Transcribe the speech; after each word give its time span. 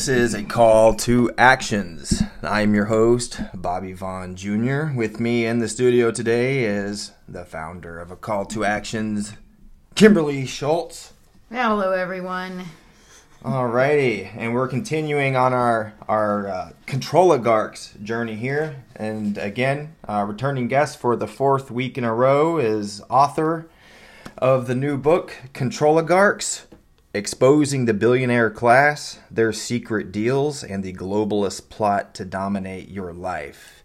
This 0.00 0.08
is 0.08 0.32
a 0.32 0.44
call 0.44 0.94
to 0.94 1.30
actions. 1.36 2.22
I'm 2.42 2.74
your 2.74 2.86
host, 2.86 3.38
Bobby 3.52 3.92
Vaughn 3.92 4.34
Jr. 4.34 4.94
With 4.96 5.20
me 5.20 5.44
in 5.44 5.58
the 5.58 5.68
studio 5.68 6.10
today 6.10 6.64
is 6.64 7.12
the 7.28 7.44
founder 7.44 8.00
of 8.00 8.10
a 8.10 8.16
call 8.16 8.46
to 8.46 8.64
actions, 8.64 9.34
Kimberly 9.94 10.46
Schultz. 10.46 11.12
Hello, 11.52 11.92
everyone. 11.92 12.64
Alrighty, 13.44 14.34
and 14.34 14.54
we're 14.54 14.68
continuing 14.68 15.36
on 15.36 15.52
our 15.52 15.92
our 16.08 16.48
uh, 16.48 16.70
Controligarchs 16.86 18.02
journey 18.02 18.36
here. 18.36 18.82
And 18.96 19.36
again, 19.36 19.96
uh, 20.08 20.24
returning 20.26 20.66
guest 20.68 20.98
for 20.98 21.14
the 21.14 21.28
fourth 21.28 21.70
week 21.70 21.98
in 21.98 22.04
a 22.04 22.14
row 22.14 22.56
is 22.56 23.02
author 23.10 23.68
of 24.38 24.66
the 24.66 24.74
new 24.74 24.96
book 24.96 25.36
Controligarchs 25.52 26.62
Exposing 27.12 27.86
the 27.86 27.94
Billionaire 27.94 28.50
Class, 28.50 29.18
Their 29.32 29.52
Secret 29.52 30.12
Deals, 30.12 30.62
and 30.62 30.84
the 30.84 30.92
Globalist 30.92 31.68
Plot 31.68 32.14
to 32.14 32.24
Dominate 32.24 32.88
Your 32.88 33.12
Life. 33.12 33.82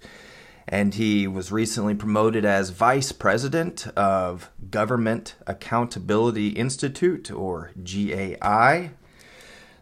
And 0.68 0.94
he 0.94 1.26
was 1.26 1.52
recently 1.52 1.96
promoted 1.96 2.46
as 2.46 2.70
Vice 2.70 3.12
President 3.12 3.88
of 3.98 4.52
Government 4.70 5.34
Accountability 5.48 6.50
Institute, 6.50 7.32
or 7.32 7.72
GAI. 7.84 8.92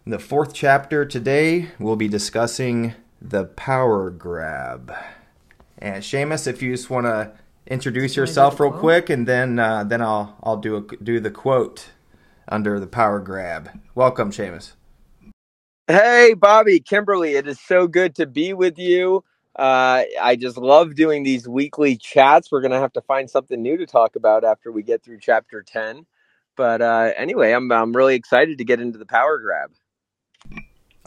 In 0.05 0.11
the 0.11 0.19
fourth 0.19 0.53
chapter 0.53 1.03
today, 1.03 1.67
we'll 1.79 1.97
be 1.97 2.07
discussing 2.07 2.93
the 3.21 3.43
power 3.43 4.09
grab. 4.09 4.93
And 5.77 6.01
Seamus, 6.01 6.47
if 6.47 6.61
you 6.61 6.71
just 6.71 6.89
want 6.89 7.07
to 7.07 7.33
introduce 7.67 8.15
yourself 8.15 8.61
real 8.61 8.71
quick, 8.71 9.09
and 9.09 9.27
then 9.27 9.59
uh, 9.59 9.83
then 9.83 10.01
I'll 10.01 10.37
I'll 10.43 10.57
do 10.57 10.77
a, 10.77 11.03
do 11.03 11.19
the 11.19 11.31
quote 11.31 11.89
under 12.47 12.79
the 12.79 12.87
power 12.87 13.19
grab. 13.19 13.79
Welcome, 13.95 14.31
Seamus. 14.31 14.73
Hey, 15.87 16.33
Bobby, 16.33 16.79
Kimberly, 16.79 17.35
it 17.35 17.47
is 17.47 17.59
so 17.59 17.87
good 17.87 18.15
to 18.15 18.25
be 18.25 18.53
with 18.53 18.79
you. 18.79 19.23
Uh, 19.55 20.03
I 20.21 20.35
just 20.35 20.57
love 20.57 20.95
doing 20.95 21.23
these 21.23 21.47
weekly 21.47 21.97
chats. 21.97 22.51
We're 22.51 22.61
going 22.61 22.71
to 22.71 22.79
have 22.79 22.93
to 22.93 23.01
find 23.01 23.29
something 23.29 23.61
new 23.61 23.77
to 23.77 23.85
talk 23.85 24.15
about 24.15 24.43
after 24.43 24.71
we 24.71 24.81
get 24.81 25.03
through 25.03 25.19
chapter 25.19 25.61
10. 25.61 26.05
But 26.55 26.81
uh, 26.81 27.11
anyway, 27.17 27.51
I'm, 27.51 27.71
I'm 27.71 27.93
really 27.93 28.15
excited 28.15 28.57
to 28.57 28.63
get 28.63 28.79
into 28.79 28.97
the 28.97 29.05
power 29.05 29.39
grab. 29.39 29.71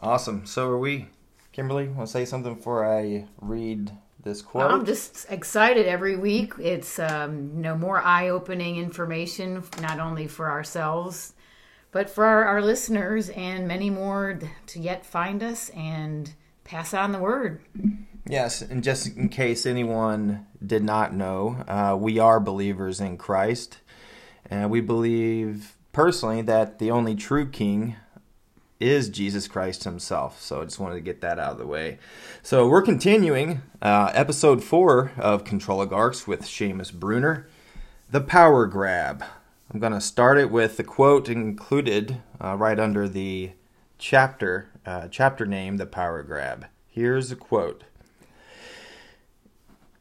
Awesome. 0.00 0.46
So 0.46 0.68
are 0.68 0.78
we. 0.78 1.08
Kimberly, 1.52 1.88
want 1.88 2.08
to 2.08 2.12
say 2.12 2.26
something 2.26 2.54
before 2.54 2.84
I 2.84 3.26
read 3.40 3.92
this 4.26 4.42
quote? 4.42 4.70
I'm 4.70 4.84
just 4.84 5.26
excited 5.30 5.86
every 5.86 6.16
week. 6.16 6.52
It's 6.58 6.98
um, 6.98 7.52
you 7.54 7.62
know 7.62 7.76
more 7.76 8.02
eye-opening 8.02 8.76
information, 8.76 9.62
not 9.80 9.98
only 9.98 10.26
for 10.26 10.50
ourselves, 10.50 11.32
but 11.92 12.10
for 12.10 12.26
our, 12.26 12.44
our 12.44 12.60
listeners 12.60 13.30
and 13.30 13.66
many 13.66 13.88
more 13.88 14.38
to 14.66 14.78
yet 14.78 15.06
find 15.06 15.42
us 15.42 15.70
and 15.70 16.34
pass 16.64 16.92
on 16.92 17.12
the 17.12 17.18
word. 17.18 17.62
Yes, 18.28 18.60
and 18.60 18.82
just 18.82 19.16
in 19.16 19.28
case 19.28 19.64
anyone 19.64 20.46
did 20.64 20.82
not 20.82 21.14
know, 21.14 21.64
uh, 21.68 21.96
we 21.98 22.18
are 22.18 22.40
believers 22.40 23.00
in 23.00 23.16
Christ, 23.16 23.78
and 24.50 24.68
we 24.68 24.80
believe 24.80 25.76
personally 25.92 26.42
that 26.42 26.78
the 26.80 26.90
only 26.90 27.14
true 27.14 27.48
King 27.48 27.96
is 28.80 29.08
Jesus 29.08 29.48
Christ 29.48 29.84
Himself. 29.84 30.40
So 30.40 30.60
I 30.60 30.64
just 30.64 30.78
wanted 30.78 30.96
to 30.96 31.00
get 31.00 31.20
that 31.20 31.38
out 31.38 31.52
of 31.52 31.58
the 31.58 31.66
way. 31.66 31.98
So 32.42 32.68
we're 32.68 32.82
continuing 32.82 33.62
uh, 33.80 34.10
episode 34.14 34.62
four 34.62 35.12
of 35.16 35.44
Control 35.44 35.86
Controligarchs 35.86 36.26
with 36.26 36.42
Seamus 36.42 36.92
Bruner, 36.92 37.48
the 38.10 38.20
power 38.20 38.66
grab. 38.66 39.24
I'm 39.72 39.80
going 39.80 39.92
to 39.92 40.00
start 40.00 40.38
it 40.38 40.50
with 40.50 40.76
the 40.76 40.84
quote 40.84 41.28
included 41.28 42.20
uh, 42.40 42.56
right 42.56 42.78
under 42.78 43.08
the 43.08 43.52
chapter 43.98 44.68
uh, 44.84 45.08
chapter 45.08 45.44
name, 45.44 45.76
the 45.76 45.86
power 45.86 46.22
grab. 46.22 46.66
Here's 46.88 47.32
a 47.32 47.36
quote. 47.36 47.82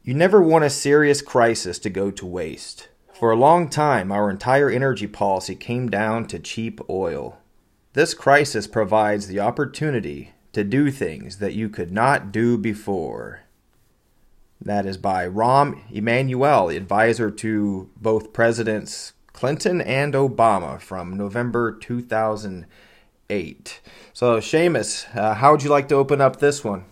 You 0.04 0.14
never 0.14 0.40
want 0.40 0.64
a 0.64 0.70
serious 0.70 1.20
crisis 1.20 1.80
to 1.80 1.90
go 1.90 2.12
to 2.12 2.24
waste. 2.24 2.88
For 3.12 3.32
a 3.32 3.36
long 3.36 3.68
time, 3.68 4.12
our 4.12 4.30
entire 4.30 4.70
energy 4.70 5.06
policy 5.06 5.56
came 5.56 5.88
down 5.88 6.26
to 6.28 6.38
cheap 6.38 6.80
oil. 6.88 7.38
This 7.96 8.12
crisis 8.12 8.66
provides 8.66 9.26
the 9.26 9.40
opportunity 9.40 10.32
to 10.52 10.62
do 10.62 10.90
things 10.90 11.38
that 11.38 11.54
you 11.54 11.70
could 11.70 11.90
not 11.90 12.30
do 12.30 12.58
before. 12.58 13.40
That 14.60 14.84
is 14.84 14.98
by 14.98 15.26
Rahm 15.26 15.80
Emanuel, 15.90 16.68
advisor 16.68 17.30
to 17.30 17.88
both 17.96 18.34
Presidents 18.34 19.14
Clinton 19.32 19.80
and 19.80 20.12
Obama 20.12 20.78
from 20.78 21.16
November 21.16 21.72
2008. 21.72 23.80
So, 24.12 24.40
Seamus, 24.40 25.16
uh, 25.16 25.32
how 25.32 25.52
would 25.52 25.62
you 25.62 25.70
like 25.70 25.88
to 25.88 25.94
open 25.94 26.20
up 26.20 26.38
this 26.38 26.62
one? 26.62 26.84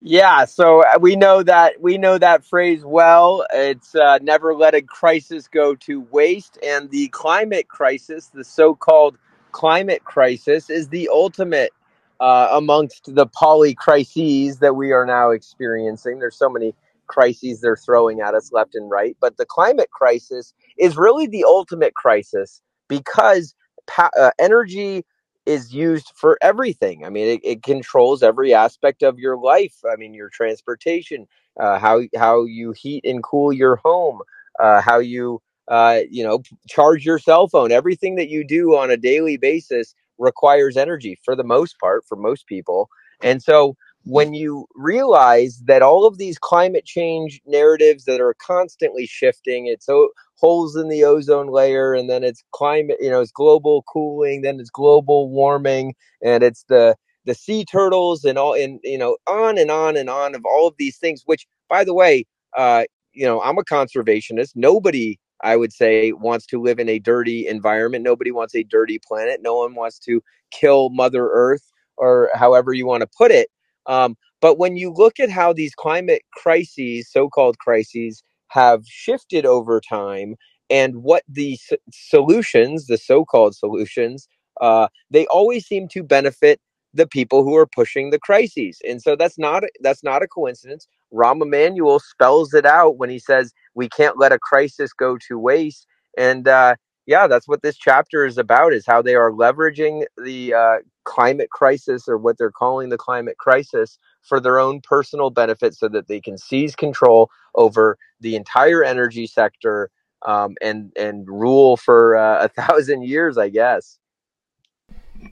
Yeah, 0.00 0.46
so 0.46 0.82
uh, 0.82 0.98
we 1.00 1.14
know 1.14 1.44
that 1.44 1.80
we 1.80 1.96
know 1.96 2.18
that 2.18 2.44
phrase 2.44 2.84
well. 2.84 3.46
It's 3.52 3.94
uh, 3.94 4.18
never 4.20 4.52
let 4.52 4.74
a 4.74 4.82
crisis 4.82 5.46
go 5.46 5.76
to 5.76 6.00
waste, 6.10 6.58
and 6.66 6.90
the 6.90 7.06
climate 7.08 7.68
crisis, 7.68 8.26
the 8.26 8.42
so-called 8.42 9.16
climate 9.52 10.04
crisis 10.04 10.70
is 10.70 10.88
the 10.88 11.08
ultimate 11.10 11.72
uh, 12.20 12.48
amongst 12.52 13.14
the 13.14 13.26
poly 13.26 13.74
crises 13.74 14.58
that 14.58 14.74
we 14.74 14.92
are 14.92 15.06
now 15.06 15.30
experiencing. 15.30 16.18
There's 16.18 16.36
so 16.36 16.50
many 16.50 16.74
crises 17.06 17.60
they're 17.60 17.76
throwing 17.76 18.20
at 18.20 18.34
us 18.34 18.52
left 18.52 18.74
and 18.74 18.90
right, 18.90 19.16
but 19.20 19.36
the 19.36 19.46
climate 19.46 19.90
crisis 19.90 20.52
is 20.78 20.96
really 20.96 21.26
the 21.26 21.44
ultimate 21.44 21.94
crisis 21.94 22.60
because 22.88 23.54
pa- 23.86 24.10
uh, 24.18 24.30
energy 24.38 25.04
is 25.46 25.72
used 25.72 26.12
for 26.14 26.38
everything. 26.42 27.04
I 27.06 27.10
mean, 27.10 27.26
it, 27.26 27.40
it, 27.42 27.62
controls 27.62 28.22
every 28.22 28.52
aspect 28.52 29.02
of 29.02 29.18
your 29.18 29.38
life. 29.38 29.76
I 29.90 29.96
mean, 29.96 30.12
your 30.12 30.28
transportation, 30.28 31.26
uh, 31.58 31.78
how 31.78 32.02
how 32.16 32.44
you 32.44 32.72
heat 32.72 33.04
and 33.04 33.22
cool 33.22 33.52
your 33.52 33.76
home, 33.76 34.20
uh, 34.60 34.82
how 34.82 34.98
you 34.98 35.40
uh, 35.70 36.00
you 36.10 36.24
know, 36.24 36.42
charge 36.68 37.04
your 37.04 37.18
cell 37.18 37.48
phone. 37.48 37.72
Everything 37.72 38.16
that 38.16 38.28
you 38.28 38.44
do 38.44 38.76
on 38.76 38.90
a 38.90 38.96
daily 38.96 39.36
basis 39.36 39.94
requires 40.18 40.76
energy 40.76 41.18
for 41.24 41.36
the 41.36 41.44
most 41.44 41.78
part, 41.78 42.04
for 42.08 42.16
most 42.16 42.46
people. 42.46 42.88
And 43.22 43.42
so 43.42 43.76
when 44.04 44.32
you 44.32 44.66
realize 44.74 45.60
that 45.66 45.82
all 45.82 46.06
of 46.06 46.18
these 46.18 46.38
climate 46.38 46.84
change 46.84 47.40
narratives 47.46 48.04
that 48.04 48.20
are 48.20 48.34
constantly 48.40 49.06
shifting, 49.06 49.66
it's 49.66 49.88
o- 49.88 50.10
holes 50.36 50.76
in 50.76 50.88
the 50.88 51.04
ozone 51.04 51.48
layer, 51.48 51.92
and 51.94 52.08
then 52.08 52.24
it's 52.24 52.42
climate, 52.52 52.96
you 53.00 53.10
know, 53.10 53.20
it's 53.20 53.32
global 53.32 53.82
cooling, 53.92 54.42
then 54.42 54.58
it's 54.60 54.70
global 54.70 55.28
warming, 55.28 55.94
and 56.22 56.42
it's 56.42 56.64
the 56.68 56.96
the 57.26 57.34
sea 57.34 57.64
turtles 57.64 58.24
and 58.24 58.38
all, 58.38 58.54
and 58.54 58.80
you 58.82 58.96
know, 58.96 59.16
on 59.26 59.58
and 59.58 59.70
on 59.70 59.96
and 59.96 60.08
on 60.08 60.34
of 60.34 60.42
all 60.46 60.66
of 60.66 60.74
these 60.78 60.96
things. 60.96 61.22
Which, 61.26 61.46
by 61.68 61.84
the 61.84 61.92
way, 61.94 62.24
uh, 62.56 62.84
you 63.12 63.26
know, 63.26 63.42
I'm 63.42 63.58
a 63.58 63.64
conservationist. 63.64 64.52
Nobody 64.54 65.18
I 65.42 65.56
would 65.56 65.72
say, 65.72 66.12
wants 66.12 66.46
to 66.46 66.60
live 66.60 66.78
in 66.78 66.88
a 66.88 66.98
dirty 66.98 67.46
environment. 67.46 68.04
Nobody 68.04 68.30
wants 68.30 68.54
a 68.54 68.62
dirty 68.64 68.98
planet. 69.06 69.40
No 69.42 69.56
one 69.58 69.74
wants 69.74 69.98
to 70.00 70.22
kill 70.50 70.90
Mother 70.90 71.28
Earth 71.32 71.70
or 71.96 72.30
however 72.34 72.72
you 72.72 72.86
want 72.86 73.02
to 73.02 73.08
put 73.16 73.30
it. 73.30 73.48
Um, 73.86 74.16
but 74.40 74.58
when 74.58 74.76
you 74.76 74.92
look 74.92 75.18
at 75.20 75.30
how 75.30 75.52
these 75.52 75.74
climate 75.74 76.22
crises, 76.32 77.10
so 77.10 77.28
called 77.28 77.58
crises, 77.58 78.22
have 78.48 78.82
shifted 78.86 79.44
over 79.46 79.80
time 79.80 80.36
and 80.70 81.02
what 81.02 81.22
the 81.28 81.54
s- 81.54 81.78
solutions, 81.90 82.86
the 82.86 82.98
so 82.98 83.24
called 83.24 83.54
solutions, 83.56 84.28
uh, 84.60 84.88
they 85.10 85.26
always 85.26 85.66
seem 85.66 85.88
to 85.88 86.02
benefit 86.02 86.60
the 86.94 87.06
people 87.06 87.44
who 87.44 87.54
are 87.56 87.66
pushing 87.66 88.10
the 88.10 88.18
crises. 88.18 88.78
And 88.88 89.00
so 89.02 89.16
that's 89.16 89.38
not 89.38 89.64
that's 89.80 90.02
not 90.02 90.22
a 90.22 90.28
coincidence. 90.28 90.86
Rahm 91.12 91.42
Emanuel 91.42 92.00
spells 92.00 92.54
it 92.54 92.66
out 92.66 92.98
when 92.98 93.10
he 93.10 93.18
says 93.18 93.52
we 93.74 93.88
can't 93.88 94.18
let 94.18 94.32
a 94.32 94.38
crisis 94.38 94.92
go 94.92 95.16
to 95.28 95.38
waste. 95.38 95.86
And 96.16 96.48
uh, 96.48 96.76
yeah, 97.06 97.26
that's 97.26 97.48
what 97.48 97.62
this 97.62 97.76
chapter 97.76 98.26
is 98.26 98.38
about: 98.38 98.72
is 98.72 98.84
how 98.86 99.02
they 99.02 99.14
are 99.14 99.30
leveraging 99.30 100.04
the 100.22 100.54
uh, 100.54 100.76
climate 101.04 101.50
crisis, 101.50 102.08
or 102.08 102.18
what 102.18 102.36
they're 102.38 102.50
calling 102.50 102.90
the 102.90 102.98
climate 102.98 103.38
crisis, 103.38 103.98
for 104.22 104.40
their 104.40 104.58
own 104.58 104.80
personal 104.82 105.30
benefit, 105.30 105.74
so 105.74 105.88
that 105.88 106.08
they 106.08 106.20
can 106.20 106.36
seize 106.36 106.76
control 106.76 107.30
over 107.54 107.96
the 108.20 108.36
entire 108.36 108.84
energy 108.84 109.26
sector 109.26 109.90
um, 110.26 110.56
and 110.60 110.92
and 110.96 111.26
rule 111.28 111.76
for 111.76 112.16
uh, 112.16 112.44
a 112.44 112.48
thousand 112.48 113.04
years, 113.04 113.38
I 113.38 113.48
guess. 113.48 113.98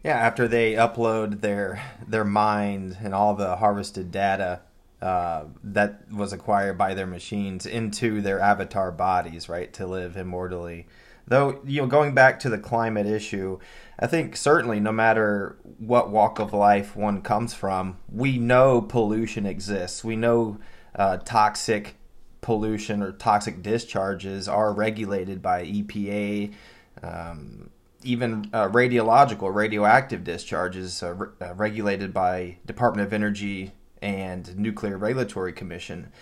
Yeah, 0.02 0.16
after 0.16 0.48
they 0.48 0.74
upload 0.74 1.40
their 1.42 1.82
their 2.06 2.24
mind 2.24 2.96
and 3.02 3.14
all 3.14 3.34
the 3.34 3.56
harvested 3.56 4.10
data 4.10 4.62
uh, 5.02 5.44
that 5.62 6.10
was 6.10 6.32
acquired 6.32 6.78
by 6.78 6.94
their 6.94 7.06
machines 7.06 7.66
into 7.66 8.20
their 8.20 8.40
avatar 8.40 8.90
bodies, 8.90 9.48
right, 9.48 9.72
to 9.74 9.86
live 9.86 10.16
immortally. 10.16 10.86
Though, 11.28 11.60
you 11.64 11.82
know, 11.82 11.86
going 11.86 12.14
back 12.14 12.38
to 12.40 12.48
the 12.48 12.58
climate 12.58 13.06
issue, 13.06 13.58
I 13.98 14.06
think 14.06 14.36
certainly 14.36 14.80
no 14.80 14.92
matter 14.92 15.58
what 15.78 16.10
walk 16.10 16.38
of 16.38 16.52
life 16.52 16.94
one 16.94 17.20
comes 17.20 17.52
from, 17.52 17.98
we 18.08 18.38
know 18.38 18.80
pollution 18.80 19.44
exists. 19.44 20.04
We 20.04 20.16
know 20.16 20.58
uh, 20.94 21.18
toxic 21.18 21.96
pollution 22.40 23.02
or 23.02 23.12
toxic 23.12 23.60
discharges 23.60 24.46
are 24.46 24.72
regulated 24.72 25.42
by 25.42 25.64
EPA, 25.64 26.54
um, 27.02 27.70
even 28.04 28.48
uh, 28.52 28.68
radiological, 28.68 29.52
radioactive 29.52 30.22
discharges 30.22 31.02
uh, 31.02 31.12
re- 31.14 31.28
uh, 31.40 31.54
regulated 31.54 32.14
by 32.14 32.58
Department 32.64 33.06
of 33.06 33.12
Energy 33.12 33.72
and 34.02 34.56
Nuclear 34.56 34.98
Regulatory 34.98 35.52
Commission. 35.52 36.12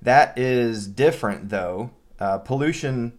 That 0.00 0.36
is 0.38 0.86
different, 0.86 1.48
though. 1.48 1.90
Uh, 2.18 2.38
pollution 2.38 3.18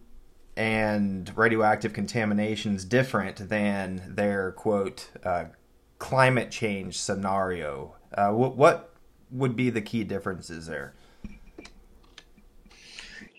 and 0.56 1.36
radioactive 1.36 1.92
contamination 1.92 2.76
is 2.76 2.84
different 2.84 3.48
than 3.48 4.02
their 4.06 4.52
quote 4.52 5.08
uh, 5.24 5.46
climate 5.98 6.50
change 6.50 6.98
scenario. 6.98 7.96
Uh, 8.12 8.30
what, 8.30 8.56
what 8.56 8.94
would 9.30 9.56
be 9.56 9.70
the 9.70 9.82
key 9.82 10.04
differences 10.04 10.66
there? 10.66 10.94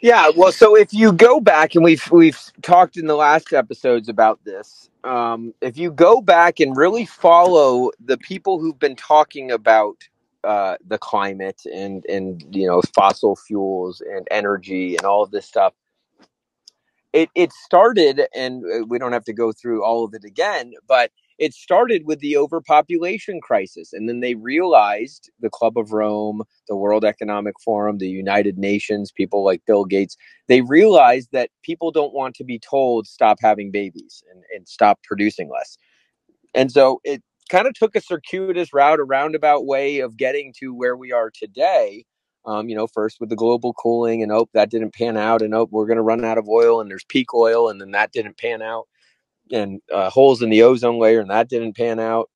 Yeah, 0.01 0.29
well, 0.35 0.51
so 0.51 0.75
if 0.75 0.93
you 0.93 1.13
go 1.13 1.39
back 1.39 1.73
and 1.73 1.83
we've 1.83 2.11
we've 2.11 2.39
talked 2.61 2.97
in 2.97 3.07
the 3.07 3.15
last 3.15 3.53
episodes 3.53 4.07
about 4.07 4.43
this, 4.43 4.89
um, 5.03 5.53
if 5.61 5.77
you 5.77 5.91
go 5.91 6.21
back 6.21 6.59
and 6.59 6.77
really 6.77 7.05
follow 7.05 7.89
the 8.03 8.17
people 8.17 8.59
who've 8.59 8.77
been 8.77 8.95
talking 8.95 9.51
about 9.51 10.07
uh, 10.45 10.77
the 10.85 10.97
climate 10.97 11.61
and 11.73 12.05
and 12.05 12.43
you 12.55 12.67
know 12.67 12.81
fossil 12.93 13.35
fuels 13.35 14.01
and 14.01 14.27
energy 14.31 14.95
and 14.95 15.05
all 15.05 15.23
of 15.23 15.31
this 15.31 15.45
stuff, 15.45 15.73
it 17.13 17.29
it 17.35 17.51
started, 17.53 18.21
and 18.35 18.63
uh, 18.65 18.85
we 18.85 18.99
don't 18.99 19.13
have 19.13 19.25
to 19.25 19.33
go 19.33 19.51
through 19.51 19.83
all 19.83 20.03
of 20.03 20.13
it 20.13 20.23
again, 20.23 20.73
but 20.87 21.11
it 21.37 21.53
started 21.53 22.05
with 22.05 22.19
the 22.19 22.37
overpopulation 22.37 23.41
crisis 23.41 23.91
and 23.91 24.07
then 24.07 24.21
they 24.21 24.35
realized 24.35 25.29
the 25.41 25.49
club 25.49 25.77
of 25.77 25.91
rome 25.91 26.41
the 26.69 26.77
world 26.77 27.03
economic 27.03 27.55
forum 27.59 27.97
the 27.97 28.07
united 28.07 28.57
nations 28.57 29.11
people 29.11 29.43
like 29.43 29.61
bill 29.65 29.83
gates 29.83 30.15
they 30.47 30.61
realized 30.61 31.29
that 31.31 31.49
people 31.63 31.91
don't 31.91 32.13
want 32.13 32.35
to 32.35 32.43
be 32.43 32.59
told 32.59 33.07
stop 33.07 33.37
having 33.41 33.71
babies 33.71 34.23
and, 34.31 34.43
and 34.55 34.67
stop 34.67 35.01
producing 35.03 35.49
less. 35.49 35.77
And 36.53 36.71
so 36.71 37.01
it 37.03 37.21
kind 37.49 37.67
of 37.67 37.73
took 37.73 37.95
a 37.95 38.01
circuitous 38.01 38.73
route 38.73 38.99
a 38.99 39.03
roundabout 39.03 39.65
way 39.65 39.99
of 39.99 40.17
getting 40.17 40.53
to 40.59 40.73
where 40.73 40.95
we 40.95 41.11
are 41.11 41.31
today 41.31 42.05
um, 42.45 42.69
you 42.69 42.75
know, 42.75 42.87
first 42.87 43.19
with 43.19 43.29
the 43.29 43.35
global 43.35 43.73
cooling, 43.73 44.21
and 44.21 44.31
oh, 44.31 44.47
that 44.53 44.69
didn't 44.69 44.93
pan 44.93 45.17
out, 45.17 45.41
and 45.41 45.53
oh, 45.53 45.67
we're 45.71 45.87
going 45.87 45.97
to 45.97 46.03
run 46.03 46.23
out 46.23 46.37
of 46.37 46.47
oil, 46.47 46.79
and 46.79 46.89
there's 46.89 47.05
peak 47.05 47.33
oil, 47.33 47.69
and 47.69 47.81
then 47.81 47.91
that 47.91 48.11
didn't 48.11 48.37
pan 48.37 48.61
out 48.61 48.87
and 49.51 49.81
uh, 49.93 50.09
holes 50.09 50.41
in 50.41 50.49
the 50.49 50.63
ozone 50.63 50.99
layer, 50.99 51.19
and 51.19 51.29
that 51.29 51.49
didn't 51.49 51.75
pan 51.75 51.99
out. 51.99 52.29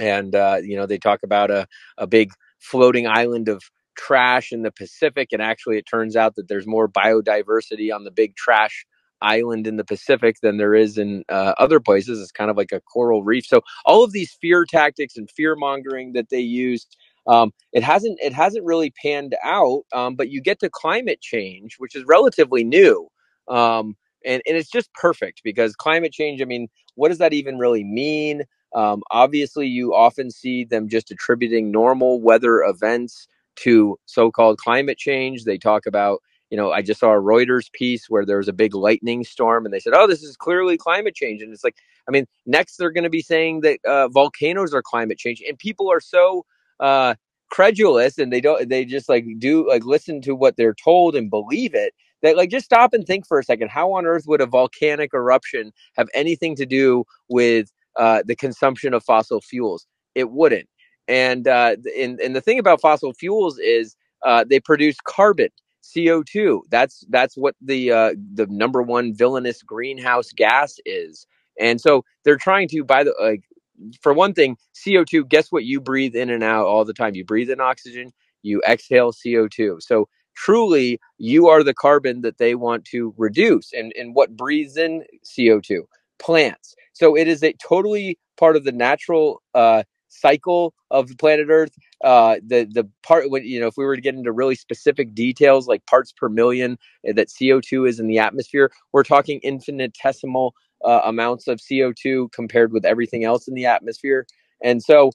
And 0.00 0.34
uh, 0.34 0.58
you 0.62 0.76
know, 0.76 0.86
they 0.86 0.98
talk 0.98 1.20
about 1.22 1.50
a 1.50 1.66
a 1.98 2.06
big 2.06 2.32
floating 2.60 3.06
island 3.06 3.48
of 3.48 3.62
trash 3.96 4.52
in 4.52 4.62
the 4.62 4.72
Pacific, 4.72 5.28
and 5.32 5.40
actually, 5.40 5.78
it 5.78 5.86
turns 5.86 6.16
out 6.16 6.34
that 6.36 6.48
there's 6.48 6.66
more 6.66 6.88
biodiversity 6.88 7.94
on 7.94 8.04
the 8.04 8.10
big 8.10 8.36
trash 8.36 8.84
island 9.24 9.66
in 9.66 9.76
the 9.76 9.84
Pacific 9.84 10.36
than 10.42 10.58
there 10.58 10.74
is 10.74 10.98
in 10.98 11.24
uh, 11.28 11.54
other 11.58 11.80
places. 11.80 12.20
It's 12.20 12.30
kind 12.30 12.50
of 12.50 12.56
like 12.56 12.72
a 12.72 12.80
coral 12.80 13.24
reef. 13.24 13.46
So 13.46 13.62
all 13.84 14.04
of 14.04 14.12
these 14.12 14.36
fear 14.40 14.64
tactics 14.64 15.16
and 15.16 15.30
fear 15.30 15.56
mongering 15.56 16.12
that 16.12 16.28
they 16.28 16.40
use, 16.40 16.86
um, 17.26 17.52
it 17.72 17.82
hasn't 17.82 18.18
it 18.20 18.32
hasn't 18.32 18.64
really 18.64 18.92
panned 19.02 19.34
out. 19.42 19.82
Um, 19.92 20.14
but 20.14 20.30
you 20.30 20.40
get 20.40 20.60
to 20.60 20.70
climate 20.70 21.20
change, 21.20 21.76
which 21.78 21.96
is 21.96 22.04
relatively 22.06 22.64
new. 22.64 23.08
Um, 23.48 23.96
and 24.24 24.42
and 24.46 24.56
it's 24.56 24.70
just 24.70 24.92
perfect 24.94 25.42
because 25.42 25.74
climate 25.74 26.12
change. 26.12 26.40
I 26.40 26.44
mean, 26.44 26.68
what 26.94 27.08
does 27.08 27.18
that 27.18 27.32
even 27.32 27.58
really 27.58 27.84
mean? 27.84 28.44
Um, 28.74 29.02
obviously, 29.10 29.66
you 29.68 29.94
often 29.94 30.30
see 30.30 30.64
them 30.64 30.88
just 30.88 31.10
attributing 31.10 31.70
normal 31.70 32.20
weather 32.20 32.62
events 32.62 33.28
to 33.56 33.96
so-called 34.06 34.58
climate 34.58 34.98
change. 34.98 35.44
They 35.44 35.58
talk 35.58 35.86
about, 35.86 36.20
you 36.50 36.56
know, 36.56 36.72
I 36.72 36.82
just 36.82 37.00
saw 37.00 37.12
a 37.12 37.20
Reuters 37.20 37.72
piece 37.72 38.08
where 38.08 38.24
there 38.24 38.38
was 38.38 38.48
a 38.48 38.52
big 38.52 38.74
lightning 38.74 39.24
storm, 39.24 39.64
and 39.64 39.72
they 39.72 39.80
said, 39.80 39.94
"Oh, 39.94 40.06
this 40.06 40.22
is 40.22 40.36
clearly 40.36 40.76
climate 40.76 41.14
change." 41.14 41.42
And 41.42 41.52
it's 41.52 41.64
like, 41.64 41.76
I 42.08 42.10
mean, 42.10 42.26
next 42.46 42.76
they're 42.76 42.92
going 42.92 43.04
to 43.04 43.10
be 43.10 43.22
saying 43.22 43.60
that 43.62 43.84
uh, 43.84 44.08
volcanoes 44.08 44.74
are 44.74 44.82
climate 44.82 45.18
change, 45.18 45.42
and 45.46 45.58
people 45.58 45.90
are 45.90 46.00
so 46.00 46.44
uh, 46.80 47.14
credulous, 47.50 48.18
and 48.18 48.32
they 48.32 48.40
don't, 48.40 48.68
they 48.68 48.84
just 48.84 49.08
like 49.08 49.24
do 49.38 49.68
like 49.68 49.84
listen 49.84 50.20
to 50.22 50.34
what 50.34 50.56
they're 50.56 50.74
told 50.74 51.16
and 51.16 51.30
believe 51.30 51.74
it 51.74 51.94
that 52.24 52.36
like 52.36 52.50
just 52.50 52.64
stop 52.64 52.94
and 52.94 53.06
think 53.06 53.26
for 53.26 53.38
a 53.38 53.44
second. 53.44 53.70
How 53.70 53.92
on 53.92 54.06
earth 54.06 54.24
would 54.26 54.40
a 54.40 54.46
volcanic 54.46 55.12
eruption 55.14 55.72
have 55.96 56.08
anything 56.14 56.56
to 56.56 56.66
do 56.66 57.04
with 57.28 57.70
uh, 57.96 58.22
the 58.26 58.34
consumption 58.34 58.94
of 58.94 59.04
fossil 59.04 59.40
fuels? 59.40 59.86
It 60.14 60.30
wouldn't. 60.30 60.68
And 61.06 61.46
uh, 61.46 61.76
and, 61.98 62.18
and 62.20 62.34
the 62.34 62.40
thing 62.40 62.58
about 62.58 62.80
fossil 62.80 63.12
fuels 63.12 63.58
is 63.58 63.94
uh, 64.24 64.44
they 64.48 64.58
produce 64.58 64.96
carbon 65.04 65.50
CO2 65.84 66.62
that's 66.70 67.04
that's 67.10 67.36
what 67.36 67.54
the 67.60 67.92
uh, 67.92 68.14
the 68.34 68.46
number 68.48 68.82
one 68.82 69.14
villainous 69.14 69.62
greenhouse 69.62 70.32
gas 70.32 70.76
is. 70.86 71.26
And 71.60 71.80
so 71.80 72.04
they're 72.24 72.36
trying 72.36 72.68
to 72.68 72.84
by 72.84 73.04
the 73.04 73.14
like 73.20 73.44
for 74.00 74.12
one 74.14 74.34
thing 74.34 74.56
CO2 74.74 75.28
guess 75.28 75.52
what 75.52 75.64
you 75.64 75.80
breathe 75.80 76.16
in 76.16 76.30
and 76.30 76.42
out 76.42 76.66
all 76.66 76.84
the 76.84 76.94
time? 76.94 77.14
You 77.14 77.24
breathe 77.24 77.50
in 77.50 77.60
oxygen 77.60 78.12
you 78.42 78.62
exhale 78.68 79.12
CO2 79.12 79.82
so 79.82 80.08
truly 80.34 81.00
you 81.18 81.48
are 81.48 81.62
the 81.62 81.74
carbon 81.74 82.22
that 82.22 82.38
they 82.38 82.54
want 82.54 82.84
to 82.86 83.14
reduce. 83.16 83.72
And, 83.72 83.92
and 83.98 84.14
what 84.14 84.36
breathes 84.36 84.76
in 84.76 85.04
co2 85.24 85.82
plants. 86.18 86.74
So 86.92 87.16
it 87.16 87.28
is 87.28 87.42
a 87.42 87.52
totally 87.54 88.18
part 88.36 88.56
of 88.56 88.64
the 88.64 88.72
natural 88.72 89.42
uh, 89.54 89.84
cycle 90.14 90.74
of 90.90 91.08
the 91.08 91.16
planet 91.16 91.48
earth 91.50 91.76
uh, 92.04 92.36
the 92.46 92.64
the 92.72 92.88
part 93.02 93.30
when 93.30 93.44
you 93.44 93.60
know 93.60 93.66
if 93.66 93.76
we 93.76 93.84
were 93.84 93.96
to 93.96 94.02
get 94.02 94.14
into 94.14 94.32
really 94.32 94.54
specific 94.54 95.14
details 95.14 95.66
like 95.66 95.84
parts 95.86 96.12
per 96.12 96.28
million 96.28 96.78
uh, 97.08 97.12
that 97.12 97.28
co2 97.28 97.88
is 97.88 97.98
in 98.00 98.06
the 98.06 98.18
atmosphere 98.18 98.70
we're 98.92 99.02
talking 99.02 99.40
infinitesimal 99.42 100.54
uh, 100.84 101.00
amounts 101.04 101.48
of 101.48 101.58
co2 101.58 102.30
compared 102.32 102.72
with 102.72 102.84
everything 102.84 103.24
else 103.24 103.48
in 103.48 103.54
the 103.54 103.66
atmosphere. 103.66 104.26
And 104.62 104.82
so 104.82 105.10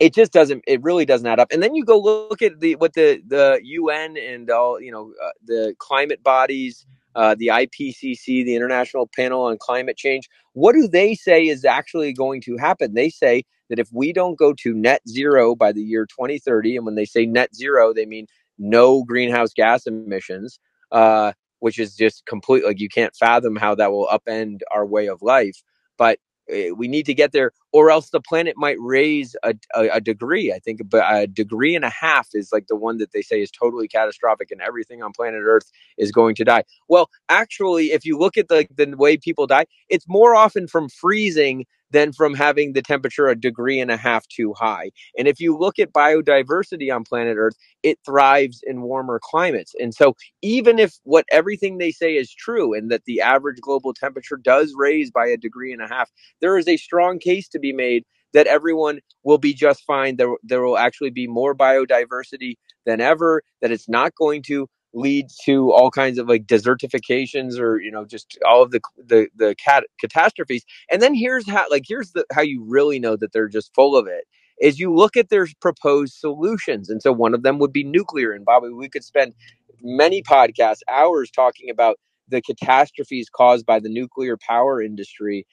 it 0.00 0.14
just 0.14 0.32
doesn't 0.32 0.62
it 0.66 0.82
really 0.82 1.04
doesn't 1.04 1.26
add 1.26 1.40
up. 1.40 1.50
And 1.50 1.62
then 1.62 1.74
you 1.74 1.84
go 1.84 1.98
look 1.98 2.42
at 2.42 2.60
the 2.60 2.76
what 2.76 2.94
the 2.94 3.20
the 3.26 3.60
un 3.64 4.16
and 4.16 4.48
all 4.50 4.80
you 4.80 4.92
know 4.92 5.12
uh, 5.22 5.30
the 5.44 5.74
climate 5.78 6.22
bodies 6.22 6.86
uh, 7.14 7.34
the 7.36 7.48
ipcc 7.48 8.24
the 8.26 8.54
international 8.54 9.08
panel 9.16 9.42
on 9.42 9.56
climate 9.58 9.96
change 9.96 10.28
what 10.52 10.74
do 10.74 10.86
they 10.86 11.14
say 11.14 11.46
is 11.46 11.64
actually 11.64 12.12
going 12.12 12.40
to 12.42 12.56
happen? 12.56 12.94
They 12.94 13.10
say 13.10 13.44
that 13.68 13.78
if 13.78 13.88
we 13.92 14.12
don't 14.12 14.38
go 14.38 14.52
to 14.54 14.74
net 14.74 15.02
zero 15.08 15.54
by 15.54 15.72
the 15.72 15.82
year 15.82 16.06
2030 16.06 16.76
and 16.76 16.86
when 16.86 16.94
they 16.94 17.04
say 17.04 17.26
net 17.26 17.54
zero 17.54 17.92
they 17.92 18.06
mean 18.06 18.26
no 18.58 19.04
greenhouse 19.04 19.52
gas 19.54 19.86
emissions 19.86 20.58
uh, 20.92 21.32
which 21.60 21.78
is 21.78 21.94
just 21.94 22.24
complete 22.26 22.64
like 22.64 22.80
you 22.80 22.88
can't 22.88 23.14
fathom 23.16 23.56
how 23.56 23.74
that 23.74 23.90
will 23.90 24.08
upend 24.08 24.60
our 24.72 24.86
way 24.86 25.08
of 25.08 25.20
life. 25.22 25.62
But 25.96 26.18
Eh, 26.50 26.70
we 26.70 26.88
need 26.88 27.04
to 27.04 27.14
get 27.14 27.32
there 27.32 27.52
or 27.72 27.90
else 27.90 28.08
the 28.08 28.20
planet 28.20 28.56
might 28.56 28.78
raise 28.80 29.36
a, 29.42 29.54
a, 29.74 29.88
a, 29.94 30.00
degree 30.00 30.50
i 30.50 30.58
think 30.58 30.80
but 30.88 31.04
a 31.12 31.26
degree 31.26 31.74
and 31.74 31.84
a 31.84 31.90
half 31.90 32.28
is 32.32 32.50
like 32.52 32.68
the 32.68 32.76
one 32.76 32.96
that 32.96 33.12
they 33.12 33.20
say 33.20 33.42
is 33.42 33.50
totally 33.50 33.86
catastrophic 33.86 34.50
and 34.50 34.62
everything 34.62 35.02
on 35.02 35.12
planet 35.12 35.42
earth 35.44 35.70
is 35.98 36.10
going 36.10 36.34
to 36.34 36.44
die. 36.44 36.64
Well 36.88 37.10
actually 37.28 37.92
if 37.92 38.06
you 38.06 38.18
look 38.18 38.38
at 38.38 38.48
the, 38.48 38.66
the 38.74 38.96
way 38.96 39.16
people 39.18 39.46
die 39.46 39.66
it's 39.90 40.06
more 40.08 40.34
often 40.34 40.66
from 40.68 40.88
freezing 40.88 41.66
than 41.90 42.12
from 42.12 42.34
having 42.34 42.72
the 42.72 42.82
temperature 42.82 43.28
a 43.28 43.34
degree 43.38 43.80
and 43.80 43.90
a 43.90 43.96
half 43.96 44.26
too 44.28 44.52
high. 44.54 44.90
And 45.16 45.28
if 45.28 45.40
you 45.40 45.56
look 45.56 45.78
at 45.78 45.92
biodiversity 45.92 46.94
on 46.94 47.04
planet 47.04 47.36
Earth, 47.38 47.56
it 47.82 47.98
thrives 48.04 48.60
in 48.66 48.82
warmer 48.82 49.20
climates. 49.22 49.74
And 49.80 49.94
so, 49.94 50.14
even 50.42 50.78
if 50.78 50.94
what 51.04 51.24
everything 51.30 51.78
they 51.78 51.90
say 51.90 52.16
is 52.16 52.32
true 52.32 52.74
and 52.74 52.90
that 52.90 53.04
the 53.06 53.20
average 53.20 53.60
global 53.60 53.94
temperature 53.94 54.36
does 54.36 54.74
raise 54.76 55.10
by 55.10 55.26
a 55.26 55.36
degree 55.36 55.72
and 55.72 55.82
a 55.82 55.88
half, 55.88 56.10
there 56.40 56.58
is 56.58 56.68
a 56.68 56.76
strong 56.76 57.18
case 57.18 57.48
to 57.48 57.58
be 57.58 57.72
made 57.72 58.04
that 58.34 58.46
everyone 58.46 59.00
will 59.24 59.38
be 59.38 59.54
just 59.54 59.84
fine. 59.86 60.16
There, 60.16 60.34
there 60.42 60.62
will 60.62 60.78
actually 60.78 61.10
be 61.10 61.26
more 61.26 61.54
biodiversity 61.54 62.54
than 62.84 63.00
ever, 63.00 63.42
that 63.62 63.70
it's 63.72 63.88
not 63.88 64.14
going 64.14 64.42
to 64.44 64.68
lead 64.94 65.26
to 65.44 65.72
all 65.72 65.90
kinds 65.90 66.18
of 66.18 66.28
like 66.28 66.46
desertifications 66.46 67.58
or 67.58 67.80
you 67.80 67.90
know 67.90 68.04
just 68.04 68.38
all 68.46 68.62
of 68.62 68.70
the 68.70 68.80
the 68.96 69.28
the 69.36 69.54
cat 69.56 69.84
catastrophes. 70.00 70.64
And 70.90 71.02
then 71.02 71.14
here's 71.14 71.48
how 71.48 71.66
like 71.70 71.84
here's 71.88 72.12
the 72.12 72.24
how 72.32 72.42
you 72.42 72.64
really 72.66 72.98
know 72.98 73.16
that 73.16 73.32
they're 73.32 73.48
just 73.48 73.74
full 73.74 73.96
of 73.96 74.06
it 74.06 74.24
is 74.60 74.80
you 74.80 74.92
look 74.92 75.16
at 75.16 75.28
their 75.28 75.46
proposed 75.60 76.14
solutions. 76.14 76.88
And 76.90 77.00
so 77.02 77.12
one 77.12 77.34
of 77.34 77.42
them 77.42 77.58
would 77.58 77.72
be 77.72 77.84
nuclear. 77.84 78.32
And 78.32 78.44
bobby 78.44 78.70
we 78.70 78.88
could 78.88 79.04
spend 79.04 79.34
many 79.82 80.22
podcasts 80.22 80.80
hours 80.88 81.30
talking 81.30 81.70
about 81.70 81.98
the 82.28 82.42
catastrophes 82.42 83.28
caused 83.30 83.66
by 83.66 83.80
the 83.80 83.88
nuclear 83.88 84.36
power 84.36 84.82
industry 84.82 85.46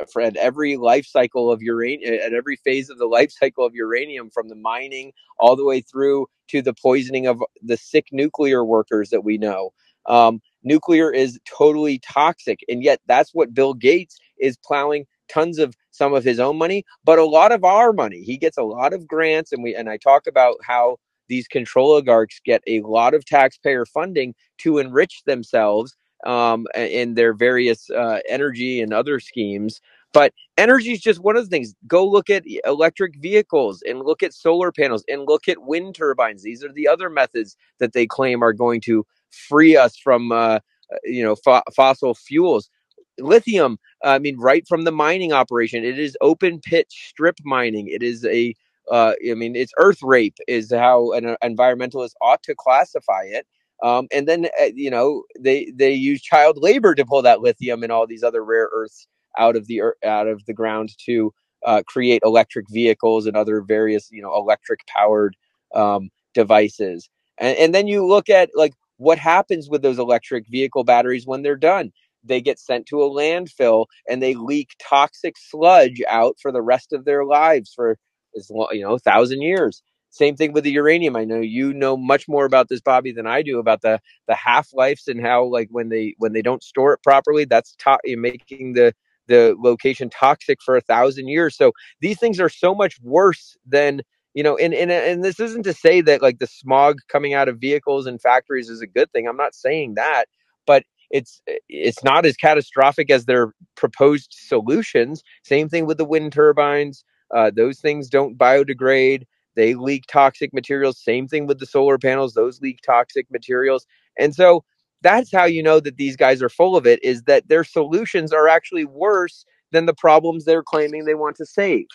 at 0.00 0.36
every 0.36 0.76
life 0.76 1.06
cycle 1.06 1.50
of 1.50 1.62
uranium 1.62 2.14
at 2.14 2.32
every 2.32 2.56
phase 2.56 2.90
of 2.90 2.98
the 2.98 3.06
life 3.06 3.30
cycle 3.32 3.64
of 3.64 3.74
uranium 3.74 4.30
from 4.30 4.48
the 4.48 4.54
mining 4.54 5.12
all 5.38 5.56
the 5.56 5.64
way 5.64 5.80
through 5.80 6.26
to 6.48 6.62
the 6.62 6.74
poisoning 6.74 7.26
of 7.26 7.42
the 7.62 7.76
sick 7.76 8.06
nuclear 8.12 8.64
workers 8.64 9.10
that 9.10 9.24
we 9.24 9.38
know. 9.38 9.72
Um, 10.06 10.40
nuclear 10.62 11.12
is 11.12 11.38
totally 11.44 11.98
toxic 11.98 12.60
and 12.68 12.82
yet 12.82 13.00
that's 13.06 13.34
what 13.34 13.54
bill 13.54 13.74
gates 13.74 14.18
is 14.38 14.56
plowing 14.64 15.04
tons 15.28 15.58
of 15.58 15.74
some 15.90 16.14
of 16.14 16.22
his 16.22 16.38
own 16.38 16.56
money 16.56 16.84
but 17.04 17.18
a 17.18 17.24
lot 17.24 17.52
of 17.52 17.64
our 17.64 17.92
money. 17.92 18.22
He 18.22 18.36
gets 18.36 18.56
a 18.58 18.62
lot 18.62 18.92
of 18.92 19.06
grants 19.08 19.52
and 19.52 19.62
we 19.62 19.74
and 19.74 19.88
i 19.88 19.96
talk 19.96 20.26
about 20.26 20.56
how 20.62 20.98
these 21.28 21.48
control 21.48 21.90
oligarchs 21.90 22.40
get 22.44 22.62
a 22.66 22.80
lot 22.82 23.14
of 23.14 23.24
taxpayer 23.24 23.84
funding 23.84 24.34
to 24.58 24.78
enrich 24.78 25.22
themselves 25.26 25.96
um, 26.24 26.66
in 26.74 27.14
their 27.14 27.34
various 27.34 27.90
uh, 27.90 28.20
energy 28.28 28.80
and 28.80 28.92
other 28.92 29.20
schemes. 29.20 29.80
But 30.12 30.32
energy 30.56 30.92
is 30.92 31.00
just 31.00 31.20
one 31.20 31.36
of 31.36 31.44
the 31.44 31.50
things. 31.50 31.74
Go 31.86 32.08
look 32.08 32.30
at 32.30 32.44
electric 32.64 33.16
vehicles 33.16 33.82
and 33.86 34.00
look 34.00 34.22
at 34.22 34.32
solar 34.32 34.72
panels 34.72 35.04
and 35.08 35.26
look 35.26 35.46
at 35.46 35.62
wind 35.62 35.94
turbines. 35.94 36.42
These 36.42 36.64
are 36.64 36.72
the 36.72 36.88
other 36.88 37.10
methods 37.10 37.56
that 37.80 37.92
they 37.92 38.06
claim 38.06 38.42
are 38.42 38.54
going 38.54 38.80
to 38.82 39.04
free 39.30 39.76
us 39.76 39.96
from, 39.96 40.32
uh, 40.32 40.60
you 41.04 41.22
know, 41.22 41.36
fo- 41.36 41.62
fossil 41.74 42.14
fuels. 42.14 42.70
Lithium, 43.18 43.78
I 44.04 44.18
mean, 44.18 44.38
right 44.38 44.66
from 44.66 44.84
the 44.84 44.92
mining 44.92 45.32
operation, 45.32 45.84
it 45.84 45.98
is 45.98 46.16
open 46.20 46.60
pit 46.60 46.86
strip 46.90 47.36
mining. 47.44 47.88
It 47.88 48.02
is 48.02 48.24
a, 48.24 48.54
uh, 48.90 49.14
I 49.30 49.34
mean, 49.34 49.56
it's 49.56 49.72
earth 49.78 49.98
rape 50.02 50.36
is 50.48 50.72
how 50.72 51.12
an 51.12 51.36
environmentalist 51.42 52.12
ought 52.22 52.42
to 52.44 52.54
classify 52.54 53.24
it. 53.24 53.46
Um, 53.82 54.08
and 54.12 54.26
then, 54.26 54.46
uh, 54.60 54.70
you 54.74 54.90
know, 54.90 55.24
they 55.38 55.70
they 55.74 55.92
use 55.92 56.22
child 56.22 56.58
labor 56.60 56.94
to 56.94 57.04
pull 57.04 57.22
that 57.22 57.40
lithium 57.40 57.82
and 57.82 57.92
all 57.92 58.06
these 58.06 58.22
other 58.22 58.44
rare 58.44 58.68
earths 58.72 59.06
out 59.38 59.56
of 59.56 59.66
the 59.66 59.82
out 60.04 60.28
of 60.28 60.44
the 60.46 60.54
ground 60.54 60.90
to 61.06 61.32
uh, 61.64 61.82
create 61.86 62.22
electric 62.24 62.66
vehicles 62.70 63.26
and 63.26 63.36
other 63.36 63.60
various 63.60 64.08
you 64.10 64.22
know 64.22 64.34
electric 64.34 64.80
powered 64.86 65.36
um, 65.74 66.10
devices. 66.34 67.08
And, 67.38 67.56
and 67.58 67.74
then 67.74 67.86
you 67.86 68.06
look 68.06 68.28
at 68.30 68.50
like 68.54 68.72
what 68.96 69.18
happens 69.18 69.68
with 69.68 69.82
those 69.82 69.98
electric 69.98 70.46
vehicle 70.48 70.84
batteries 70.84 71.26
when 71.26 71.42
they're 71.42 71.56
done. 71.56 71.92
They 72.24 72.40
get 72.40 72.58
sent 72.58 72.86
to 72.86 73.02
a 73.02 73.10
landfill 73.10 73.86
and 74.08 74.22
they 74.22 74.34
leak 74.34 74.70
toxic 74.82 75.36
sludge 75.38 76.02
out 76.08 76.36
for 76.40 76.50
the 76.50 76.62
rest 76.62 76.92
of 76.92 77.04
their 77.04 77.24
lives 77.24 77.72
for 77.74 77.98
as 78.36 78.50
long, 78.50 78.68
you 78.72 78.82
know, 78.82 78.94
a 78.94 78.98
thousand 78.98 79.42
years. 79.42 79.82
Same 80.10 80.36
thing 80.36 80.52
with 80.52 80.64
the 80.64 80.70
uranium. 80.72 81.16
I 81.16 81.24
know 81.24 81.40
you 81.40 81.72
know 81.74 81.96
much 81.96 82.28
more 82.28 82.46
about 82.46 82.68
this, 82.68 82.80
Bobby, 82.80 83.12
than 83.12 83.26
I 83.26 83.42
do 83.42 83.58
about 83.58 83.82
the 83.82 84.00
the 84.28 84.34
half 84.34 84.68
lives 84.72 85.08
and 85.08 85.20
how 85.20 85.44
like 85.44 85.68
when 85.70 85.88
they 85.90 86.14
when 86.18 86.32
they 86.32 86.42
don't 86.42 86.62
store 86.62 86.94
it 86.94 87.02
properly, 87.02 87.44
that's 87.44 87.74
to- 87.76 87.98
making 88.16 88.72
the 88.74 88.94
the 89.28 89.56
location 89.58 90.08
toxic 90.10 90.60
for 90.62 90.76
a 90.76 90.80
thousand 90.80 91.28
years. 91.28 91.56
So 91.56 91.72
these 92.00 92.18
things 92.18 92.40
are 92.40 92.48
so 92.48 92.74
much 92.74 92.98
worse 93.02 93.56
than 93.66 94.02
you 94.34 94.42
know. 94.42 94.56
And 94.56 94.72
and 94.74 94.90
and 94.90 95.24
this 95.24 95.40
isn't 95.40 95.64
to 95.64 95.74
say 95.74 96.00
that 96.02 96.22
like 96.22 96.38
the 96.38 96.46
smog 96.46 96.98
coming 97.08 97.34
out 97.34 97.48
of 97.48 97.58
vehicles 97.58 98.06
and 98.06 98.20
factories 98.20 98.70
is 98.70 98.80
a 98.80 98.86
good 98.86 99.12
thing. 99.12 99.28
I'm 99.28 99.36
not 99.36 99.54
saying 99.54 99.94
that, 99.96 100.26
but 100.66 100.84
it's 101.10 101.42
it's 101.68 102.02
not 102.04 102.24
as 102.26 102.36
catastrophic 102.36 103.10
as 103.10 103.26
their 103.26 103.52
proposed 103.76 104.28
solutions. 104.32 105.22
Same 105.44 105.68
thing 105.68 105.86
with 105.86 105.98
the 105.98 106.04
wind 106.04 106.32
turbines. 106.32 107.04
Uh, 107.34 107.50
those 107.54 107.80
things 107.80 108.08
don't 108.08 108.38
biodegrade. 108.38 109.24
They 109.56 109.74
leak 109.74 110.04
toxic 110.06 110.54
materials. 110.54 110.98
Same 111.02 111.26
thing 111.26 111.46
with 111.46 111.58
the 111.58 111.66
solar 111.66 111.98
panels. 111.98 112.34
Those 112.34 112.60
leak 112.60 112.80
toxic 112.86 113.26
materials. 113.30 113.86
And 114.18 114.34
so 114.34 114.64
that's 115.02 115.32
how 115.32 115.44
you 115.44 115.62
know 115.62 115.80
that 115.80 115.96
these 115.96 116.16
guys 116.16 116.42
are 116.42 116.48
full 116.48 116.76
of 116.76 116.86
it 116.86 117.02
is 117.02 117.22
that 117.24 117.48
their 117.48 117.64
solutions 117.64 118.32
are 118.32 118.48
actually 118.48 118.84
worse 118.84 119.44
than 119.72 119.86
the 119.86 119.94
problems 119.94 120.44
they're 120.44 120.62
claiming 120.62 121.04
they 121.04 121.14
want 121.14 121.36
to 121.36 121.46
save. 121.46 121.86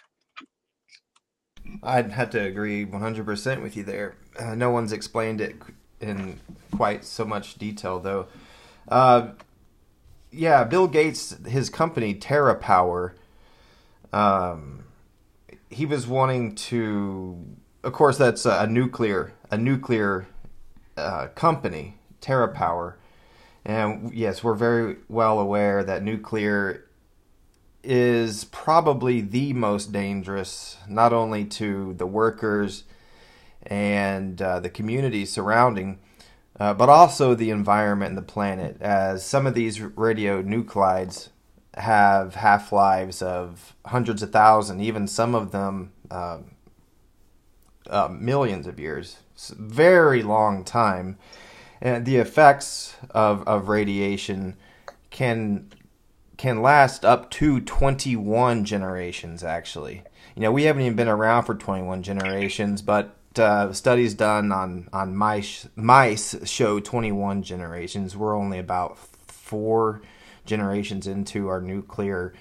I'd 1.84 2.12
have 2.12 2.30
to 2.32 2.40
agree 2.40 2.86
100% 2.86 3.62
with 3.62 3.78
you 3.78 3.84
there. 3.84 4.16
Uh, 4.38 4.56
no 4.56 4.70
one's 4.70 4.92
explained 4.92 5.42
it 5.42 5.56
in 6.00 6.40
quite 6.76 7.06
so 7.06 7.26
much 7.26 7.56
detail, 7.56 8.00
though. 8.00 8.28
Uh, 8.88 9.30
yeah, 10.32 10.64
Bill 10.64 10.88
Gates, 10.88 11.36
his 11.46 11.70
company 11.70 12.14
TerraPower, 12.16 13.14
um, 14.14 14.86
he 15.72 15.86
was 15.86 16.06
wanting 16.08 16.56
to. 16.56 17.44
Of 17.84 17.94
course, 17.94 18.18
that's 18.18 18.46
a, 18.46 18.68
nuclear 18.68 19.34
a 19.50 19.58
nuclear 19.58 20.28
uh, 20.96 21.28
company, 21.34 21.98
TerraPower, 22.22 22.96
and 23.66 24.14
yes, 24.14 24.44
we're 24.44 24.54
very 24.54 24.98
well 25.08 25.40
aware 25.40 25.84
that 25.84 26.04
nuclear 26.04 26.86
is 27.84 28.44
probably 28.46 29.22
the 29.22 29.54
most 29.54 29.92
dangerous, 29.92 30.78
not 30.88 31.12
only 31.14 31.46
to 31.46 31.96
the 31.96 32.06
workers 32.06 32.84
and 33.64 34.40
uh, 34.42 34.60
the 34.60 34.70
community 34.70 35.26
surrounding, 35.26 36.00
uh, 36.60 36.74
but 36.76 36.90
also 36.90 37.34
the 37.34 37.50
environment 37.50 38.10
and 38.10 38.18
the 38.18 38.22
planet, 38.22 38.80
as 38.82 39.26
some 39.26 39.48
of 39.48 39.56
these 39.56 39.80
radionuclides 39.80 41.30
have 41.76 42.36
half 42.36 42.72
lives 42.72 43.22
of 43.22 43.76
hundreds 43.86 44.22
of 44.22 44.32
thousands, 44.32 44.82
even 44.82 45.08
some 45.08 45.34
of 45.34 45.52
them 45.52 45.92
uh, 46.10 46.40
uh, 47.90 48.10
millions 48.12 48.68
of 48.68 48.80
years. 48.80 49.18
Very 49.58 50.22
long 50.22 50.64
time. 50.64 51.18
And 51.82 52.06
the 52.06 52.18
effects 52.18 52.96
of, 53.12 53.48
of 53.48 53.70
radiation 53.70 54.56
can 55.10 55.70
can 56.38 56.62
last 56.62 57.06
up 57.06 57.30
to 57.30 57.60
21 57.62 58.66
generations 58.66 59.44
actually. 59.44 60.02
You 60.36 60.42
know 60.42 60.52
we 60.52 60.64
haven't 60.64 60.84
even 60.84 60.96
been 60.96 61.08
around 61.08 61.44
for 61.44 61.54
21 61.54 62.02
generations 62.02 62.82
but 62.82 63.16
uh, 63.38 63.72
studies 63.74 64.14
done 64.14 64.52
on 64.52 64.90
on 64.92 65.16
mice 65.16 65.68
mice 65.76 66.36
show 66.50 66.80
21 66.80 67.44
generations. 67.44 68.16
We're 68.16 68.38
only 68.38 68.58
about 68.60 68.98
four 68.98 70.02
generations 70.46 71.08
into 71.08 71.48
our 71.48 71.62
nuclear 71.62 72.34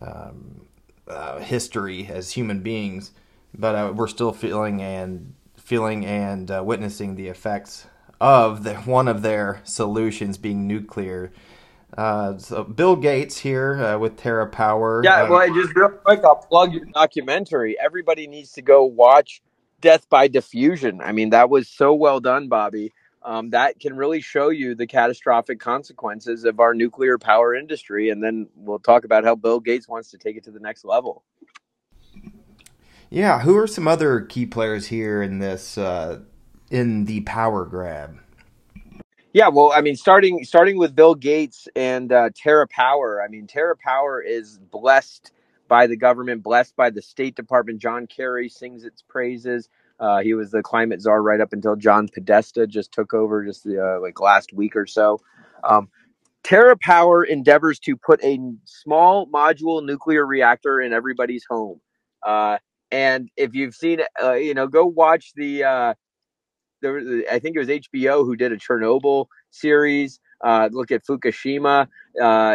um, 0.00 0.62
uh, 1.08 1.38
history 1.40 2.06
as 2.06 2.32
human 2.32 2.60
beings 2.60 3.12
but 3.56 3.74
uh, 3.74 3.92
we're 3.94 4.06
still 4.06 4.32
feeling 4.32 4.80
and 4.80 5.34
feeling 5.56 6.04
and 6.04 6.50
uh, 6.50 6.62
witnessing 6.64 7.16
the 7.16 7.28
effects 7.28 7.86
of 8.20 8.64
the, 8.64 8.74
one 8.74 9.08
of 9.08 9.22
their 9.22 9.60
solutions 9.64 10.38
being 10.38 10.66
nuclear. 10.66 11.32
Uh, 11.96 12.38
so 12.38 12.62
Bill 12.62 12.96
Gates 12.96 13.38
here 13.38 13.82
uh, 13.82 13.98
with 13.98 14.16
TerraPower. 14.16 15.02
Yeah, 15.02 15.22
uh, 15.22 15.30
well, 15.30 15.54
just 15.54 15.74
real 15.74 15.88
quick, 15.88 16.20
I'll 16.24 16.36
plug 16.36 16.72
your 16.72 16.84
documentary. 16.86 17.76
Everybody 17.80 18.26
needs 18.26 18.52
to 18.52 18.62
go 18.62 18.84
watch 18.84 19.42
Death 19.80 20.08
by 20.08 20.28
Diffusion. 20.28 21.00
I 21.00 21.12
mean, 21.12 21.30
that 21.30 21.50
was 21.50 21.68
so 21.68 21.94
well 21.94 22.20
done, 22.20 22.48
Bobby. 22.48 22.92
Um, 23.22 23.50
that 23.50 23.78
can 23.78 23.96
really 23.96 24.20
show 24.20 24.48
you 24.48 24.74
the 24.74 24.86
catastrophic 24.86 25.60
consequences 25.60 26.44
of 26.44 26.58
our 26.58 26.72
nuclear 26.72 27.18
power 27.18 27.54
industry, 27.54 28.08
and 28.08 28.22
then 28.22 28.48
we'll 28.56 28.78
talk 28.78 29.04
about 29.04 29.24
how 29.24 29.34
Bill 29.34 29.60
Gates 29.60 29.88
wants 29.88 30.10
to 30.12 30.18
take 30.18 30.36
it 30.36 30.44
to 30.44 30.50
the 30.50 30.60
next 30.60 30.84
level. 30.84 31.22
Yeah, 33.10 33.40
who 33.40 33.56
are 33.56 33.66
some 33.66 33.88
other 33.88 34.20
key 34.20 34.46
players 34.46 34.86
here 34.86 35.20
in 35.20 35.38
this 35.38 35.76
uh, 35.76 36.20
in 36.70 37.04
the 37.04 37.20
power 37.22 37.64
grab? 37.64 38.20
Yeah, 39.32 39.48
well, 39.48 39.72
I 39.72 39.80
mean, 39.80 39.96
starting 39.96 40.44
starting 40.44 40.78
with 40.78 40.96
Bill 40.96 41.14
Gates 41.14 41.68
and 41.76 42.10
uh, 42.10 42.30
TerraPower. 42.30 43.24
I 43.24 43.28
mean, 43.28 43.46
Terra 43.46 43.76
Power 43.76 44.22
is 44.22 44.58
blessed 44.58 45.32
by 45.68 45.86
the 45.86 45.96
government, 45.96 46.42
blessed 46.42 46.74
by 46.74 46.90
the 46.90 47.02
State 47.02 47.36
Department. 47.36 47.80
John 47.80 48.06
Kerry 48.06 48.48
sings 48.48 48.84
its 48.84 49.02
praises. 49.02 49.68
Uh, 50.00 50.20
he 50.20 50.34
was 50.34 50.50
the 50.50 50.62
climate 50.62 51.02
czar 51.02 51.22
right 51.22 51.40
up 51.40 51.52
until 51.52 51.76
John 51.76 52.08
Podesta 52.08 52.66
just 52.66 52.90
took 52.92 53.12
over 53.12 53.44
just 53.44 53.66
uh, 53.66 54.00
like 54.00 54.18
last 54.20 54.52
week 54.52 54.74
or 54.74 54.86
so. 54.86 55.20
Um, 55.62 55.88
TerraPower 56.42 57.26
endeavors 57.26 57.78
to 57.80 57.96
put 57.96 58.22
a 58.24 58.38
small 58.64 59.26
module 59.26 59.84
nuclear 59.84 60.26
reactor 60.26 60.80
in 60.80 60.92
everybody's 60.92 61.44
home. 61.48 61.80
Uh, 62.26 62.58
and 62.90 63.28
if 63.36 63.54
you've 63.54 63.74
seen, 63.74 64.00
uh, 64.22 64.32
you 64.32 64.54
know, 64.54 64.66
go 64.66 64.86
watch 64.86 65.32
the 65.36 65.64
uh, 65.64 65.94
I 66.82 67.38
think 67.38 67.56
it 67.56 67.58
was 67.58 67.68
HBO 67.68 68.24
who 68.24 68.36
did 68.36 68.52
a 68.52 68.56
Chernobyl 68.56 69.26
series. 69.50 70.18
Uh, 70.42 70.70
look 70.72 70.90
at 70.90 71.04
Fukushima, 71.04 71.86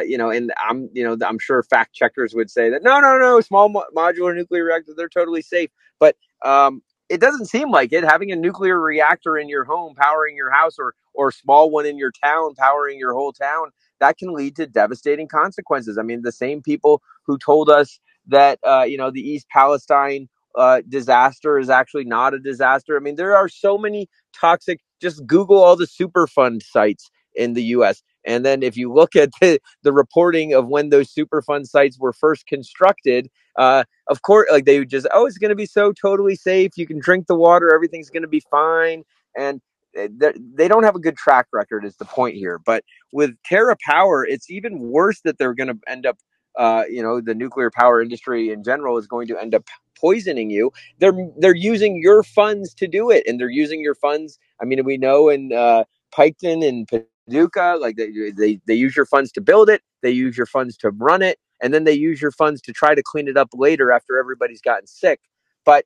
you 0.07 0.17
know, 0.17 0.31
and 0.31 0.51
I'm, 0.57 0.89
you 0.93 1.03
know, 1.03 1.15
I'm 1.25 1.37
sure 1.37 1.61
fact 1.61 1.93
checkers 1.93 2.33
would 2.33 2.49
say 2.49 2.71
that 2.71 2.81
no, 2.81 2.99
no, 2.99 3.19
no, 3.19 3.39
small 3.41 3.69
mo- 3.69 3.85
modular 3.95 4.35
nuclear 4.35 4.63
reactors, 4.63 4.95
they're 4.97 5.07
totally 5.07 5.43
safe. 5.43 5.69
But 5.99 6.15
um, 6.43 6.81
it 7.09 7.21
doesn't 7.21 7.45
seem 7.47 7.71
like 7.71 7.93
it. 7.93 8.03
Having 8.03 8.31
a 8.31 8.35
nuclear 8.35 8.79
reactor 8.79 9.37
in 9.37 9.49
your 9.49 9.65
home 9.65 9.95
powering 9.95 10.35
your 10.35 10.51
house, 10.51 10.75
or 10.79 10.93
or 11.13 11.31
small 11.31 11.69
one 11.71 11.85
in 11.85 11.97
your 11.97 12.11
town 12.11 12.55
powering 12.55 12.99
your 12.99 13.13
whole 13.13 13.33
town, 13.33 13.69
that 13.99 14.17
can 14.17 14.33
lead 14.33 14.55
to 14.57 14.67
devastating 14.67 15.27
consequences. 15.27 15.97
I 15.97 16.03
mean, 16.03 16.21
the 16.23 16.31
same 16.31 16.61
people 16.61 17.01
who 17.25 17.37
told 17.37 17.69
us 17.69 17.99
that 18.27 18.59
uh, 18.67 18.83
you 18.83 18.97
know 18.97 19.11
the 19.11 19.21
East 19.21 19.47
Palestine 19.49 20.27
uh, 20.57 20.81
disaster 20.89 21.59
is 21.59 21.69
actually 21.69 22.05
not 22.05 22.33
a 22.33 22.39
disaster. 22.39 22.97
I 22.97 22.99
mean, 22.99 23.15
there 23.15 23.35
are 23.35 23.49
so 23.49 23.77
many 23.77 24.09
toxic. 24.33 24.81
Just 25.01 25.25
Google 25.27 25.63
all 25.63 25.75
the 25.75 25.87
Superfund 25.87 26.63
sites 26.63 27.09
in 27.35 27.53
the 27.53 27.63
U.S. 27.65 28.01
And 28.25 28.45
then 28.45 28.63
if 28.63 28.77
you 28.77 28.91
look 28.93 29.15
at 29.15 29.29
the, 29.41 29.59
the 29.83 29.93
reporting 29.93 30.53
of 30.53 30.67
when 30.67 30.89
those 30.89 31.13
Superfund 31.13 31.67
sites 31.67 31.99
were 31.99 32.13
first 32.13 32.47
constructed, 32.47 33.29
uh, 33.57 33.83
of 34.07 34.21
course, 34.21 34.49
like 34.51 34.65
they 34.65 34.83
just, 34.85 35.07
oh, 35.13 35.25
it's 35.25 35.37
going 35.37 35.49
to 35.49 35.55
be 35.55 35.65
so 35.65 35.91
totally 35.93 36.35
safe. 36.35 36.71
You 36.77 36.87
can 36.87 36.99
drink 36.99 37.27
the 37.27 37.35
water. 37.35 37.73
Everything's 37.73 38.09
going 38.09 38.23
to 38.23 38.27
be 38.29 38.43
fine. 38.51 39.03
And 39.37 39.61
eh, 39.95 40.07
they 40.55 40.67
don't 40.67 40.83
have 40.83 40.95
a 40.95 40.99
good 40.99 41.17
track 41.17 41.47
record 41.53 41.85
is 41.85 41.95
the 41.97 42.05
point 42.05 42.35
here. 42.35 42.59
But 42.59 42.83
with 43.11 43.31
Terra 43.45 43.75
Power, 43.85 44.25
it's 44.25 44.49
even 44.49 44.79
worse 44.79 45.21
that 45.21 45.37
they're 45.37 45.53
going 45.53 45.67
to 45.69 45.79
end 45.87 46.05
up, 46.05 46.17
uh, 46.57 46.83
you 46.89 47.01
know, 47.01 47.21
the 47.21 47.35
nuclear 47.35 47.71
power 47.71 48.01
industry 48.01 48.51
in 48.51 48.63
general 48.63 48.97
is 48.97 49.07
going 49.07 49.27
to 49.27 49.39
end 49.41 49.55
up 49.55 49.63
poisoning 49.99 50.49
you. 50.49 50.71
They're 50.99 51.13
they're 51.39 51.55
using 51.55 51.97
your 52.01 52.23
funds 52.23 52.73
to 52.75 52.87
do 52.87 53.09
it, 53.09 53.23
and 53.27 53.39
they're 53.39 53.49
using 53.49 53.81
your 53.81 53.95
funds. 53.95 54.39
I 54.61 54.65
mean, 54.65 54.83
we 54.85 54.97
know 54.97 55.29
in 55.29 55.51
uh, 55.53 55.85
Piketon 56.13 56.67
and 56.67 56.87
Paducah. 57.27 57.77
Like 57.79 57.97
they, 57.97 58.09
they 58.37 58.59
they 58.67 58.73
use 58.75 58.95
your 58.95 59.05
funds 59.05 59.31
to 59.33 59.41
build 59.41 59.69
it, 59.69 59.81
they 60.01 60.11
use 60.11 60.37
your 60.37 60.45
funds 60.45 60.77
to 60.77 60.91
run 60.91 61.21
it, 61.21 61.39
and 61.61 61.73
then 61.73 61.83
they 61.83 61.93
use 61.93 62.21
your 62.21 62.31
funds 62.31 62.61
to 62.61 62.73
try 62.73 62.95
to 62.95 63.03
clean 63.03 63.27
it 63.27 63.37
up 63.37 63.49
later 63.53 63.91
after 63.91 64.19
everybody's 64.19 64.61
gotten 64.61 64.87
sick. 64.87 65.19
But 65.65 65.85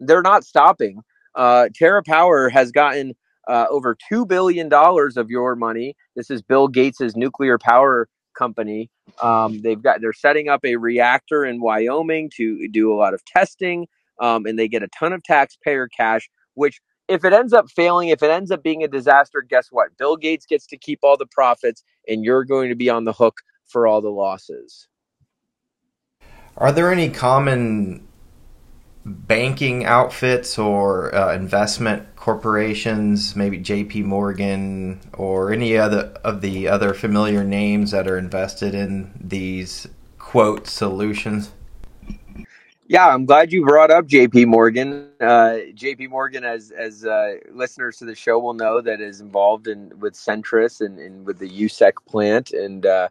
they're 0.00 0.22
not 0.22 0.44
stopping. 0.44 1.02
Uh, 1.34 1.68
TerraPower 1.78 2.50
has 2.50 2.72
gotten 2.72 3.14
uh, 3.48 3.66
over 3.70 3.96
two 4.08 4.26
billion 4.26 4.68
dollars 4.68 5.16
of 5.16 5.30
your 5.30 5.54
money. 5.56 5.94
This 6.16 6.30
is 6.30 6.42
Bill 6.42 6.68
Gates's 6.68 7.16
nuclear 7.16 7.58
power 7.58 8.08
company. 8.36 8.90
Um, 9.22 9.60
they've 9.62 9.80
got 9.80 10.00
they're 10.00 10.12
setting 10.12 10.48
up 10.48 10.64
a 10.64 10.76
reactor 10.76 11.44
in 11.44 11.60
Wyoming 11.60 12.30
to 12.36 12.68
do 12.68 12.92
a 12.92 12.96
lot 12.96 13.14
of 13.14 13.24
testing, 13.24 13.86
um, 14.20 14.46
and 14.46 14.58
they 14.58 14.68
get 14.68 14.82
a 14.82 14.88
ton 14.88 15.12
of 15.12 15.22
taxpayer 15.22 15.88
cash. 15.88 16.28
Which, 16.54 16.80
if 17.08 17.24
it 17.24 17.32
ends 17.32 17.52
up 17.52 17.70
failing, 17.70 18.08
if 18.08 18.22
it 18.22 18.30
ends 18.30 18.50
up 18.50 18.62
being 18.62 18.82
a 18.82 18.88
disaster, 18.88 19.44
guess 19.48 19.68
what? 19.70 19.96
Bill 19.98 20.16
Gates 20.16 20.46
gets 20.46 20.66
to 20.68 20.76
keep 20.76 21.00
all 21.02 21.16
the 21.16 21.26
profits, 21.26 21.82
and 22.08 22.24
you're 22.24 22.44
going 22.44 22.68
to 22.68 22.76
be 22.76 22.90
on 22.90 23.04
the 23.04 23.12
hook 23.12 23.40
for 23.70 23.86
all 23.86 24.00
the 24.00 24.10
losses. 24.10 24.88
Are 26.56 26.72
there 26.72 26.92
any 26.92 27.08
common 27.08 28.06
banking 29.04 29.84
outfits 29.84 30.58
or 30.58 31.14
uh, 31.14 31.34
investment 31.34 32.16
corporations, 32.16 33.34
maybe 33.34 33.56
J.P. 33.56 34.02
Morgan 34.02 35.00
or 35.14 35.52
any 35.52 35.76
other 35.76 36.12
of 36.22 36.42
the 36.42 36.68
other 36.68 36.92
familiar 36.92 37.42
names 37.42 37.92
that 37.92 38.06
are 38.06 38.18
invested 38.18 38.74
in 38.74 39.10
these 39.18 39.86
quote 40.18 40.66
solutions? 40.66 41.52
Yeah, 42.88 43.06
I'm 43.06 43.24
glad 43.24 43.52
you 43.52 43.64
brought 43.64 43.92
up 43.92 44.06
J.P. 44.06 44.46
Morgan. 44.46 45.08
Uh, 45.20 45.58
J.P. 45.74 46.08
Morgan, 46.08 46.44
as 46.44 46.72
as 46.72 47.04
uh, 47.04 47.36
listeners 47.52 47.98
to 47.98 48.04
the 48.04 48.16
show 48.16 48.38
will 48.38 48.52
know, 48.52 48.80
that 48.80 49.00
is 49.00 49.20
involved 49.20 49.68
in 49.68 49.92
with 50.00 50.14
Centrus 50.14 50.80
and, 50.80 50.98
and 50.98 51.24
with 51.24 51.38
the 51.38 51.48
USEC 51.48 51.92
plant, 52.06 52.50
and 52.50 52.84
uh, 52.84 53.08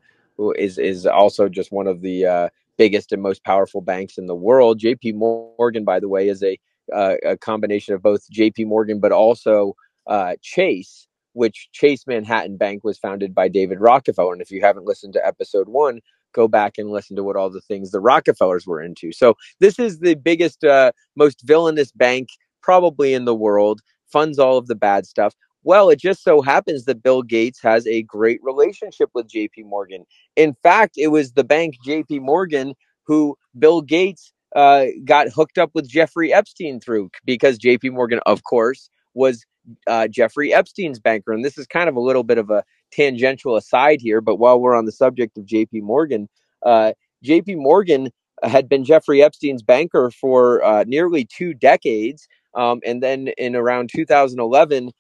is 0.58 0.78
is 0.78 1.06
also 1.06 1.50
just 1.50 1.72
one 1.72 1.88
of 1.88 2.02
the 2.02 2.26
uh, 2.26 2.50
biggest 2.80 3.12
and 3.12 3.22
most 3.22 3.44
powerful 3.44 3.82
banks 3.82 4.18
in 4.18 4.26
the 4.26 4.36
world. 4.36 4.80
JP 4.80 5.16
Morgan, 5.16 5.84
by 5.84 6.00
the 6.00 6.08
way, 6.08 6.30
is 6.30 6.42
a, 6.42 6.58
uh, 6.96 7.16
a 7.24 7.38
combination 7.38 7.94
of 7.94 8.02
both 8.02 8.26
JP 8.32 8.68
Morgan, 8.68 9.00
but 9.00 9.12
also 9.12 9.76
uh, 10.08 10.36
Chase, 10.42 11.06
which 11.34 11.70
Chase 11.74 12.08
Manhattan 12.08 12.56
Bank 12.56 12.84
was 12.86 12.98
founded 12.98 13.36
by 13.36 13.50
David 13.50 13.82
Rockefeller. 13.82 14.32
And 14.32 14.42
if 14.42 14.50
you 14.50 14.62
haven't 14.62 14.86
listened 14.86 15.14
to 15.14 15.28
episode 15.28 15.68
one, 15.68 16.00
go 16.34 16.48
back 16.48 16.78
and 16.78 16.90
listen 16.90 17.18
to 17.18 17.24
what 17.24 17.36
all 17.36 17.50
the 17.50 17.62
things 17.62 17.92
the 17.92 18.00
Rockefellers 18.00 18.66
were 18.66 18.82
into. 18.82 19.12
So 19.12 19.36
this 19.60 19.78
is 19.78 20.00
the 20.00 20.16
biggest, 20.16 20.64
uh, 20.64 20.94
most 21.18 21.42
villainous 21.46 21.92
bank 21.92 22.30
probably 22.62 23.14
in 23.14 23.26
the 23.26 23.36
world, 23.36 23.82
funds 24.08 24.40
all 24.40 24.58
of 24.58 24.68
the 24.68 24.76
bad 24.76 25.06
stuff. 25.06 25.36
Well, 25.64 25.90
it 25.90 26.00
just 26.00 26.24
so 26.24 26.42
happens 26.42 26.86
that 26.86 27.04
Bill 27.04 27.22
Gates 27.22 27.60
has 27.62 27.86
a 27.86 28.04
great 28.04 28.40
relationship 28.44 29.10
with 29.14 29.28
JP 29.28 29.66
Morgan. 29.66 30.06
In 30.36 30.56
fact, 30.64 30.94
it 30.98 31.08
was 31.08 31.34
the 31.34 31.44
bank 31.44 31.76
JP 31.86 32.22
Morgan 32.22 32.74
who 33.06 33.36
Bill 33.58 33.82
Gates 33.82 34.32
uh, 34.56 34.86
got 35.04 35.28
hooked 35.30 35.58
up 35.58 35.72
with 35.74 35.88
Jeffrey 35.88 36.34
Epstein 36.34 36.80
through 36.80 37.10
because 37.26 37.60
JP 37.60 37.92
Morgan, 37.92 38.20
of 38.26 38.44
course, 38.44 38.90
was 39.14 39.46
uh, 39.88 40.08
Jeffrey 40.08 40.54
Epstein's 40.54 41.00
banker. 41.00 41.34
And 41.34 41.44
this 41.44 41.58
is 41.58 41.68
kind 41.68 41.90
of 41.90 41.96
a 41.96 42.00
little 42.00 42.24
bit 42.24 42.38
of 42.38 42.50
a 42.50 42.64
tangential 42.92 43.56
aside 43.56 44.00
here, 44.02 44.22
but 44.22 44.38
while 44.38 44.60
we're 44.60 44.76
on 44.76 44.86
the 44.86 44.92
subject 44.92 45.38
of 45.38 45.46
JP 45.46 45.82
Morgan, 45.82 46.30
uh, 46.66 46.94
JP 47.26 47.58
Morgan 47.58 48.10
had 48.44 48.70
been 48.70 48.86
Jeffrey 48.86 49.22
Epstein's 49.22 49.62
banker 49.62 50.12
for 50.12 50.64
uh, 50.64 50.86
nearly 50.88 51.26
two 51.26 51.54
decades. 51.54 52.28
Um, 52.56 52.80
and 52.86 53.04
then 53.04 53.28
in 53.38 53.56
around 53.56 53.92
2011, 53.94 54.92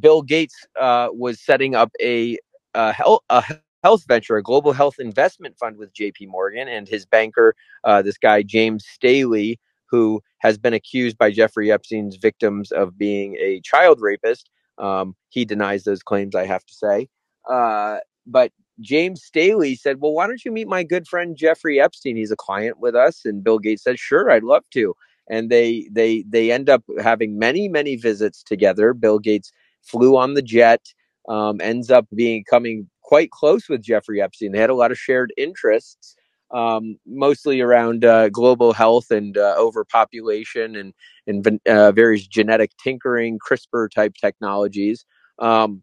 Bill 0.00 0.22
Gates 0.22 0.54
uh, 0.80 1.08
was 1.12 1.40
setting 1.40 1.74
up 1.74 1.90
a, 2.00 2.38
a, 2.74 2.92
health, 2.92 3.22
a 3.30 3.42
health 3.82 4.04
venture, 4.06 4.36
a 4.36 4.42
global 4.42 4.72
health 4.72 4.96
investment 4.98 5.56
fund 5.58 5.76
with 5.76 5.94
JP 5.94 6.28
Morgan 6.28 6.68
and 6.68 6.88
his 6.88 7.06
banker, 7.06 7.54
uh, 7.84 8.02
this 8.02 8.18
guy, 8.18 8.42
James 8.42 8.84
Staley, 8.86 9.58
who 9.90 10.20
has 10.38 10.58
been 10.58 10.74
accused 10.74 11.18
by 11.18 11.30
Jeffrey 11.30 11.72
Epstein's 11.72 12.16
victims 12.16 12.70
of 12.72 12.98
being 12.98 13.36
a 13.36 13.60
child 13.64 14.00
rapist. 14.00 14.50
Um, 14.78 15.14
he 15.30 15.44
denies 15.44 15.84
those 15.84 16.02
claims, 16.02 16.34
I 16.34 16.46
have 16.46 16.64
to 16.64 16.74
say. 16.74 17.08
Uh, 17.48 17.98
but 18.26 18.52
James 18.80 19.24
Staley 19.24 19.74
said, 19.74 20.00
Well, 20.00 20.12
why 20.12 20.26
don't 20.26 20.44
you 20.44 20.52
meet 20.52 20.68
my 20.68 20.82
good 20.82 21.08
friend 21.08 21.36
Jeffrey 21.36 21.80
Epstein? 21.80 22.16
He's 22.16 22.30
a 22.30 22.36
client 22.36 22.78
with 22.78 22.94
us. 22.94 23.24
And 23.24 23.42
Bill 23.42 23.58
Gates 23.58 23.82
said, 23.82 23.98
Sure, 23.98 24.30
I'd 24.30 24.44
love 24.44 24.64
to. 24.74 24.94
And 25.30 25.50
they 25.50 25.88
they 25.90 26.24
they 26.28 26.50
end 26.52 26.70
up 26.70 26.84
having 27.02 27.38
many, 27.38 27.68
many 27.68 27.96
visits 27.96 28.42
together. 28.42 28.94
Bill 28.94 29.18
Gates 29.18 29.52
flew 29.88 30.16
on 30.16 30.34
the 30.34 30.42
jet, 30.42 30.82
um, 31.28 31.60
ends 31.60 31.90
up 31.90 32.06
being 32.14 32.44
coming 32.44 32.88
quite 33.02 33.30
close 33.30 33.68
with 33.68 33.82
Jeffrey 33.82 34.20
Epstein. 34.20 34.52
They 34.52 34.60
had 34.60 34.70
a 34.70 34.74
lot 34.74 34.90
of 34.90 34.98
shared 34.98 35.32
interests, 35.36 36.14
um, 36.50 36.98
mostly 37.06 37.60
around 37.60 38.04
uh, 38.04 38.28
global 38.28 38.72
health 38.72 39.10
and 39.10 39.36
uh, 39.36 39.54
overpopulation 39.58 40.76
and 40.76 40.94
and 41.26 41.60
uh, 41.66 41.92
various 41.92 42.26
genetic 42.26 42.70
tinkering, 42.82 43.38
CRISPR 43.38 43.90
type 43.90 44.14
technologies. 44.20 45.04
Um, 45.38 45.82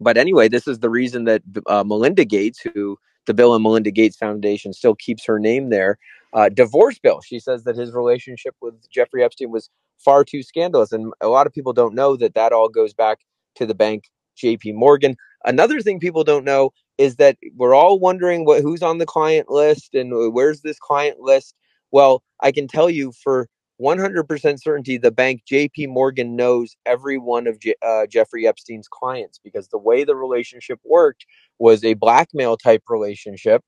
but 0.00 0.16
anyway, 0.16 0.48
this 0.48 0.66
is 0.66 0.80
the 0.80 0.90
reason 0.90 1.24
that 1.24 1.42
uh, 1.66 1.84
Melinda 1.84 2.24
Gates, 2.24 2.60
who 2.60 2.98
the 3.26 3.34
Bill 3.34 3.54
and 3.54 3.62
Melinda 3.62 3.90
Gates 3.90 4.16
Foundation 4.16 4.72
still 4.72 4.94
keeps 4.94 5.24
her 5.24 5.38
name 5.38 5.70
there, 5.70 5.98
uh, 6.32 6.48
divorce 6.48 6.98
Bill. 6.98 7.20
She 7.22 7.38
says 7.38 7.64
that 7.64 7.76
his 7.76 7.92
relationship 7.92 8.54
with 8.60 8.74
Jeffrey 8.90 9.22
Epstein 9.22 9.50
was 9.50 9.70
far 9.98 10.24
too 10.24 10.42
scandalous. 10.42 10.92
And 10.92 11.12
a 11.20 11.28
lot 11.28 11.46
of 11.46 11.52
people 11.52 11.72
don't 11.72 11.94
know 11.94 12.16
that 12.16 12.34
that 12.34 12.52
all 12.52 12.68
goes 12.68 12.94
back 12.94 13.18
to 13.56 13.66
the 13.66 13.74
bank 13.74 14.04
JP 14.42 14.74
Morgan. 14.74 15.16
Another 15.44 15.80
thing 15.80 16.00
people 16.00 16.24
don't 16.24 16.44
know 16.44 16.70
is 16.98 17.16
that 17.16 17.36
we're 17.56 17.74
all 17.74 17.98
wondering 17.98 18.44
what 18.44 18.62
who's 18.62 18.82
on 18.82 18.98
the 18.98 19.06
client 19.06 19.50
list 19.50 19.94
and 19.94 20.12
where's 20.32 20.62
this 20.62 20.78
client 20.78 21.20
list. 21.20 21.54
Well, 21.90 22.22
I 22.40 22.52
can 22.52 22.66
tell 22.66 22.90
you 22.90 23.12
for 23.22 23.48
100% 23.80 24.60
certainty 24.60 24.98
the 24.98 25.10
bank 25.10 25.42
JP 25.50 25.88
Morgan 25.88 26.36
knows 26.36 26.76
every 26.86 27.18
one 27.18 27.46
of 27.46 27.58
uh, 27.82 28.06
Jeffrey 28.06 28.46
Epstein's 28.46 28.88
clients 28.88 29.40
because 29.42 29.68
the 29.68 29.78
way 29.78 30.04
the 30.04 30.14
relationship 30.14 30.78
worked 30.84 31.26
was 31.58 31.84
a 31.84 31.94
blackmail 31.94 32.56
type 32.56 32.82
relationship. 32.88 33.62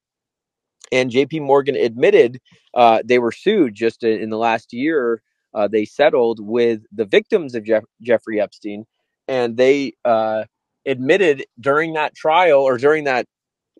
And 0.93 1.11
JP 1.11 1.43
Morgan 1.43 1.75
admitted 1.75 2.41
uh, 2.75 3.03
they 3.05 3.19
were 3.19 3.33
sued 3.33 3.75
just 3.75 4.05
in 4.05 4.31
the 4.31 4.39
last 4.39 4.73
year 4.73 5.23
uh, 5.57 5.69
they 5.69 5.87
settled 5.87 6.41
with 6.41 6.83
the 6.93 7.07
victims 7.07 7.57
of 7.57 7.65
Jeff- 7.65 7.85
Jeffrey 8.03 8.41
Epstein, 8.41 8.87
and 9.29 9.59
they 9.59 9.95
uh, 10.07 10.45
admitted 10.87 11.47
during 11.61 11.95
that 11.95 12.17
trial 12.17 12.61
or 12.63 12.79
during 12.79 13.07
that 13.07 13.27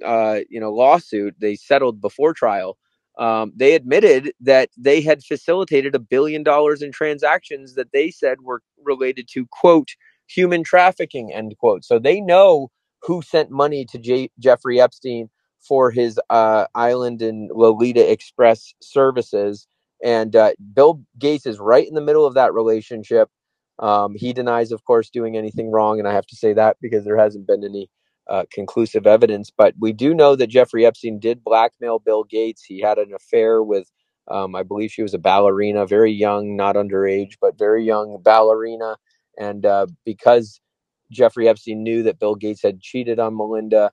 uh, 0.05 0.41
you 0.51 0.61
know 0.61 0.73
lawsuit, 0.73 1.37
they 1.41 1.57
settled 1.57 2.01
before 2.01 2.35
trial. 2.35 2.79
Um, 3.19 3.53
they 3.57 3.75
admitted 3.75 4.33
that 4.43 4.71
they 4.79 5.03
had 5.03 5.25
facilitated 5.25 5.95
a 5.95 6.01
billion 6.01 6.43
dollars 6.45 6.83
in 6.83 6.93
transactions 6.93 7.75
that 7.75 7.93
they 7.93 8.11
said 8.11 8.43
were 8.43 8.63
related 8.85 9.29
to 9.33 9.47
quote 9.51 9.91
human 10.29 10.65
trafficking 10.65 11.33
end 11.33 11.57
quote. 11.59 11.85
So 11.85 11.99
they 11.99 12.21
know 12.21 12.71
who 13.03 13.23
sent 13.23 13.51
money 13.51 13.87
to 13.87 13.99
J- 13.99 14.31
Jeffrey 14.39 14.81
Epstein 14.81 15.31
for 15.61 15.91
his 15.91 16.21
uh, 16.31 16.67
Island 16.75 17.23
and 17.23 17.51
Lolita 17.55 18.11
Express 18.11 18.75
services 18.83 19.67
and 20.03 20.35
uh, 20.37 20.53
Bill 20.75 21.03
Gates 21.19 21.47
is 21.47 21.59
right 21.59 21.87
in 21.87 21.95
the 21.95 22.01
middle 22.01 22.27
of 22.27 22.35
that 22.35 22.55
relationship. 22.55 23.29
Um, 23.79 24.15
he 24.15 24.33
denies, 24.33 24.73
of 24.73 24.85
course, 24.85 25.11
doing 25.11 25.37
anything 25.37 25.71
wrong, 25.71 25.99
and 25.99 26.09
I 26.09 26.15
have 26.15 26.27
to 26.27 26.37
say 26.37 26.53
that 26.55 26.77
because 26.81 27.05
there 27.05 27.17
hasn't 27.19 27.47
been 27.47 27.65
any 27.65 27.91
uh, 28.29 28.45
conclusive 28.51 29.07
evidence. 29.07 29.51
But 29.51 29.75
we 29.79 29.93
do 29.93 30.15
know 30.15 30.37
that 30.37 30.49
Jeffrey 30.49 30.87
Epstein 30.87 31.19
did 31.19 31.45
blackmail 31.45 31.99
Bill 31.99 32.25
Gates. 32.25 32.65
He 32.65 32.81
had 32.81 32.99
an 32.99 33.13
affair 33.15 33.63
with, 33.63 33.91
um, 34.29 34.55
I 34.55 34.63
believe 34.63 34.91
she 34.91 35.03
was 35.03 35.15
a 35.15 35.19
ballerina, 35.19 35.87
very 35.87 36.13
young, 36.13 36.57
not 36.57 36.77
underage, 36.77 37.35
but 37.41 37.59
very 37.59 37.85
young 37.85 38.21
ballerina. 38.23 38.97
And 39.39 39.67
uh, 39.67 39.87
because 40.05 40.61
Jeffrey 41.11 41.49
Epstein 41.49 41.83
knew 41.83 42.03
that 42.05 42.19
Bill 42.19 42.35
Gates 42.35 42.63
had 42.63 42.81
cheated 42.81 43.19
on 43.19 43.37
Melinda 43.37 43.93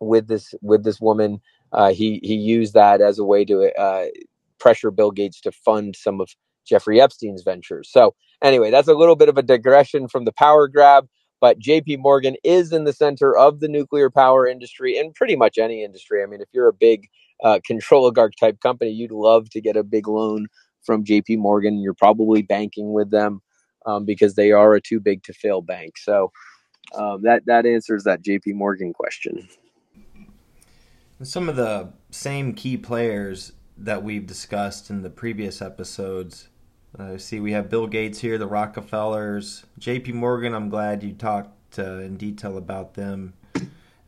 with 0.00 0.28
this 0.28 0.54
with 0.62 0.84
this 0.84 1.00
woman, 1.00 1.40
uh, 1.72 1.92
he 1.92 2.20
he 2.22 2.34
used 2.34 2.74
that 2.74 3.00
as 3.00 3.18
a 3.18 3.24
way 3.24 3.44
to 3.44 3.72
uh, 3.78 4.06
pressure 4.58 4.90
Bill 4.90 5.10
Gates 5.10 5.40
to 5.42 5.52
fund 5.52 5.96
some 5.96 6.20
of 6.20 6.28
Jeffrey 6.66 7.00
Epstein's 7.00 7.42
ventures. 7.42 7.88
So, 7.90 8.14
anyway, 8.42 8.70
that's 8.70 8.88
a 8.88 8.94
little 8.94 9.16
bit 9.16 9.28
of 9.28 9.38
a 9.38 9.42
digression 9.42 10.08
from 10.08 10.24
the 10.24 10.32
power 10.32 10.68
grab, 10.68 11.06
but 11.40 11.58
JP 11.58 11.98
Morgan 11.98 12.36
is 12.44 12.72
in 12.72 12.84
the 12.84 12.92
center 12.92 13.36
of 13.36 13.60
the 13.60 13.68
nuclear 13.68 14.10
power 14.10 14.46
industry 14.46 14.98
and 14.98 15.14
pretty 15.14 15.36
much 15.36 15.58
any 15.58 15.84
industry. 15.84 16.22
I 16.22 16.26
mean, 16.26 16.40
if 16.40 16.48
you're 16.52 16.68
a 16.68 16.72
big 16.72 17.06
uh, 17.42 17.60
control 17.64 18.02
oligarch 18.02 18.34
type 18.38 18.60
company, 18.60 18.90
you'd 18.90 19.12
love 19.12 19.48
to 19.50 19.60
get 19.60 19.76
a 19.76 19.84
big 19.84 20.08
loan 20.08 20.48
from 20.82 21.04
JP 21.04 21.38
Morgan. 21.38 21.78
You're 21.78 21.94
probably 21.94 22.42
banking 22.42 22.92
with 22.92 23.10
them 23.10 23.40
um, 23.86 24.04
because 24.04 24.34
they 24.34 24.52
are 24.52 24.74
a 24.74 24.80
too 24.80 25.00
big 25.00 25.22
to 25.24 25.32
fail 25.32 25.62
bank. 25.62 25.98
So, 25.98 26.32
um, 26.94 27.22
that 27.22 27.42
that 27.46 27.66
answers 27.66 28.04
that 28.04 28.22
JP 28.22 28.54
Morgan 28.54 28.92
question. 28.92 29.48
Some 31.22 31.48
of 31.48 31.56
the 31.56 31.92
same 32.10 32.52
key 32.52 32.76
players 32.76 33.52
that 33.76 34.02
we've 34.02 34.26
discussed 34.26 34.90
in 34.90 35.02
the 35.02 35.10
previous 35.10 35.60
episodes. 35.60 36.48
Uh, 36.98 37.18
see, 37.18 37.40
we 37.40 37.52
have 37.52 37.68
Bill 37.68 37.86
Gates 37.86 38.20
here, 38.20 38.38
the 38.38 38.46
Rockefellers, 38.46 39.64
J.P. 39.78 40.12
Morgan. 40.12 40.54
I'm 40.54 40.70
glad 40.70 41.02
you 41.02 41.12
talked 41.12 41.78
uh, 41.78 41.98
in 41.98 42.16
detail 42.16 42.56
about 42.56 42.94
them. 42.94 43.34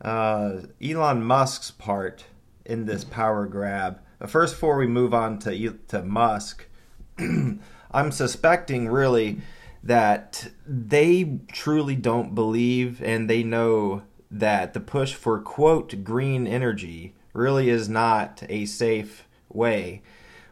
Uh, 0.01 0.61
Elon 0.83 1.23
Musk's 1.23 1.71
part 1.71 2.25
in 2.65 2.87
this 2.87 3.05
power 3.05 3.47
grab. 3.47 4.01
First, 4.27 4.55
before 4.55 4.77
we 4.77 4.87
move 4.87 5.13
on 5.13 5.39
to 5.41 5.79
to 5.89 6.03
Musk, 6.03 6.67
I'm 7.19 8.13
suspecting 8.13 8.89
really 8.89 9.41
that 9.83 10.51
they 10.67 11.39
truly 11.53 11.97
don't 11.97 12.35
believe 12.35 13.03
and 13.03 13.29
they 13.29 13.43
know 13.43 14.03
that 14.31 14.75
the 14.75 14.81
push 14.81 15.15
for 15.15 15.41
quote 15.41 16.05
green 16.05 16.47
energy 16.47 17.15
really 17.33 17.71
is 17.71 17.89
not 17.89 18.43
a 18.49 18.67
safe 18.67 19.28
way. 19.49 20.03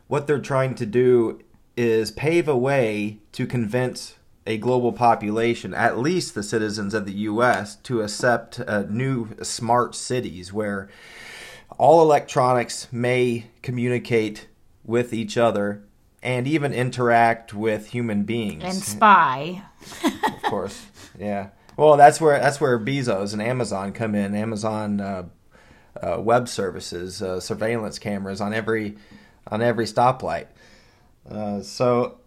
What 0.09 0.27
they're 0.27 0.39
trying 0.39 0.75
to 0.77 0.87
do 0.87 1.41
is 1.77 2.11
pave 2.11 2.49
a 2.49 2.57
way 2.57 3.19
to 3.33 3.47
convince 3.47 4.17
a 4.47 4.57
global 4.57 4.93
population, 4.93 5.75
at 5.75 5.99
least 5.99 6.35
the 6.35 6.43
citizens 6.43 6.95
of 6.95 7.05
the 7.05 7.13
US, 7.13 7.77
to 7.77 8.01
accept 8.01 8.61
uh, 8.61 8.85
new 8.89 9.29
smart 9.43 9.95
cities 9.95 10.53
where 10.53 10.89
all 11.79 12.01
electronics 12.01 12.89
may 12.93 13.47
communicate 13.63 14.47
with 14.85 15.13
each 15.13 15.37
other 15.37 15.83
and 16.23 16.47
even 16.47 16.73
interact 16.73 17.53
with 17.53 17.89
human 17.89 18.23
beings 18.23 18.65
and 18.65 18.75
spy. 18.75 19.63
of 20.05 20.43
course, 20.45 20.87
yeah. 21.19 21.49
Well, 21.77 21.97
that's 21.97 22.21
where 22.21 22.39
that's 22.39 22.61
where 22.61 22.79
Bezos 22.79 23.33
and 23.33 23.43
Amazon 23.43 23.93
come 23.93 24.15
in. 24.15 24.35
Amazon 24.35 25.01
uh, 25.01 25.25
uh, 26.03 26.21
web 26.21 26.49
services, 26.49 27.23
uh, 27.23 27.41
surveillance 27.41 27.99
cameras 27.99 28.41
on 28.41 28.55
every 28.55 28.97
on 29.49 29.63
every 29.63 29.85
stoplight. 29.85 30.47
Uh, 31.29 31.61
so 31.63 32.19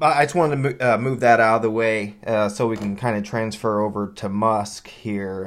I 0.00 0.24
just 0.24 0.34
wanted 0.34 0.56
to 0.56 0.56
move, 0.56 0.80
uh, 0.80 0.98
move 0.98 1.20
that 1.20 1.40
out 1.40 1.56
of 1.56 1.62
the 1.62 1.70
way 1.70 2.16
uh, 2.26 2.48
so 2.48 2.68
we 2.68 2.76
can 2.76 2.96
kind 2.96 3.16
of 3.16 3.24
transfer 3.24 3.80
over 3.80 4.08
to 4.16 4.28
Musk 4.28 4.88
here. 4.88 5.44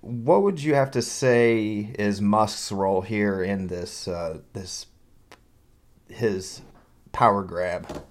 What 0.00 0.42
would 0.42 0.62
you 0.62 0.74
have 0.74 0.92
to 0.92 1.02
say 1.02 1.92
is 1.98 2.20
Musk's 2.20 2.70
role 2.70 3.00
here 3.00 3.42
in 3.42 3.66
this 3.66 4.04
this 4.52 4.86
his 6.08 6.62
power 7.10 7.42
grab? 7.42 8.04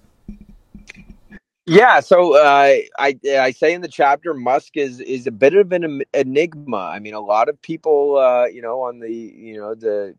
Yeah, 1.66 1.98
so 2.00 2.36
uh, 2.36 2.74
I 2.98 3.18
I 3.26 3.50
say 3.50 3.74
in 3.74 3.80
the 3.80 3.88
chapter, 3.88 4.34
Musk 4.34 4.76
is 4.76 5.00
is 5.00 5.26
a 5.26 5.32
bit 5.32 5.54
of 5.54 5.72
an 5.72 6.02
enigma. 6.14 6.76
I 6.76 7.00
mean, 7.00 7.14
a 7.14 7.20
lot 7.20 7.48
of 7.48 7.60
people, 7.60 8.18
uh, 8.18 8.46
you 8.46 8.62
know, 8.62 8.82
on 8.82 9.00
the 9.00 9.12
you 9.12 9.56
know 9.56 9.74
the 9.74 10.14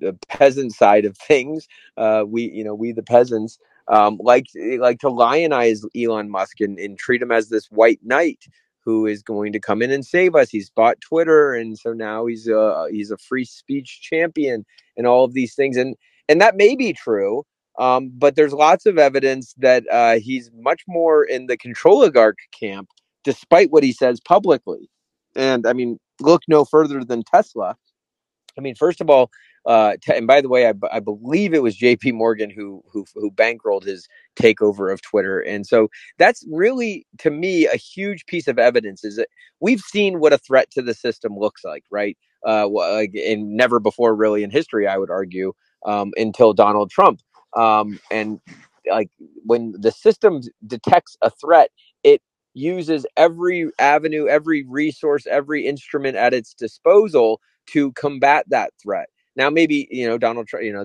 the 0.00 0.14
peasant 0.28 0.72
side 0.72 1.04
of 1.04 1.16
things, 1.18 1.68
uh, 1.98 2.24
we 2.26 2.50
you 2.50 2.64
know 2.64 2.74
we 2.74 2.92
the 2.92 3.02
peasants 3.02 3.58
um, 3.88 4.18
like 4.22 4.46
like 4.78 4.98
to 5.00 5.10
lionize 5.10 5.84
Elon 5.94 6.30
Musk 6.30 6.60
and, 6.60 6.78
and 6.78 6.98
treat 6.98 7.20
him 7.20 7.32
as 7.32 7.50
this 7.50 7.66
white 7.70 8.00
knight 8.02 8.46
who 8.82 9.04
is 9.06 9.22
going 9.22 9.52
to 9.52 9.60
come 9.60 9.82
in 9.82 9.90
and 9.90 10.06
save 10.06 10.34
us. 10.34 10.48
He's 10.48 10.70
bought 10.70 11.02
Twitter, 11.02 11.52
and 11.52 11.78
so 11.78 11.92
now 11.92 12.24
he's 12.24 12.48
a 12.48 12.86
he's 12.90 13.10
a 13.10 13.18
free 13.18 13.44
speech 13.44 14.00
champion 14.00 14.64
and 14.96 15.06
all 15.06 15.24
of 15.24 15.34
these 15.34 15.54
things, 15.54 15.76
and 15.76 15.96
and 16.30 16.40
that 16.40 16.56
may 16.56 16.76
be 16.76 16.94
true. 16.94 17.44
Um, 17.78 18.10
but 18.12 18.34
there's 18.34 18.52
lots 18.52 18.86
of 18.86 18.98
evidence 18.98 19.54
that 19.58 19.84
uh, 19.90 20.18
he's 20.18 20.50
much 20.54 20.82
more 20.88 21.24
in 21.24 21.46
the 21.46 21.56
control 21.56 21.98
oligarch 21.98 22.38
camp, 22.58 22.88
despite 23.24 23.70
what 23.70 23.84
he 23.84 23.92
says 23.92 24.20
publicly. 24.20 24.90
And 25.36 25.66
I 25.66 25.72
mean, 25.72 25.98
look 26.20 26.42
no 26.48 26.64
further 26.64 27.04
than 27.04 27.22
Tesla. 27.22 27.76
I 28.58 28.60
mean, 28.60 28.74
first 28.74 29.00
of 29.00 29.08
all, 29.08 29.30
uh, 29.66 29.96
and 30.12 30.26
by 30.26 30.40
the 30.40 30.48
way, 30.48 30.66
I, 30.66 30.72
b- 30.72 30.88
I 30.90 30.98
believe 30.98 31.54
it 31.54 31.62
was 31.62 31.76
J.P. 31.76 32.12
Morgan 32.12 32.50
who, 32.50 32.82
who 32.90 33.04
who 33.14 33.30
bankrolled 33.30 33.84
his 33.84 34.08
takeover 34.34 34.92
of 34.92 35.02
Twitter, 35.02 35.40
and 35.40 35.66
so 35.66 35.88
that's 36.16 36.44
really, 36.50 37.06
to 37.18 37.30
me, 37.30 37.66
a 37.66 37.76
huge 37.76 38.24
piece 38.26 38.48
of 38.48 38.58
evidence. 38.58 39.04
Is 39.04 39.16
that 39.16 39.28
we've 39.60 39.80
seen 39.80 40.20
what 40.20 40.32
a 40.32 40.38
threat 40.38 40.70
to 40.72 40.82
the 40.82 40.94
system 40.94 41.36
looks 41.36 41.64
like, 41.64 41.84
right? 41.90 42.16
Uh, 42.46 42.68
and 43.26 43.56
never 43.56 43.78
before, 43.78 44.14
really, 44.14 44.42
in 44.42 44.50
history, 44.50 44.86
I 44.86 44.96
would 44.96 45.10
argue, 45.10 45.52
um, 45.84 46.12
until 46.16 46.52
Donald 46.52 46.90
Trump. 46.90 47.20
Um, 47.56 47.98
and 48.10 48.40
like 48.90 49.10
when 49.44 49.74
the 49.78 49.92
system 49.92 50.40
detects 50.66 51.16
a 51.22 51.30
threat, 51.30 51.70
it 52.02 52.22
uses 52.54 53.06
every 53.16 53.70
avenue, 53.78 54.26
every 54.26 54.64
resource, 54.64 55.26
every 55.26 55.66
instrument 55.66 56.16
at 56.16 56.34
its 56.34 56.54
disposal 56.54 57.40
to 57.68 57.92
combat 57.92 58.44
that 58.48 58.72
threat. 58.82 59.08
Now, 59.36 59.50
maybe 59.50 59.86
you 59.92 60.04
know 60.08 60.18
Donald 60.18 60.48
Trump. 60.48 60.64
You 60.64 60.72
know, 60.72 60.84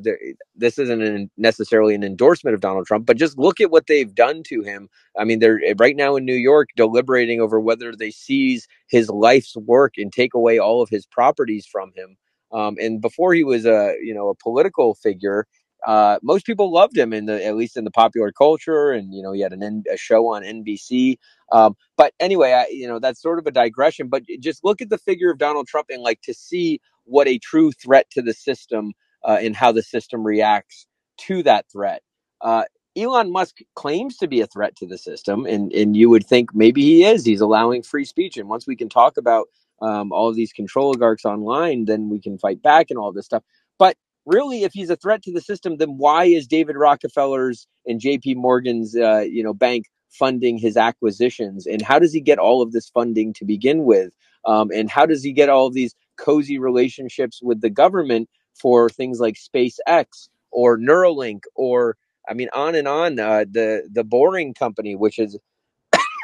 this 0.55 0.77
isn't 0.77 1.01
an, 1.01 1.31
necessarily 1.37 1.95
an 1.95 2.03
endorsement 2.03 2.53
of 2.53 2.61
Donald 2.61 2.85
Trump, 2.85 3.07
but 3.07 3.17
just 3.17 3.39
look 3.39 3.59
at 3.59 3.71
what 3.71 3.87
they've 3.87 4.13
done 4.13 4.43
to 4.43 4.61
him. 4.61 4.89
I 5.17 5.23
mean, 5.23 5.39
they're 5.39 5.59
eh, 5.65 5.73
right 5.79 5.95
now 5.95 6.15
in 6.15 6.25
New 6.25 6.35
York 6.35 6.69
deliberating 6.75 7.41
over 7.41 7.59
whether 7.59 7.95
they 7.95 8.11
seize 8.11 8.67
his 8.87 9.09
life's 9.09 9.57
work 9.57 9.93
and 9.97 10.13
take 10.13 10.35
away 10.35 10.59
all 10.59 10.83
of 10.83 10.89
his 10.89 11.07
properties 11.07 11.65
from 11.65 11.93
him. 11.95 12.15
Um, 12.51 12.77
and 12.79 13.01
before 13.01 13.33
he 13.33 13.43
was 13.43 13.65
a 13.65 13.95
you 14.03 14.13
know 14.13 14.29
a 14.29 14.35
political 14.35 14.93
figure, 14.93 15.47
uh, 15.85 16.19
most 16.23 16.45
people 16.45 16.71
loved 16.71 16.97
him 16.97 17.13
in 17.13 17.25
the 17.25 17.45
at 17.45 17.55
least 17.55 17.77
in 17.77 17.83
the 17.83 17.91
popular 17.91 18.31
culture, 18.31 18.91
and 18.91 19.13
you 19.13 19.23
know 19.23 19.31
he 19.33 19.41
had 19.41 19.53
an 19.53 19.83
a 19.91 19.97
show 19.97 20.33
on 20.33 20.43
NBC. 20.43 21.17
Um, 21.51 21.75
but 21.97 22.13
anyway, 22.19 22.53
I, 22.53 22.67
you 22.71 22.87
know 22.87 22.99
that's 22.99 23.21
sort 23.21 23.39
of 23.39 23.47
a 23.47 23.51
digression. 23.51 24.09
But 24.09 24.23
just 24.39 24.63
look 24.63 24.81
at 24.81 24.89
the 24.89 24.97
figure 24.97 25.31
of 25.31 25.37
Donald 25.39 25.67
Trump 25.67 25.87
and 25.89 26.03
like 26.03 26.21
to 26.23 26.33
see 26.33 26.79
what 27.05 27.27
a 27.27 27.37
true 27.39 27.71
threat 27.71 28.09
to 28.11 28.21
the 28.21 28.33
system 28.33 28.93
uh, 29.25 29.39
and 29.41 29.55
how 29.55 29.71
the 29.71 29.83
system 29.83 30.23
reacts 30.23 30.87
to 31.17 31.43
that 31.43 31.65
threat. 31.71 32.01
Uh, 32.41 32.63
Elon 32.95 33.31
Musk 33.31 33.57
claims 33.75 34.17
to 34.17 34.27
be 34.27 34.41
a 34.41 34.47
threat 34.47 34.75
to 34.77 34.87
the 34.87 34.97
system, 34.97 35.45
and 35.45 35.71
and 35.73 35.97
you 35.97 36.09
would 36.09 36.25
think 36.25 36.53
maybe 36.55 36.81
he 36.81 37.05
is. 37.05 37.25
He's 37.25 37.41
allowing 37.41 37.83
free 37.83 38.05
speech, 38.05 38.37
and 38.37 38.49
once 38.49 38.67
we 38.67 38.75
can 38.75 38.89
talk 38.89 39.17
about 39.17 39.47
um, 39.81 40.11
all 40.11 40.29
of 40.29 40.35
these 40.35 40.53
control 40.53 40.87
oligarchs 40.87 41.25
online, 41.25 41.85
then 41.85 42.09
we 42.09 42.19
can 42.19 42.37
fight 42.37 42.61
back 42.61 42.87
and 42.89 42.99
all 42.99 43.11
this 43.11 43.25
stuff. 43.25 43.43
But 43.79 43.97
really, 44.25 44.63
if 44.63 44.73
he's 44.73 44.89
a 44.89 44.95
threat 44.95 45.21
to 45.23 45.31
the 45.31 45.41
system, 45.41 45.77
then 45.77 45.97
why 45.97 46.25
is 46.25 46.47
David 46.47 46.75
Rockefeller's 46.75 47.67
and 47.85 47.99
J.P. 47.99 48.35
Morgan's, 48.35 48.95
uh, 48.95 49.21
you 49.21 49.43
know, 49.43 49.53
bank 49.53 49.85
funding 50.09 50.57
his 50.57 50.77
acquisitions? 50.77 51.65
And 51.65 51.81
how 51.81 51.99
does 51.99 52.13
he 52.13 52.21
get 52.21 52.39
all 52.39 52.61
of 52.61 52.71
this 52.71 52.89
funding 52.89 53.33
to 53.33 53.45
begin 53.45 53.83
with? 53.83 54.13
Um, 54.45 54.69
and 54.73 54.89
how 54.89 55.05
does 55.05 55.23
he 55.23 55.31
get 55.31 55.49
all 55.49 55.67
of 55.67 55.73
these 55.73 55.95
cozy 56.17 56.59
relationships 56.59 57.39
with 57.41 57.61
the 57.61 57.69
government 57.69 58.29
for 58.53 58.89
things 58.89 59.19
like 59.19 59.35
SpaceX 59.35 60.29
or 60.51 60.77
Neuralink 60.77 61.41
or 61.55 61.97
I 62.29 62.33
mean, 62.33 62.49
on 62.53 62.75
and 62.75 62.87
on. 62.87 63.19
Uh, 63.19 63.45
the 63.49 63.87
the 63.91 64.03
Boring 64.03 64.53
Company, 64.53 64.95
which 64.95 65.19
is, 65.19 65.37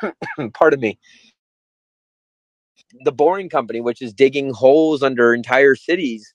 pardon 0.54 0.80
me, 0.80 0.98
the 3.04 3.12
Boring 3.12 3.50
Company, 3.50 3.82
which 3.82 4.02
is 4.02 4.14
digging 4.14 4.54
holes 4.54 5.04
under 5.04 5.34
entire 5.34 5.76
cities 5.76 6.34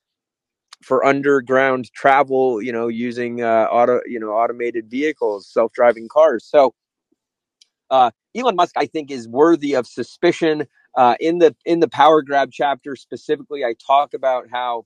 for 0.85 1.05
underground 1.05 1.91
travel, 1.95 2.63
you 2.63 2.73
know, 2.73 2.89
using 2.89 3.43
uh, 3.43 3.67
auto, 3.71 4.01
you 4.07 4.21
know, 4.21 4.31
automated 4.31 4.91
vehicles, 4.91 5.49
self-driving 5.49 6.09
cars. 6.09 6.45
So, 6.45 6.75
uh, 7.91 8.11
Elon 8.37 8.57
Musk, 8.57 8.75
I 8.77 8.87
think, 8.87 9.11
is 9.11 9.27
worthy 9.29 9.75
of 9.75 9.87
suspicion. 9.87 10.67
Uh, 10.97 11.17
in 11.19 11.39
the 11.39 11.57
in 11.65 11.81
the 11.81 11.89
power 11.89 12.23
grab 12.23 12.51
chapter 12.53 12.97
specifically, 12.97 13.65
I 13.65 13.75
talk 13.85 14.15
about 14.15 14.47
how 14.53 14.85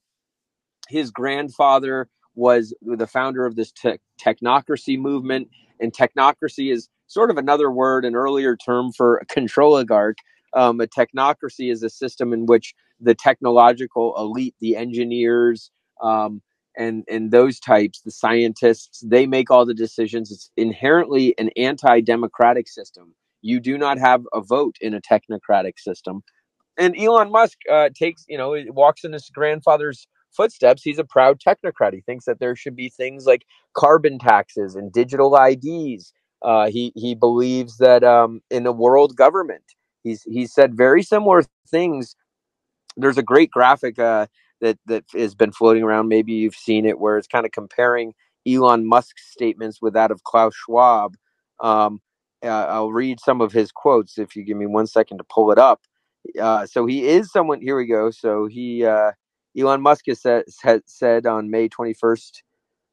his 0.89 1.11
grandfather 1.11 2.09
was 2.35 2.73
the 2.81 3.07
founder 3.07 3.45
of 3.45 3.57
this 3.57 3.73
te- 3.73 3.99
technocracy 4.21 4.99
movement, 4.99 5.49
and 5.81 5.93
technocracy 5.93 6.73
is 6.73 6.89
sort 7.09 7.31
of 7.31 7.37
another 7.37 7.71
word, 7.71 8.05
an 8.05 8.15
earlier 8.15 8.57
term 8.57 8.93
for 8.93 9.17
a 9.17 9.27
control 9.27 9.75
oligarch. 9.75 10.19
Um, 10.55 10.81
a 10.81 10.87
technocracy 10.87 11.71
is 11.71 11.83
a 11.83 11.91
system 11.91 12.33
in 12.33 12.47
which 12.47 12.75
the 13.01 13.15
technological 13.15 14.15
elite, 14.17 14.55
the 14.61 14.77
engineers, 14.77 15.71
um, 16.03 16.43
and 16.77 17.05
and 17.09 17.31
those 17.31 17.59
types, 17.59 18.01
the 18.03 18.11
scientists, 18.11 19.03
they 19.05 19.27
make 19.27 19.51
all 19.51 19.67
the 19.67 19.75
decisions. 19.75 20.31
It's 20.31 20.51
inherently 20.57 21.35
an 21.39 21.51
anti-democratic 21.57 22.69
system. 22.69 23.15
You 23.43 23.61
do 23.61 23.77
not 23.77 23.99
have 23.99 24.25
a 24.33 24.41
vote 24.41 24.77
in 24.81 24.95
a 24.95 25.01
technocratic 25.01 25.79
system. 25.79 26.23
And 26.79 26.97
Elon 26.97 27.33
Musk 27.33 27.59
uh, 27.71 27.89
takes, 27.95 28.25
you 28.29 28.39
know, 28.39 28.57
walks 28.69 29.03
in 29.05 29.13
his 29.13 29.29
grandfather's 29.35 30.07
footsteps. 30.31 30.83
He's 30.83 30.99
a 30.99 31.05
proud 31.05 31.41
technocrat. 31.41 31.93
He 31.93 32.01
thinks 32.01 32.25
that 32.27 32.39
there 32.39 32.55
should 32.55 32.77
be 32.77 32.89
things 32.89 33.27
like 33.27 33.45
carbon 33.75 34.19
taxes 34.19 34.77
and 34.77 34.93
digital 34.93 35.37
IDs. 35.37 36.13
Uh, 36.43 36.71
he 36.71 36.93
he 36.95 37.17
believes 37.17 37.79
that 37.79 38.05
um, 38.05 38.41
in 38.51 38.65
a 38.67 38.73
world 38.73 39.17
government, 39.17 39.65
he's 40.05 40.23
he's 40.23 40.55
said 40.55 40.77
very 40.77 41.03
similar 41.03 41.43
things. 41.69 42.15
There's 42.97 43.19
a 43.19 43.23
great 43.23 43.51
graphic 43.51 43.99
uh, 43.99 44.27
that 44.61 44.79
that 44.87 45.05
has 45.15 45.35
been 45.35 45.53
floating 45.53 45.83
around. 45.83 46.09
Maybe 46.09 46.33
you've 46.33 46.55
seen 46.55 46.87
it, 46.87 46.99
where 46.99 47.19
it's 47.19 47.29
kind 47.29 47.47
of 47.47 47.53
comparing 47.53 48.15
Elon 48.47 48.87
Musk's 48.87 49.31
statements 49.31 49.81
with 49.83 49.95
that 49.95 50.11
of 50.11 50.25
Klaus 50.25 50.55
Schwab. 50.55 51.17
Um, 51.61 52.01
uh, 52.45 52.49
I'll 52.49 52.93
read 52.93 53.21
some 53.21 53.41
of 53.41 53.53
his 53.53 53.73
quotes 53.73 54.19
if 54.19 54.37
you 54.37 54.45
give 54.45 54.57
me 54.57 54.67
one 54.67 54.87
second 54.87 55.19
to 55.19 55.25
pull 55.25 55.53
it 55.53 55.59
up. 55.59 55.83
Uh, 56.41 56.67
so 56.67 56.87
he 56.87 57.07
is 57.07 57.33
someone. 57.33 57.61
Here 57.61 57.77
we 57.77 57.87
go. 57.87 58.11
So 58.11 58.47
he 58.47 58.85
uh, 58.85 59.13
Elon 59.59 59.83
Musk 59.83 60.07
has 60.09 60.21
said, 60.23 60.45
has 60.63 60.83
said 60.87 61.27
on 61.27 61.51
May 61.51 61.69
twenty 61.69 61.95
first, 61.95 62.43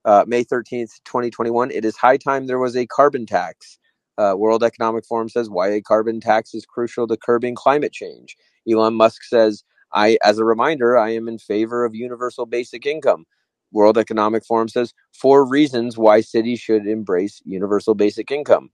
uh, 0.06 0.25
May 0.28 0.43
thirteenth, 0.43 0.91
twenty 1.06 1.30
twenty 1.30 1.51
one. 1.51 1.71
It 1.71 1.86
is 1.86 1.97
high 1.97 2.17
time 2.17 2.47
there 2.47 2.60
was 2.60 2.75
a 2.75 2.88
carbon 2.88 3.25
tax. 3.25 3.80
Uh, 4.17 4.34
World 4.38 4.63
Economic 4.63 5.06
Forum 5.06 5.30
says 5.30 5.49
why 5.49 5.69
a 5.69 5.82
carbon 5.82 6.21
tax 6.21 6.54
is 6.54 6.65
crucial 6.65 7.08
to 7.08 7.17
curbing 7.17 7.56
climate 7.56 7.93
change. 7.93 8.38
Elon 8.69 8.95
Musk 8.95 9.23
says, 9.23 9.63
I, 9.95 10.19
as 10.23 10.39
a 10.39 10.45
reminder, 10.45 10.97
I 10.97 11.12
am 11.12 11.29
in 11.29 11.39
favor 11.39 11.86
of 11.86 11.95
universal 11.95 12.45
basic 12.45 12.86
income. 12.86 13.25
World 13.71 13.97
Economic 13.97 14.45
Forum 14.45 14.69
says 14.69 14.93
four 15.13 15.47
reasons 15.47 15.97
why 15.97 16.21
cities 16.21 16.60
should 16.60 16.88
embrace 16.88 17.41
universal 17.45 17.95
basic 17.95 18.31
income. 18.31 18.69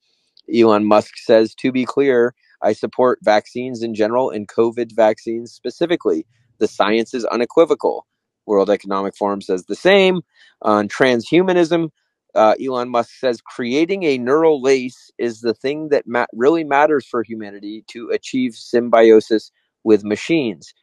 Elon 0.54 0.86
Musk 0.86 1.14
says, 1.18 1.56
to 1.56 1.72
be 1.72 1.86
clear, 1.86 2.36
I 2.64 2.74
support 2.74 3.20
vaccines 3.24 3.84
in 3.84 3.96
general 3.96 4.32
and 4.32 4.48
COVID 4.48 4.94
vaccines 4.96 5.54
specifically. 5.54 6.26
The 6.60 6.68
science 6.68 7.14
is 7.14 7.26
unequivocal. 7.26 8.06
World 8.48 8.70
Economic 8.70 9.16
Forum 9.16 9.42
says 9.42 9.66
the 9.66 9.76
same. 9.76 10.22
On 10.64 10.90
transhumanism, 10.90 11.90
uh, 12.36 12.56
Elon 12.64 12.90
Musk 12.90 13.12
says 13.20 13.42
creating 13.42 14.04
a 14.04 14.18
neural 14.18 14.62
lace 14.62 15.12
is 15.20 15.42
the 15.42 15.54
thing 15.54 15.90
that 15.90 16.08
ma- 16.08 16.26
really 16.34 16.64
matters 16.64 17.06
for 17.06 17.24
humanity 17.24 17.84
to 17.90 18.10
achieve 18.10 18.56
symbiosis 18.56 19.52
with 19.84 20.04
machines. 20.04 20.74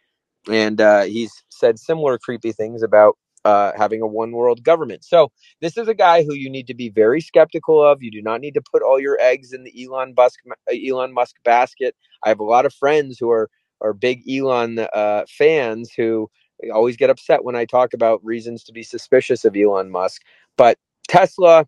And 0.51 0.81
uh, 0.81 1.03
he's 1.03 1.33
said 1.51 1.79
similar 1.79 2.19
creepy 2.19 2.53
things 2.53 2.83
about 2.83 3.17
uh, 3.45 3.73
having 3.77 4.03
a 4.03 4.07
one 4.07 4.33
world 4.33 4.63
government. 4.63 5.05
So 5.05 5.31
this 5.61 5.77
is 5.77 5.89
a 5.89 5.95
guy 5.95 6.25
who 6.25 6.35
you 6.35 6.51
need 6.51 6.67
to 6.67 6.75
be 6.75 6.89
very 6.89 7.21
skeptical 7.21 7.83
of. 7.83 8.03
You 8.03 8.11
do 8.11 8.23
not 8.23 8.41
need 8.41 8.55
to 8.55 8.63
put 8.73 8.83
all 8.83 9.01
your 9.01 9.19
eggs 9.21 9.53
in 9.53 9.65
the 9.65 9.85
Elon 9.85 10.15
Musk 10.17 10.41
uh, 10.51 10.75
Elon 10.75 11.13
Musk 11.13 11.37
basket. 11.45 11.95
I 12.25 12.29
have 12.29 12.41
a 12.41 12.45
lot 12.45 12.67
of 12.67 12.75
friends 12.75 13.19
who 13.19 13.31
are 13.31 13.49
are 13.81 13.93
big 13.93 14.23
Elon 14.29 14.81
uh, 14.93 15.25
fans 15.29 15.93
who 15.97 16.29
always 16.73 16.97
get 16.97 17.11
upset 17.11 17.45
when 17.45 17.55
I 17.55 17.65
talk 17.65 17.95
about 17.95 18.25
reasons 18.25 18.65
to 18.65 18.73
be 18.73 18.83
suspicious 18.83 19.45
of 19.45 19.57
Elon 19.57 19.91
Musk. 19.91 20.23
But 20.57 20.79
Tesla, 21.09 21.67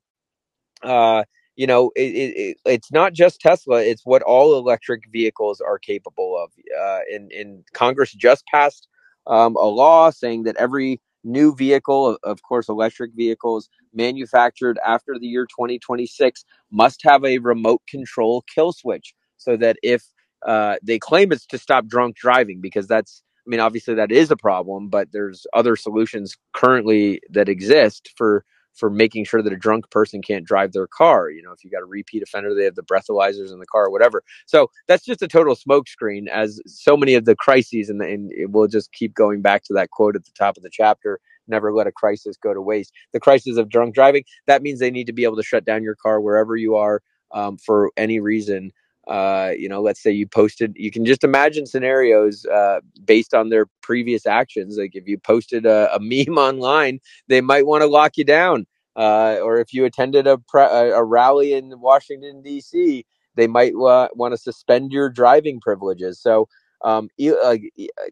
uh, 0.83 1.25
you 1.61 1.67
know, 1.67 1.91
it, 1.95 2.01
it, 2.01 2.57
it's 2.65 2.91
not 2.91 3.13
just 3.13 3.39
Tesla; 3.39 3.83
it's 3.83 4.01
what 4.07 4.23
all 4.23 4.57
electric 4.57 5.03
vehicles 5.13 5.61
are 5.61 5.79
capable 5.79 6.35
of. 6.43 6.51
Uh, 6.81 7.01
and, 7.13 7.31
and 7.33 7.65
Congress 7.75 8.15
just 8.15 8.47
passed 8.47 8.89
um, 9.27 9.57
a 9.57 9.67
law 9.67 10.09
saying 10.09 10.45
that 10.45 10.57
every 10.57 11.03
new 11.23 11.55
vehicle, 11.55 12.17
of 12.25 12.43
course, 12.45 12.71
electric 12.71 13.11
vehicles 13.15 13.69
manufactured 13.93 14.79
after 14.87 15.19
the 15.21 15.27
year 15.27 15.45
2026 15.45 16.47
must 16.71 17.03
have 17.03 17.23
a 17.27 17.37
remote 17.37 17.83
control 17.87 18.43
kill 18.55 18.73
switch 18.73 19.13
so 19.37 19.55
that 19.59 19.77
if 19.83 20.03
uh, 20.47 20.77
they 20.83 20.99
claim 20.99 21.31
it's 21.31 21.45
to 21.45 21.59
stop 21.59 21.87
drunk 21.89 22.17
driving 22.17 22.63
because 22.63 22.87
that's 22.87 23.23
I 23.47 23.51
mean 23.51 23.61
obviously 23.61 23.95
that 23.97 24.11
is 24.11 24.31
a 24.31 24.37
problem 24.37 24.89
but 24.89 25.13
there's 25.13 25.47
other 25.53 25.77
solutions 25.77 26.37
currently 26.55 27.21
that 27.31 27.51
exist 27.51 28.11
for 28.17 28.47
for 28.75 28.91
making 28.91 29.25
sure 29.25 29.43
that 29.43 29.53
a 29.53 29.57
drunk 29.57 29.91
person 29.91 30.23
can't 30.23 30.45
drive 30.45 30.73
their 30.73 30.87
car. 30.87 31.31
You 31.31 31.43
know, 31.43 31.53
if 31.53 31.65
you 31.65 31.71
got 31.71 31.83
a 31.83 31.87
repeat 31.87 32.23
offender, 32.23 32.55
they 32.55 32.65
have 32.65 32.77
the 32.77 32.83
breathalyzers 32.83 33.53
in 33.53 33.59
the 33.59 33.67
car, 33.67 33.87
or 33.87 33.91
whatever. 33.91 34.23
So 34.47 34.71
that's 34.89 35.05
just 35.05 35.23
a 35.23 35.29
total 35.29 35.57
smokescreen, 35.57 36.29
as 36.29 36.61
so 36.67 36.97
many 36.97 37.15
of 37.15 37.25
the 37.25 37.37
crises, 37.37 37.91
and, 37.91 38.01
and 38.03 38.33
we'll 38.53 38.69
just 38.69 38.93
keep 38.93 39.15
going 39.15 39.43
back 39.43 39.65
to 39.65 39.75
that 39.75 39.91
quote 39.91 40.17
at 40.17 40.25
the 40.25 40.33
top 40.33 40.57
of 40.57 40.63
the 40.63 40.71
chapter 40.71 41.21
never 41.51 41.73
let 41.73 41.87
a 41.87 41.93
crisis 41.93 42.37
go 42.37 42.55
to 42.55 42.63
waste. 42.63 42.93
The 43.13 43.21
crisis 43.21 43.59
of 43.59 43.69
drunk 43.69 43.95
driving, 43.95 44.25
that 44.47 44.63
means 44.63 44.79
they 44.79 44.91
need 44.91 45.09
to 45.09 45.13
be 45.13 45.25
able 45.25 45.37
to 45.37 45.43
shut 45.43 45.65
down 45.65 45.83
your 45.83 45.97
car 45.97 46.21
wherever 46.21 46.57
you 46.57 46.77
are 46.77 47.03
um, 47.33 47.59
for 47.59 47.91
any 47.97 48.21
reason. 48.21 48.73
Uh, 49.09 49.53
you 49.57 49.69
know, 49.69 49.81
let's 49.81 50.03
say 50.03 50.11
you 50.11 50.27
posted, 50.27 50.73
you 50.77 50.91
can 50.91 51.05
just 51.05 51.25
imagine 51.25 51.67
scenarios 51.67 52.45
uh, 52.47 52.81
based 53.05 53.35
on 53.35 53.49
their 53.49 53.67
previous 53.83 54.27
actions. 54.27 54.77
Like 54.79 54.95
if 54.95 55.07
you 55.07 55.19
posted 55.19 55.67
a, 55.67 55.95
a 55.95 55.99
meme 56.01 56.39
online, 56.39 57.01
they 57.29 57.41
might 57.41 57.67
want 57.67 57.83
to 57.83 57.87
lock 57.87 58.17
you 58.17 58.25
down. 58.25 58.67
Uh, 58.97 59.39
or 59.43 59.59
if 59.59 59.73
you 59.73 59.85
attended 59.85 60.27
a, 60.27 60.37
pre- 60.37 60.63
a 60.63 61.03
rally 61.03 61.53
in 61.55 61.81
Washington, 61.81 62.43
D.C., 62.43 63.05
they 63.37 63.47
might 63.47 63.73
want 63.75 64.33
to 64.33 64.37
suspend 64.37 64.93
your 64.93 65.09
driving 65.09 65.61
privileges. 65.61 66.21
So 66.21 66.49
um, 66.85 67.09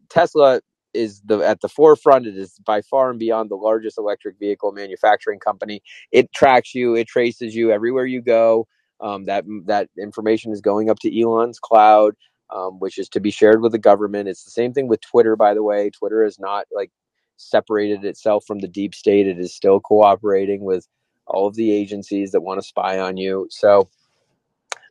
Tesla 0.09 0.61
is 0.94 1.20
the 1.24 1.38
at 1.40 1.61
the 1.61 1.68
forefront. 1.68 2.27
It 2.27 2.37
is 2.37 2.59
by 2.64 2.81
far 2.83 3.11
and 3.11 3.18
beyond 3.18 3.51
the 3.51 3.57
largest 3.57 3.98
electric 3.98 4.38
vehicle 4.38 4.72
manufacturing 4.72 5.38
company. 5.38 5.83
It 6.12 6.33
tracks 6.33 6.74
you, 6.74 6.94
it 6.94 7.09
traces 7.09 7.55
you 7.55 7.70
everywhere 7.70 8.07
you 8.07 8.22
go. 8.22 8.66
Um, 9.00 9.26
that 9.26 9.44
that 9.66 9.88
information 9.98 10.52
is 10.52 10.61
going 10.61 10.90
up 10.90 10.98
to 11.00 11.20
Elon's 11.20 11.58
cloud, 11.61 12.14
um, 12.50 12.80
which 12.80 12.98
is 12.98 13.08
to 13.11 13.20
be 13.20 13.30
shared 13.30 13.62
with 13.62 13.72
the 13.72 13.78
government. 13.78 14.28
It's 14.28 14.44
the 14.44 14.50
same 14.50 14.72
thing 14.72 14.88
with 14.88 15.00
Twitter, 15.00 15.37
by 15.37 15.54
the 15.54 15.62
way. 15.62 15.90
Twitter 15.90 16.24
is 16.24 16.38
not 16.38 16.66
like 16.72 16.90
separated 17.37 18.04
itself 18.04 18.44
from 18.46 18.58
the 18.58 18.68
deep 18.68 18.94
state. 18.94 19.26
It 19.26 19.38
is 19.38 19.54
still 19.54 19.80
cooperating 19.80 20.64
with 20.64 20.87
all 21.26 21.46
of 21.46 21.54
the 21.54 21.70
agencies 21.70 22.32
that 22.32 22.40
want 22.40 22.61
to 22.61 22.66
spy 22.66 22.98
on 22.98 23.16
you. 23.16 23.46
So 23.50 23.88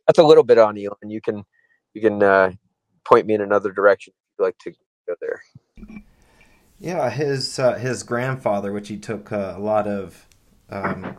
that's 0.06 0.18
a 0.18 0.24
little 0.24 0.44
bit 0.44 0.58
on 0.58 0.78
Elon. 0.78 1.10
You 1.10 1.20
can 1.20 1.44
you 1.94 2.00
can 2.00 2.22
uh, 2.22 2.52
point 3.04 3.26
me 3.26 3.34
in 3.34 3.40
another 3.40 3.72
direction 3.72 4.14
if 4.16 4.38
you'd 4.38 4.44
like 4.44 4.58
to 4.58 4.72
go 5.06 5.14
there. 5.20 5.42
Yeah, 6.80 7.10
his 7.10 7.58
uh, 7.58 7.74
his 7.74 8.02
grandfather, 8.02 8.72
which 8.72 8.88
he 8.88 8.96
took 8.96 9.32
uh, 9.32 9.54
a 9.56 9.60
lot 9.60 9.86
of 9.86 10.26
um, 10.70 11.16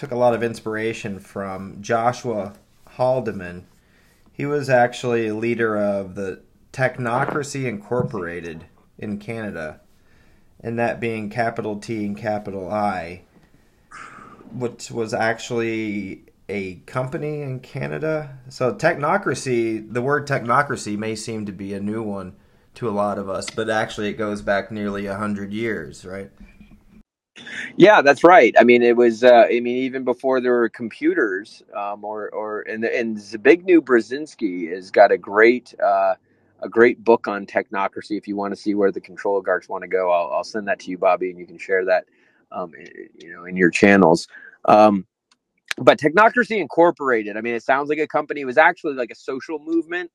took 0.00 0.10
a 0.10 0.16
lot 0.16 0.32
of 0.32 0.42
inspiration 0.42 1.18
from, 1.18 1.76
Joshua 1.82 2.54
Haldeman. 2.96 3.66
He 4.32 4.46
was 4.46 4.70
actually 4.70 5.28
a 5.28 5.34
leader 5.34 5.76
of 5.76 6.14
the 6.14 6.40
Technocracy 6.72 7.66
Incorporated 7.66 8.64
in 8.96 9.18
Canada, 9.18 9.80
and 10.58 10.78
that 10.78 11.00
being 11.00 11.28
capital 11.28 11.76
T 11.78 12.06
and 12.06 12.16
capital 12.16 12.72
I, 12.72 13.24
which 14.50 14.90
was 14.90 15.12
actually 15.12 16.22
a 16.48 16.76
company 16.86 17.42
in 17.42 17.60
Canada. 17.60 18.38
So 18.48 18.72
technocracy, 18.72 19.86
the 19.92 20.00
word 20.00 20.26
technocracy 20.26 20.96
may 20.96 21.14
seem 21.14 21.44
to 21.44 21.52
be 21.52 21.74
a 21.74 21.80
new 21.80 22.02
one 22.02 22.36
to 22.76 22.88
a 22.88 22.90
lot 22.90 23.18
of 23.18 23.28
us, 23.28 23.50
but 23.50 23.68
actually 23.68 24.08
it 24.08 24.14
goes 24.14 24.40
back 24.40 24.72
nearly 24.72 25.04
a 25.04 25.16
hundred 25.16 25.52
years, 25.52 26.06
right? 26.06 26.30
Yeah, 27.76 28.02
that's 28.02 28.24
right. 28.24 28.54
I 28.58 28.64
mean, 28.64 28.82
it 28.82 28.96
was. 28.96 29.24
Uh, 29.24 29.46
I 29.50 29.60
mean, 29.60 29.76
even 29.78 30.04
before 30.04 30.40
there 30.40 30.52
were 30.52 30.68
computers, 30.68 31.62
um, 31.76 32.04
or 32.04 32.30
or 32.30 32.62
and 32.62 32.82
the 32.84 32.96
and 32.96 33.16
Zbigniew 33.16 33.80
Brzezinski 33.80 34.70
has 34.74 34.90
got 34.90 35.12
a 35.12 35.18
great 35.18 35.74
uh, 35.82 36.14
a 36.60 36.68
great 36.68 37.02
book 37.04 37.28
on 37.28 37.46
technocracy. 37.46 38.18
If 38.18 38.28
you 38.28 38.36
want 38.36 38.54
to 38.54 38.60
see 38.60 38.74
where 38.74 38.92
the 38.92 39.00
control 39.00 39.34
oligarchs 39.36 39.68
want 39.68 39.82
to 39.82 39.88
go, 39.88 40.12
I'll, 40.12 40.30
I'll 40.32 40.44
send 40.44 40.68
that 40.68 40.80
to 40.80 40.90
you, 40.90 40.98
Bobby, 40.98 41.30
and 41.30 41.38
you 41.38 41.46
can 41.46 41.58
share 41.58 41.84
that, 41.86 42.04
um, 42.52 42.72
you 43.18 43.32
know, 43.32 43.46
in 43.46 43.56
your 43.56 43.70
channels. 43.70 44.28
Um, 44.66 45.06
but 45.78 45.98
Technocracy 45.98 46.60
Incorporated, 46.60 47.36
I 47.36 47.42
mean, 47.42 47.54
it 47.54 47.62
sounds 47.62 47.88
like 47.88 47.98
a 47.98 48.06
company. 48.08 48.42
It 48.42 48.46
was 48.46 48.58
actually 48.58 48.94
like 48.94 49.10
a 49.10 49.16
social 49.16 49.58
movement. 49.58 50.10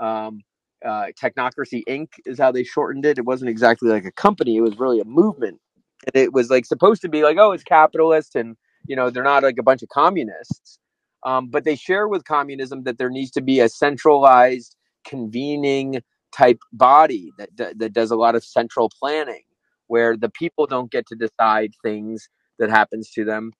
Um, 0.00 0.42
uh, 0.84 1.06
Technocracy 1.20 1.82
Inc. 1.88 2.08
is 2.26 2.38
how 2.38 2.52
they 2.52 2.64
shortened 2.64 3.04
it. 3.04 3.18
It 3.18 3.24
wasn't 3.24 3.50
exactly 3.50 3.90
like 3.90 4.04
a 4.04 4.12
company; 4.12 4.56
it 4.56 4.62
was 4.62 4.78
really 4.78 5.00
a 5.00 5.04
movement, 5.04 5.60
and 6.08 6.22
it 6.22 6.32
was 6.32 6.50
like 6.50 6.64
supposed 6.64 7.02
to 7.02 7.08
be 7.08 7.22
like, 7.22 7.36
oh, 7.38 7.52
it's 7.52 7.62
capitalist, 7.62 8.34
and 8.34 8.56
you 8.86 8.96
know, 8.96 9.10
they're 9.10 9.22
not 9.22 9.42
like 9.42 9.58
a 9.58 9.62
bunch 9.62 9.82
of 9.82 9.88
communists. 9.88 10.78
Um, 11.24 11.48
but 11.48 11.64
they 11.64 11.74
share 11.76 12.06
with 12.08 12.24
communism 12.24 12.84
that 12.84 12.98
there 12.98 13.10
needs 13.10 13.30
to 13.32 13.40
be 13.40 13.60
a 13.60 13.68
centralized, 13.68 14.76
convening 15.04 16.02
type 16.32 16.60
body 16.72 17.30
that 17.38 17.78
that 17.78 17.92
does 17.92 18.10
a 18.10 18.16
lot 18.16 18.34
of 18.34 18.44
central 18.44 18.90
planning, 18.98 19.42
where 19.88 20.16
the 20.16 20.30
people 20.30 20.66
don't 20.66 20.90
get 20.90 21.06
to 21.08 21.16
decide 21.16 21.72
things 21.82 22.28
that 22.58 22.70
happens 22.70 23.10
to 23.10 23.24
them. 23.24 23.52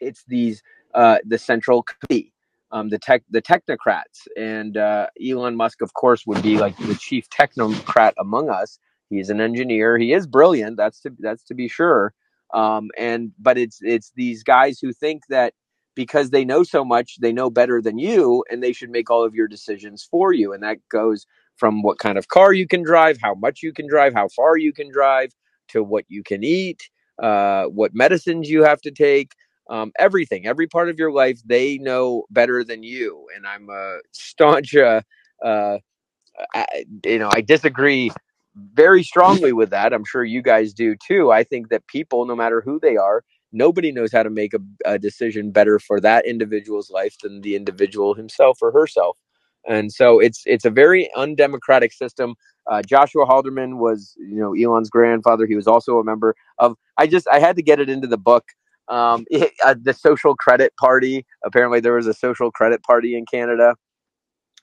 It's 0.00 0.24
these 0.26 0.62
uh, 0.94 1.18
the 1.24 1.38
central 1.38 1.84
committee 1.84 2.32
um, 2.70 2.88
the 2.88 2.98
tech 2.98 3.22
the 3.30 3.42
technocrats 3.42 4.26
and 4.36 4.76
uh, 4.76 5.06
Elon 5.24 5.56
Musk 5.56 5.80
of 5.80 5.94
course 5.94 6.26
would 6.26 6.42
be 6.42 6.58
like 6.58 6.76
the 6.78 6.94
chief 6.94 7.28
technocrat 7.30 8.12
among 8.18 8.50
us 8.50 8.78
he's 9.10 9.30
an 9.30 9.40
engineer. 9.40 9.98
He 9.98 10.12
is 10.12 10.26
brilliant 10.26 10.76
that's 10.76 11.00
to 11.00 11.12
that's 11.18 11.44
to 11.44 11.54
be 11.54 11.68
sure. 11.68 12.12
Um, 12.54 12.90
and 12.96 13.32
but 13.38 13.58
it's 13.58 13.78
it's 13.82 14.12
these 14.16 14.42
guys 14.42 14.78
who 14.80 14.92
think 14.92 15.22
that 15.28 15.54
because 15.94 16.30
they 16.30 16.44
know 16.44 16.62
so 16.62 16.84
much 16.84 17.18
they 17.20 17.32
know 17.32 17.50
better 17.50 17.82
than 17.82 17.98
you 17.98 18.44
and 18.50 18.62
they 18.62 18.72
should 18.72 18.90
make 18.90 19.10
all 19.10 19.24
of 19.24 19.34
your 19.34 19.48
decisions 19.48 20.06
for 20.10 20.32
you. 20.32 20.52
And 20.52 20.62
that 20.62 20.78
goes 20.90 21.26
from 21.56 21.82
what 21.82 21.98
kind 21.98 22.16
of 22.16 22.28
car 22.28 22.52
you 22.52 22.66
can 22.66 22.82
drive 22.82 23.18
how 23.20 23.34
much 23.34 23.62
you 23.62 23.72
can 23.72 23.88
drive 23.88 24.14
how 24.14 24.28
far 24.28 24.56
you 24.56 24.72
can 24.72 24.90
drive 24.90 25.32
to 25.68 25.82
what 25.82 26.04
you 26.08 26.22
can 26.22 26.44
eat 26.44 26.88
uh, 27.22 27.64
what 27.64 27.94
medicines 27.94 28.48
you 28.48 28.62
have 28.62 28.80
to 28.82 28.90
take 28.90 29.32
um, 29.68 29.92
everything, 29.98 30.46
every 30.46 30.66
part 30.66 30.88
of 30.88 30.98
your 30.98 31.12
life, 31.12 31.40
they 31.44 31.78
know 31.78 32.24
better 32.30 32.64
than 32.64 32.82
you. 32.82 33.26
And 33.36 33.46
I'm 33.46 33.68
a 33.68 33.98
staunch, 34.12 34.74
uh, 34.74 35.02
uh, 35.44 35.78
I, 36.54 36.84
you 37.04 37.18
know, 37.18 37.28
I 37.32 37.40
disagree 37.40 38.10
very 38.74 39.02
strongly 39.12 39.52
with 39.52 39.70
that. 39.70 39.92
I'm 39.92 40.04
sure 40.04 40.24
you 40.24 40.42
guys 40.42 40.72
do 40.74 40.96
too. 41.06 41.32
I 41.32 41.44
think 41.44 41.70
that 41.70 41.86
people, 41.88 42.26
no 42.26 42.36
matter 42.36 42.60
who 42.62 42.80
they 42.80 42.96
are, 42.96 43.24
nobody 43.52 43.92
knows 43.92 44.12
how 44.12 44.22
to 44.24 44.30
make 44.30 44.54
a, 44.54 44.60
a 44.86 44.98
decision 44.98 45.50
better 45.52 45.78
for 45.78 46.00
that 46.00 46.26
individual's 46.26 46.90
life 46.90 47.16
than 47.22 47.42
the 47.42 47.56
individual 47.56 48.14
himself 48.14 48.58
or 48.62 48.72
herself. 48.72 49.18
And 49.68 49.92
so 49.92 50.20
it's 50.20 50.42
it's 50.46 50.64
a 50.64 50.70
very 50.70 51.10
undemocratic 51.16 51.92
system. 51.92 52.36
Uh, 52.70 52.82
Joshua 52.82 53.26
Haldeman 53.26 53.78
was, 53.78 54.14
you 54.18 54.36
know, 54.40 54.54
Elon's 54.54 54.90
grandfather. 54.90 55.46
He 55.46 55.56
was 55.56 55.66
also 55.66 55.98
a 55.98 56.04
member 56.04 56.34
of. 56.58 56.76
I 56.98 57.06
just 57.06 57.28
I 57.28 57.40
had 57.40 57.56
to 57.56 57.62
get 57.62 57.80
it 57.80 57.90
into 57.90 58.06
the 58.08 58.18
book 58.18 58.44
Um, 58.88 59.26
it, 59.30 59.52
uh, 59.64 59.74
the 59.80 59.94
social 59.94 60.34
credit 60.36 60.72
party. 60.80 61.26
Apparently, 61.44 61.80
there 61.80 61.94
was 61.94 62.06
a 62.06 62.14
social 62.14 62.50
credit 62.52 62.82
party 62.82 63.16
in 63.16 63.26
Canada, 63.26 63.76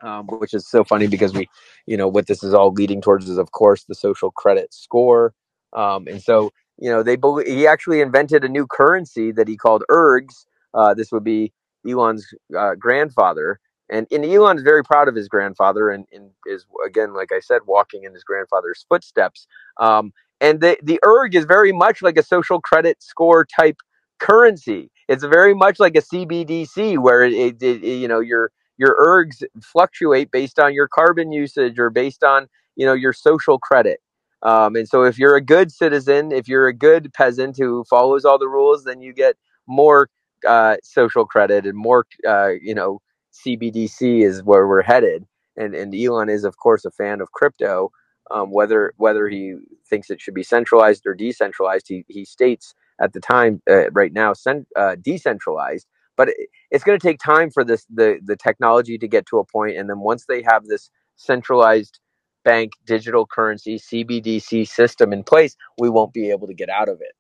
um, 0.02 0.28
which 0.28 0.54
is 0.54 0.68
so 0.68 0.84
funny 0.84 1.08
because 1.08 1.34
we, 1.34 1.50
you 1.86 1.98
know, 1.98 2.08
what 2.08 2.28
this 2.28 2.44
is 2.44 2.54
all 2.54 2.72
leading 2.72 3.02
towards 3.02 3.30
is, 3.30 3.38
of 3.38 3.52
course, 3.52 3.86
the 3.86 3.96
social 3.96 4.32
credit 4.32 4.74
score. 4.74 5.34
Um, 5.74 6.08
and 6.08 6.22
so, 6.22 6.52
you 6.78 6.90
know, 6.90 7.04
they 7.04 7.16
believe 7.16 7.48
he 7.48 7.68
actually 7.68 8.02
invented 8.02 8.44
a 8.44 8.50
new 8.50 8.68
currency 8.68 9.32
that 9.32 9.48
he 9.48 9.58
called 9.58 9.84
ergs. 9.90 10.46
Uh, 10.74 10.94
this 10.94 11.12
would 11.12 11.24
be 11.24 11.54
Elon's 11.88 12.28
uh, 12.58 12.76
grandfather, 12.76 13.60
and, 13.90 14.08
and 14.12 14.26
Elon 14.26 14.58
is 14.58 14.64
very 14.64 14.84
proud 14.84 15.08
of 15.08 15.16
his 15.16 15.28
grandfather 15.28 15.90
and, 15.90 16.06
and 16.12 16.32
is 16.46 16.66
again, 16.86 17.14
like 17.14 17.32
I 17.32 17.40
said, 17.40 17.62
walking 17.66 18.04
in 18.04 18.14
his 18.14 18.24
grandfather's 18.24 18.86
footsteps. 18.90 19.48
Um, 19.80 20.12
and 20.42 20.60
the 20.60 20.78
the 20.84 21.00
erg 21.06 21.36
is 21.36 21.46
very 21.46 21.72
much 21.72 22.02
like 22.02 22.18
a 22.18 22.24
social 22.24 22.60
credit 22.60 23.02
score 23.02 23.46
type 23.46 23.78
currency. 24.20 24.92
It's 25.08 25.24
very 25.24 25.54
much 25.54 25.80
like 25.80 25.96
a 25.96 26.02
CBDC 26.02 26.98
where 26.98 27.22
it, 27.24 27.34
it, 27.34 27.64
it 27.64 27.84
you 27.84 28.08
know 28.08 28.20
your 28.20 28.52
your 28.78 28.96
ergs 29.00 29.44
fluctuate 29.62 30.32
based 30.32 30.60
on 30.60 30.74
your 30.74 30.88
carbon 30.88 31.32
usage 31.32 31.80
or 31.80 31.90
based 31.90 32.24
on 32.24 32.48
you 32.76 32.86
know 32.86 32.94
your 32.94 33.14
social 33.14 33.60
credit. 33.60 34.02
Um, 34.44 34.76
and 34.76 34.88
so 34.88 35.04
if 35.04 35.18
you're 35.18 35.36
a 35.36 35.42
good 35.42 35.72
citizen, 35.72 36.32
if 36.32 36.48
you're 36.48 36.68
a 36.68 36.74
good 36.74 37.14
peasant 37.14 37.58
who 37.58 37.84
follows 37.90 38.26
all 38.26 38.38
the 38.40 38.48
rules, 38.50 38.84
then 38.84 39.02
you 39.02 39.14
get 39.14 39.36
more 39.68 40.10
uh, 40.48 40.78
social 40.84 41.26
credit 41.26 41.66
and 41.66 41.78
more 41.78 42.06
uh, 42.28 42.52
you 42.62 42.76
know 42.76 43.02
CBDC 43.34 44.24
is 44.26 44.44
where 44.44 44.68
we're 44.68 44.82
headed. 44.84 45.26
And 45.58 45.76
and 45.76 45.96
Elon 45.96 46.30
is 46.30 46.44
of 46.44 46.58
course 46.58 46.86
a 46.86 46.92
fan 46.92 47.22
of 47.22 47.32
crypto. 47.32 47.92
Um, 48.32 48.52
whether 48.52 48.94
whether 48.98 49.30
he 49.30 49.56
thinks 49.90 50.10
it 50.10 50.22
should 50.22 50.34
be 50.34 50.44
centralized 50.44 51.06
or 51.06 51.14
decentralized, 51.16 51.88
he 51.88 52.06
he 52.08 52.26
states 52.26 52.74
at 53.02 53.14
the 53.14 53.20
time 53.20 53.62
uh, 53.70 53.92
right 53.92 54.14
now 54.14 54.34
cent, 54.34 54.68
uh, 54.76 54.96
decentralized. 55.02 55.88
But 56.18 56.30
it, 56.30 56.50
it's 56.72 56.84
going 56.84 56.98
to 57.00 57.08
take 57.08 57.20
time 57.20 57.50
for 57.52 57.64
this 57.64 57.86
the 57.94 58.20
the 58.24 58.36
technology 58.36 58.98
to 58.98 59.08
get 59.08 59.26
to 59.28 59.40
a 59.40 59.46
point, 59.46 59.78
and 59.78 59.90
then 59.90 60.00
once 60.00 60.26
they 60.28 60.42
have 60.44 60.66
this 60.66 60.90
centralized 61.16 62.00
bank 62.44 62.74
digital 62.86 63.26
currency 63.26 63.78
CBDC 63.78 64.68
system 64.68 65.12
in 65.12 65.24
place, 65.24 65.56
we 65.78 65.90
won't 65.90 66.14
be 66.14 66.30
able 66.30 66.48
to 66.48 66.54
get 66.54 66.70
out 66.70 66.88
of 66.88 67.02
it. 67.02 67.14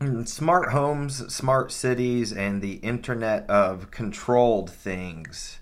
Mm, 0.00 0.26
smart 0.26 0.72
homes, 0.72 1.32
smart 1.32 1.70
cities, 1.70 2.32
and 2.32 2.60
the 2.60 2.74
Internet 2.76 3.48
of 3.48 3.92
Controlled 3.92 4.68
Things. 4.68 5.60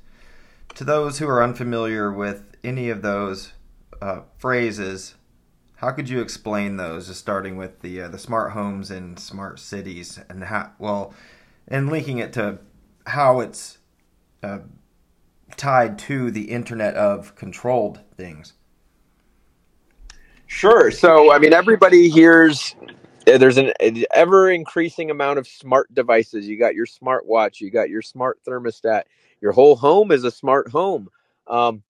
To 0.76 0.84
those 0.84 1.18
who 1.18 1.28
are 1.28 1.42
unfamiliar 1.42 2.10
with 2.10 2.56
any 2.64 2.88
of 2.88 3.02
those 3.02 3.52
uh, 4.00 4.22
phrases, 4.38 5.16
how 5.80 5.90
could 5.92 6.10
you 6.10 6.20
explain 6.20 6.76
those? 6.76 7.08
Just 7.08 7.20
starting 7.20 7.56
with 7.56 7.80
the 7.80 8.02
uh, 8.02 8.08
the 8.08 8.18
smart 8.18 8.52
homes 8.52 8.90
and 8.90 9.18
smart 9.18 9.58
cities, 9.58 10.20
and 10.28 10.44
how 10.44 10.72
well, 10.78 11.14
and 11.66 11.88
linking 11.88 12.18
it 12.18 12.34
to 12.34 12.58
how 13.06 13.40
it's 13.40 13.78
uh, 14.42 14.58
tied 15.56 15.98
to 16.00 16.30
the 16.30 16.50
Internet 16.50 16.96
of 16.96 17.34
Controlled 17.34 18.00
Things. 18.14 18.52
Sure. 20.46 20.90
So, 20.90 21.32
I 21.32 21.38
mean, 21.38 21.54
everybody 21.54 22.10
hears 22.10 22.76
uh, 23.26 23.38
there's 23.38 23.56
an 23.56 23.72
ever 24.12 24.50
increasing 24.50 25.10
amount 25.10 25.38
of 25.38 25.48
smart 25.48 25.94
devices. 25.94 26.46
You 26.46 26.58
got 26.58 26.74
your 26.74 26.86
smartwatch, 26.86 27.58
you 27.58 27.70
got 27.70 27.88
your 27.88 28.02
smart 28.02 28.38
thermostat. 28.46 29.04
Your 29.40 29.52
whole 29.52 29.76
home 29.76 30.12
is 30.12 30.24
a 30.24 30.30
smart 30.30 30.68
home. 30.70 31.08
Um, 31.46 31.82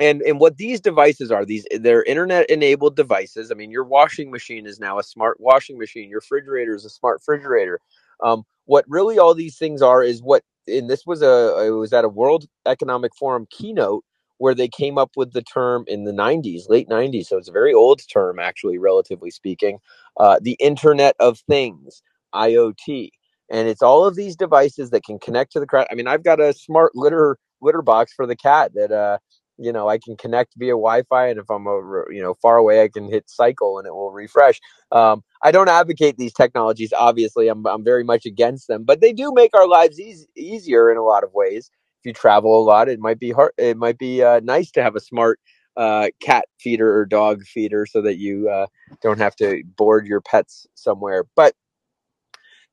and 0.00 0.22
and 0.22 0.40
what 0.40 0.56
these 0.56 0.80
devices 0.80 1.30
are, 1.30 1.44
these 1.44 1.66
they're 1.70 2.02
internet 2.04 2.48
enabled 2.50 2.96
devices. 2.96 3.52
I 3.52 3.54
mean, 3.54 3.70
your 3.70 3.84
washing 3.84 4.30
machine 4.30 4.66
is 4.66 4.80
now 4.80 4.98
a 4.98 5.04
smart 5.04 5.38
washing 5.38 5.78
machine. 5.78 6.08
Your 6.08 6.20
refrigerator 6.20 6.74
is 6.74 6.84
a 6.84 6.90
smart 6.90 7.20
refrigerator. 7.20 7.80
Um, 8.22 8.44
what 8.64 8.84
really 8.88 9.18
all 9.18 9.34
these 9.34 9.58
things 9.58 9.82
are 9.82 10.02
is 10.02 10.22
what, 10.22 10.42
and 10.66 10.88
this 10.88 11.06
was 11.06 11.22
a 11.22 11.66
it 11.66 11.70
was 11.70 11.92
at 11.92 12.04
a 12.04 12.08
World 12.08 12.46
Economic 12.66 13.14
Forum 13.14 13.46
keynote 13.50 14.04
where 14.38 14.54
they 14.54 14.68
came 14.68 14.96
up 14.96 15.10
with 15.16 15.34
the 15.34 15.42
term 15.42 15.84
in 15.86 16.04
the 16.04 16.12
90s, 16.12 16.62
late 16.70 16.88
90s. 16.88 17.26
So 17.26 17.36
it's 17.36 17.50
a 17.50 17.52
very 17.52 17.74
old 17.74 18.00
term, 18.10 18.38
actually, 18.38 18.78
relatively 18.78 19.30
speaking. 19.30 19.80
Uh, 20.16 20.38
the 20.40 20.56
Internet 20.58 21.14
of 21.20 21.40
Things, 21.40 22.02
IoT. 22.34 23.10
And 23.50 23.68
it's 23.68 23.82
all 23.82 24.06
of 24.06 24.16
these 24.16 24.36
devices 24.36 24.90
that 24.90 25.04
can 25.04 25.18
connect 25.18 25.52
to 25.52 25.60
the 25.60 25.66
crowd. 25.66 25.88
I 25.90 25.94
mean, 25.94 26.06
I've 26.06 26.24
got 26.24 26.40
a 26.40 26.54
smart 26.54 26.92
litter 26.94 27.36
litter 27.60 27.82
box 27.82 28.14
for 28.14 28.26
the 28.26 28.36
cat 28.36 28.72
that 28.74 28.90
uh, 28.90 29.18
you 29.60 29.72
know 29.72 29.88
I 29.88 29.98
can 29.98 30.16
connect 30.16 30.54
via 30.56 30.72
Wi-Fi, 30.72 31.28
and 31.28 31.38
if 31.38 31.50
I'm 31.50 31.66
a, 31.66 31.76
you 32.10 32.22
know 32.22 32.34
far 32.42 32.56
away, 32.56 32.82
I 32.82 32.88
can 32.88 33.08
hit 33.08 33.28
cycle 33.28 33.78
and 33.78 33.86
it 33.86 33.94
will 33.94 34.12
refresh. 34.12 34.60
Um, 34.92 35.22
I 35.42 35.52
don't 35.52 35.68
advocate 35.68 36.16
these 36.16 36.32
technologies. 36.32 36.92
Obviously, 36.92 37.48
I'm 37.48 37.66
I'm 37.66 37.84
very 37.84 38.04
much 38.04 38.26
against 38.26 38.68
them, 38.68 38.84
but 38.84 39.00
they 39.00 39.12
do 39.12 39.32
make 39.32 39.54
our 39.54 39.68
lives 39.68 40.00
easy, 40.00 40.26
easier 40.36 40.90
in 40.90 40.96
a 40.96 41.04
lot 41.04 41.24
of 41.24 41.32
ways 41.32 41.70
if 42.00 42.06
you 42.06 42.12
travel 42.14 42.58
a 42.58 42.64
lot, 42.64 42.88
it 42.88 42.98
might 42.98 43.18
be 43.18 43.30
hard. 43.30 43.52
It 43.58 43.76
might 43.76 43.98
be 43.98 44.22
uh, 44.22 44.40
nice 44.42 44.70
to 44.72 44.82
have 44.82 44.96
a 44.96 45.00
smart 45.00 45.38
uh, 45.76 46.08
cat 46.20 46.46
feeder 46.58 46.96
or 46.96 47.04
dog 47.04 47.42
feeder 47.44 47.84
so 47.86 48.00
that 48.02 48.16
you 48.18 48.48
uh, 48.48 48.66
don't 49.02 49.18
have 49.18 49.36
to 49.36 49.62
board 49.76 50.06
your 50.06 50.22
pets 50.22 50.66
somewhere. 50.74 51.24
But 51.36 51.54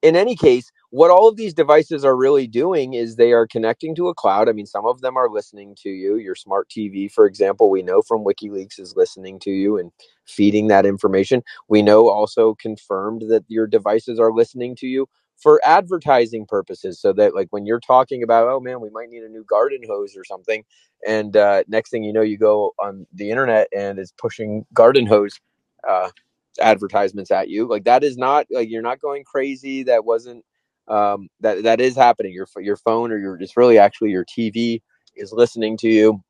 in 0.02 0.15
any 0.15 0.36
case, 0.36 0.71
what 0.89 1.12
all 1.12 1.28
of 1.28 1.36
these 1.36 1.54
devices 1.54 2.06
are 2.06 2.15
really 2.15 2.47
doing 2.47 2.93
is 2.93 3.15
they 3.15 3.34
are 3.34 3.45
connecting 3.45 3.93
to 3.95 4.08
a 4.08 4.13
cloud. 4.13 4.47
I 4.47 4.54
mean, 4.54 4.65
some 4.65 4.86
of 4.86 5.02
them 5.02 5.17
are 5.17 5.30
listening 5.30 5.76
to 5.82 5.89
you. 5.89 6.15
Your 6.15 6.36
smart 6.36 6.69
TV, 6.69 7.12
for 7.12 7.26
example, 7.26 7.69
we 7.69 7.82
know 7.82 8.02
from 8.02 8.23
WikiLeaks 8.23 8.80
is 8.80 8.95
listening 8.95 9.39
to 9.39 9.52
you 9.52 9.78
and 9.78 9.91
feeding 10.26 10.67
that 10.67 10.86
information. 10.86 11.43
We 11.67 11.82
know 11.82 12.10
also 12.10 12.56
confirmed 12.56 13.23
that 13.30 13.43
your 13.50 13.67
devices 13.67 14.19
are 14.19 14.32
listening 14.32 14.76
to 14.78 14.88
you 14.88 15.08
for 15.38 15.62
advertising 15.63 16.45
purposes 16.45 17.00
so 17.00 17.13
that 17.13 17.36
like 17.36 17.47
when 17.52 17.65
you're 17.65 17.80
talking 17.80 18.23
about 18.23 18.47
oh 18.47 18.60
man 18.60 18.82
we 18.82 18.89
might 18.89 19.10
need 19.10 19.21
a 19.21 19.30
new 19.30 19.43
garden 19.43 19.82
hose 19.88 20.17
or 20.17 20.23
something 20.23 20.63
and 21.06 21.38
uh, 21.38 21.63
next 21.67 21.91
thing 21.91 22.04
you 22.04 22.12
know 22.12 22.21
you 22.23 22.38
go 22.38 22.73
on 22.80 23.06
the 23.13 23.30
internet 23.30 23.67
and 23.76 24.00
it's 24.00 24.12
pushing 24.17 24.65
garden 24.73 25.06
hose 25.06 25.39
uh, 25.88 26.10
advertisements 26.60 27.30
at 27.30 27.50
you 27.50 27.67
like 27.67 27.84
that 27.84 28.04
is 28.04 28.17
not 28.17 28.47
like 28.50 28.67
you're 28.67 28.82
not 28.82 29.00
going 29.00 29.23
crazy 29.23 29.84
that 29.84 30.04
wasn't 30.04 30.43
um, 30.88 31.30
that 31.41 31.63
that 31.63 31.82
is 31.82 31.95
happening 31.95 32.34
your 32.34 32.47
your 32.60 32.78
phone 32.78 33.12
or 33.12 33.17
your 33.17 33.41
it's 33.41 33.58
really 33.58 33.78
actually 33.78 34.12
your 34.12 34.26
TV 34.26 34.82
is 35.15 35.32
listening 35.32 35.78
to 35.78 35.89
you 35.89 36.23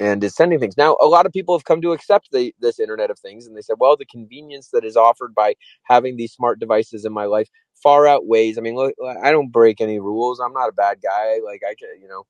and 0.00 0.24
is 0.24 0.34
sending 0.34 0.58
things. 0.58 0.76
Now, 0.76 0.96
a 1.00 1.06
lot 1.06 1.24
of 1.24 1.32
people 1.32 1.56
have 1.56 1.64
come 1.64 1.80
to 1.82 1.92
accept 1.92 2.30
the, 2.32 2.52
this 2.60 2.80
Internet 2.80 3.10
of 3.10 3.18
Things, 3.20 3.46
and 3.46 3.56
they 3.56 3.60
said, 3.60 3.76
well, 3.78 3.96
the 3.96 4.06
convenience 4.06 4.70
that 4.72 4.84
is 4.84 4.96
offered 4.96 5.34
by 5.34 5.54
having 5.84 6.16
these 6.16 6.32
smart 6.32 6.58
devices 6.58 7.04
in 7.04 7.12
my 7.12 7.26
life 7.26 7.48
far 7.80 8.06
outweighs. 8.06 8.58
I 8.58 8.60
mean, 8.60 8.74
look, 8.74 8.94
I 9.22 9.30
don't 9.30 9.52
break 9.52 9.80
any 9.80 10.00
rules. 10.00 10.40
I'm 10.40 10.52
not 10.52 10.68
a 10.68 10.72
bad 10.72 10.98
guy. 11.02 11.38
Like 11.44 11.62
I 11.68 11.74
can, 11.74 12.00
you 12.00 12.08
know, 12.08 12.24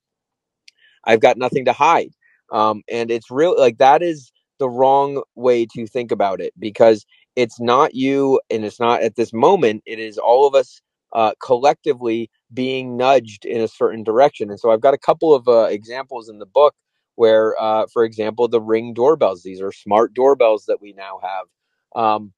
I've 1.05 1.21
got 1.21 1.39
nothing 1.39 1.65
to 1.67 1.73
hide. 1.73 2.11
Um, 2.53 2.83
and 2.91 3.11
it's 3.11 3.31
real 3.31 3.59
like 3.59 3.79
that 3.79 4.03
is 4.03 4.33
the 4.59 4.69
wrong 4.69 5.23
way 5.35 5.67
to 5.75 5.87
think 5.87 6.13
about 6.13 6.41
it 6.41 6.53
because 6.59 7.07
it's 7.37 7.61
not 7.61 7.95
you 7.95 8.41
and 8.51 8.65
it's 8.65 8.81
not 8.81 9.03
at 9.03 9.17
this 9.17 9.33
moment. 9.33 9.83
It 9.87 9.99
is 9.99 10.19
all 10.19 10.47
of 10.47 10.55
us 10.55 10.81
uh, 11.15 11.33
collectively 11.43 12.31
being 12.53 12.97
nudged 12.97 13.45
in 13.45 13.61
a 13.61 13.69
certain 13.69 14.03
direction. 14.03 14.51
And 14.51 14.59
so 14.59 14.71
I've 14.71 14.81
got 14.81 14.95
a 14.95 14.99
couple 14.99 15.35
of 15.35 15.47
uh, 15.49 15.69
examples 15.71 16.29
in 16.29 16.39
the 16.39 16.47
book 16.47 16.75
where, 17.15 17.55
uh, 17.61 17.87
for 17.93 18.05
example, 18.05 18.49
the 18.49 18.61
ring 18.61 18.93
doorbells, 18.93 19.43
these 19.43 19.61
are 19.61 19.73
smart 19.73 20.15
doorbells 20.15 20.65
that 20.67 20.81
we 20.81 20.93
now 20.93 21.21
have. 21.23 22.03
Um, 22.03 22.33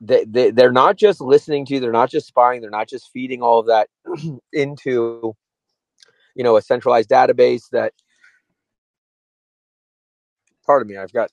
they, 0.00 0.24
they 0.24 0.50
they're 0.50 0.72
not 0.72 0.96
just 0.96 1.20
listening 1.20 1.66
to 1.66 1.74
you 1.74 1.80
they're 1.80 1.90
not 1.90 2.10
just 2.10 2.28
spying 2.28 2.60
they're 2.60 2.70
not 2.70 2.88
just 2.88 3.10
feeding 3.12 3.42
all 3.42 3.58
of 3.58 3.66
that 3.66 3.88
into 4.52 5.34
you 6.36 6.44
know 6.44 6.56
a 6.56 6.62
centralized 6.62 7.10
database 7.10 7.68
that 7.72 7.92
pardon 10.64 10.86
me 10.86 10.96
i've 10.96 11.12
got 11.12 11.30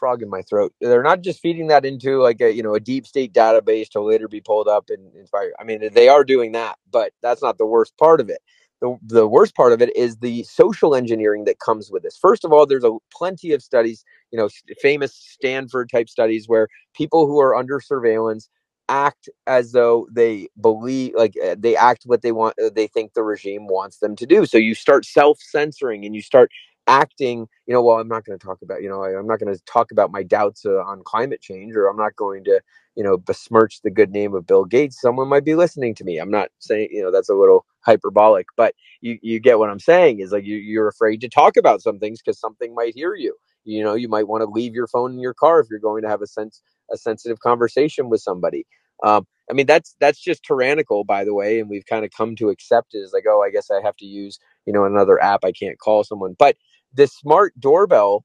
frog 0.00 0.22
in 0.24 0.30
my 0.30 0.42
throat. 0.42 0.74
They're 0.80 1.04
not 1.04 1.22
just 1.22 1.40
feeding 1.42 1.68
that 1.68 1.86
into 1.86 2.22
like 2.22 2.42
a 2.42 2.52
you 2.54 2.64
know 2.64 2.74
a 2.76 2.80
deep 2.80 3.06
state 3.06 3.34
database 3.34 3.90
to 3.90 4.02
later 4.02 4.28
be 4.28 4.42
pulled 4.42 4.68
up 4.68 4.86
and 4.90 5.14
inspire 5.16 5.52
i 5.60 5.64
mean 5.64 5.90
they 5.94 6.08
are 6.08 6.24
doing 6.24 6.52
that 6.54 6.78
but 6.92 7.12
that's 7.22 7.42
not 7.42 7.58
the 7.58 7.66
worst 7.66 7.96
part 7.98 8.20
of 8.20 8.28
it. 8.30 8.40
The, 8.82 8.98
the 9.02 9.28
worst 9.28 9.56
part 9.56 9.72
of 9.72 9.82
it 9.82 9.96
is 9.96 10.18
the 10.18 10.42
social 10.44 10.94
engineering 10.94 11.44
that 11.46 11.60
comes 11.60 11.90
with 11.90 12.02
this. 12.02 12.18
First 12.18 12.44
of 12.44 12.52
all, 12.52 12.66
there's 12.66 12.84
a 12.84 12.96
plenty 13.12 13.52
of 13.52 13.62
studies, 13.62 14.04
you 14.32 14.38
know, 14.38 14.50
famous 14.82 15.14
Stanford 15.14 15.90
type 15.90 16.08
studies 16.10 16.48
where 16.48 16.68
people 16.94 17.26
who 17.26 17.40
are 17.40 17.56
under 17.56 17.80
surveillance 17.80 18.50
act 18.88 19.28
as 19.46 19.72
though 19.72 20.08
they 20.12 20.48
believe 20.60 21.14
like 21.16 21.34
uh, 21.44 21.56
they 21.58 21.76
act 21.76 22.02
what 22.06 22.22
they 22.22 22.32
want 22.32 22.54
they 22.74 22.86
think 22.88 23.14
the 23.14 23.22
regime 23.24 23.66
wants 23.68 23.98
them 23.98 24.16
to 24.16 24.26
do. 24.26 24.46
So 24.46 24.58
you 24.58 24.74
start 24.74 25.04
self-censoring 25.06 26.04
and 26.04 26.14
you 26.14 26.22
start 26.22 26.50
acting 26.90 27.46
you 27.66 27.74
know 27.74 27.82
well 27.82 27.98
i'm 27.98 28.08
not 28.08 28.24
going 28.24 28.38
to 28.38 28.44
talk 28.44 28.58
about 28.62 28.82
you 28.82 28.88
know 28.88 29.02
I, 29.04 29.18
am 29.18 29.26
not 29.26 29.38
going 29.38 29.54
to 29.54 29.60
talk 29.64 29.92
about 29.92 30.10
my 30.10 30.24
doubts 30.24 30.66
uh, 30.66 30.82
on 30.84 31.02
climate 31.04 31.40
change 31.40 31.76
or 31.76 31.86
i'm 31.86 31.96
not 31.96 32.16
going 32.16 32.44
to 32.44 32.60
you 32.96 33.04
know 33.04 33.16
besmirch 33.16 33.80
the 33.82 33.90
good 33.90 34.10
name 34.10 34.34
of 34.34 34.46
bill 34.46 34.64
gates 34.64 35.00
someone 35.00 35.28
might 35.28 35.44
be 35.44 35.54
listening 35.54 35.94
to 35.96 36.04
me. 36.04 36.18
I'm 36.18 36.30
not 36.30 36.50
saying 36.58 36.88
you 36.90 37.02
know 37.02 37.12
that's 37.12 37.30
a 37.30 37.34
little 37.34 37.64
hyperbolic 37.86 38.46
but 38.56 38.74
you 39.00 39.18
you 39.22 39.40
get 39.40 39.58
what 39.60 39.70
i'm 39.70 39.80
saying 39.80 40.20
is 40.20 40.32
like 40.32 40.44
you, 40.44 40.56
you're 40.56 40.88
afraid 40.88 41.20
to 41.22 41.28
talk 41.28 41.56
about 41.56 41.82
some 41.82 41.98
things 42.00 42.20
because 42.20 42.40
something 42.40 42.74
might 42.74 42.94
hear 42.94 43.14
you. 43.14 43.36
You 43.64 43.84
know 43.84 43.94
you 43.94 44.08
might 44.08 44.28
want 44.28 44.42
to 44.42 44.50
leave 44.50 44.74
your 44.74 44.88
phone 44.88 45.12
in 45.12 45.20
your 45.20 45.34
car 45.34 45.60
if 45.60 45.68
you're 45.70 45.78
going 45.78 46.02
to 46.02 46.08
have 46.08 46.22
a 46.22 46.26
sense 46.26 46.62
a 46.92 46.96
sensitive 46.96 47.40
conversation 47.40 48.08
with 48.10 48.20
somebody. 48.20 48.66
Um, 49.04 49.26
I 49.50 49.54
mean, 49.54 49.66
that's 49.66 49.96
that's 50.00 50.20
just 50.20 50.44
tyrannical, 50.44 51.04
by 51.04 51.24
the 51.24 51.34
way, 51.34 51.60
and 51.60 51.68
we've 51.70 51.86
kind 51.86 52.04
of 52.04 52.10
come 52.16 52.36
to 52.36 52.50
accept 52.50 52.94
it 52.94 53.02
as 53.02 53.12
like, 53.12 53.24
oh, 53.28 53.42
I 53.42 53.50
guess 53.50 53.70
I 53.70 53.80
have 53.82 53.96
to 53.96 54.06
use 54.06 54.38
you 54.66 54.72
know 54.72 54.84
another 54.84 55.22
app. 55.22 55.44
I 55.44 55.52
can't 55.52 55.78
call 55.78 56.04
someone, 56.04 56.36
but 56.38 56.56
this 56.92 57.12
smart 57.12 57.58
doorbell. 57.58 58.24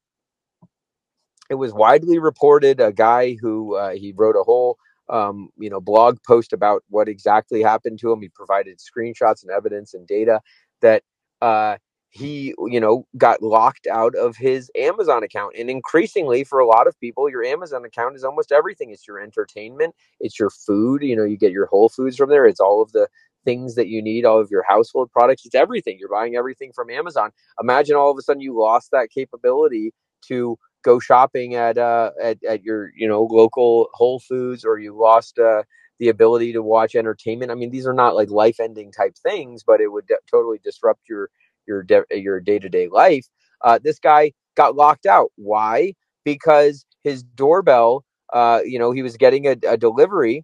It 1.49 1.55
was 1.55 1.73
widely 1.73 2.17
reported. 2.17 2.79
A 2.79 2.91
guy 2.91 3.37
who 3.39 3.75
uh, 3.75 3.91
he 3.91 4.13
wrote 4.15 4.35
a 4.35 4.43
whole 4.43 4.77
um, 5.09 5.49
you 5.57 5.69
know 5.69 5.79
blog 5.79 6.17
post 6.25 6.53
about 6.53 6.83
what 6.89 7.07
exactly 7.07 7.61
happened 7.61 7.99
to 7.99 8.11
him. 8.11 8.21
He 8.21 8.29
provided 8.29 8.79
screenshots 8.79 9.43
and 9.43 9.51
evidence 9.51 9.93
and 9.93 10.07
data 10.07 10.41
that 10.81 11.03
uh, 11.41 11.77
he 12.15 12.53
you 12.67 12.79
know 12.79 13.05
got 13.17 13.43
locked 13.43 13.87
out 13.87 14.15
of 14.15 14.37
his 14.37 14.71
amazon 14.77 15.21
account 15.21 15.53
and 15.59 15.69
increasingly 15.69 16.45
for 16.45 16.59
a 16.59 16.65
lot 16.65 16.87
of 16.87 16.97
people 17.01 17.29
your 17.29 17.43
amazon 17.43 17.83
account 17.83 18.15
is 18.15 18.23
almost 18.23 18.53
everything 18.53 18.89
it's 18.89 19.05
your 19.05 19.19
entertainment 19.19 19.93
it's 20.21 20.39
your 20.39 20.49
food 20.49 21.03
you 21.03 21.13
know 21.13 21.25
you 21.25 21.35
get 21.35 21.51
your 21.51 21.65
whole 21.65 21.89
foods 21.89 22.15
from 22.15 22.29
there 22.29 22.45
it's 22.45 22.61
all 22.61 22.81
of 22.81 22.89
the 22.93 23.05
things 23.45 23.75
that 23.75 23.87
you 23.87 24.01
need 24.01 24.25
all 24.25 24.39
of 24.41 24.49
your 24.51 24.63
household 24.67 25.09
products 25.11 25.45
it's 25.45 25.55
everything 25.55 25.97
you're 25.99 26.09
buying 26.09 26.35
everything 26.35 26.71
from 26.75 26.89
amazon 26.89 27.31
imagine 27.61 27.95
all 27.95 28.11
of 28.11 28.17
a 28.17 28.21
sudden 28.21 28.41
you 28.41 28.57
lost 28.59 28.89
that 28.91 29.09
capability 29.11 29.93
to 30.27 30.57
go 30.83 30.99
shopping 30.99 31.55
at 31.55 31.77
uh 31.77 32.11
at, 32.21 32.37
at 32.47 32.63
your 32.63 32.91
you 32.97 33.07
know 33.07 33.23
local 33.31 33.89
whole 33.93 34.19
foods 34.19 34.65
or 34.65 34.79
you 34.79 34.95
lost 34.97 35.39
uh 35.39 35.63
the 35.99 36.09
ability 36.09 36.53
to 36.53 36.61
watch 36.61 36.95
entertainment 36.95 37.51
i 37.51 37.55
mean 37.55 37.71
these 37.71 37.87
are 37.87 37.93
not 37.93 38.15
like 38.15 38.29
life 38.29 38.59
ending 38.59 38.91
type 38.91 39.15
things 39.23 39.63
but 39.65 39.81
it 39.81 39.91
would 39.91 40.05
de- 40.07 40.15
totally 40.29 40.59
disrupt 40.63 41.01
your 41.09 41.29
your 41.67 41.83
de- 41.83 42.05
your 42.11 42.39
day 42.39 42.59
to 42.59 42.69
day 42.69 42.87
life. 42.87 43.25
Uh, 43.61 43.79
this 43.83 43.99
guy 43.99 44.31
got 44.55 44.75
locked 44.75 45.05
out. 45.05 45.31
Why? 45.35 45.93
Because 46.23 46.85
his 47.03 47.23
doorbell, 47.23 48.03
uh, 48.33 48.61
you 48.65 48.79
know, 48.79 48.91
he 48.91 49.01
was 49.03 49.17
getting 49.17 49.47
a, 49.47 49.55
a 49.67 49.77
delivery 49.77 50.43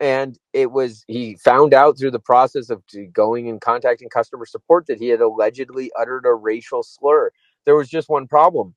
and 0.00 0.38
it 0.52 0.70
was 0.72 1.04
he 1.08 1.36
found 1.36 1.72
out 1.72 1.98
through 1.98 2.10
the 2.10 2.18
process 2.18 2.70
of 2.70 2.82
going 3.12 3.48
and 3.48 3.60
contacting 3.60 4.08
customer 4.08 4.46
support 4.46 4.86
that 4.86 4.98
he 4.98 5.08
had 5.08 5.20
allegedly 5.20 5.90
uttered 5.98 6.26
a 6.26 6.34
racial 6.34 6.82
slur. 6.82 7.30
There 7.64 7.76
was 7.76 7.88
just 7.88 8.08
one 8.08 8.26
problem. 8.26 8.74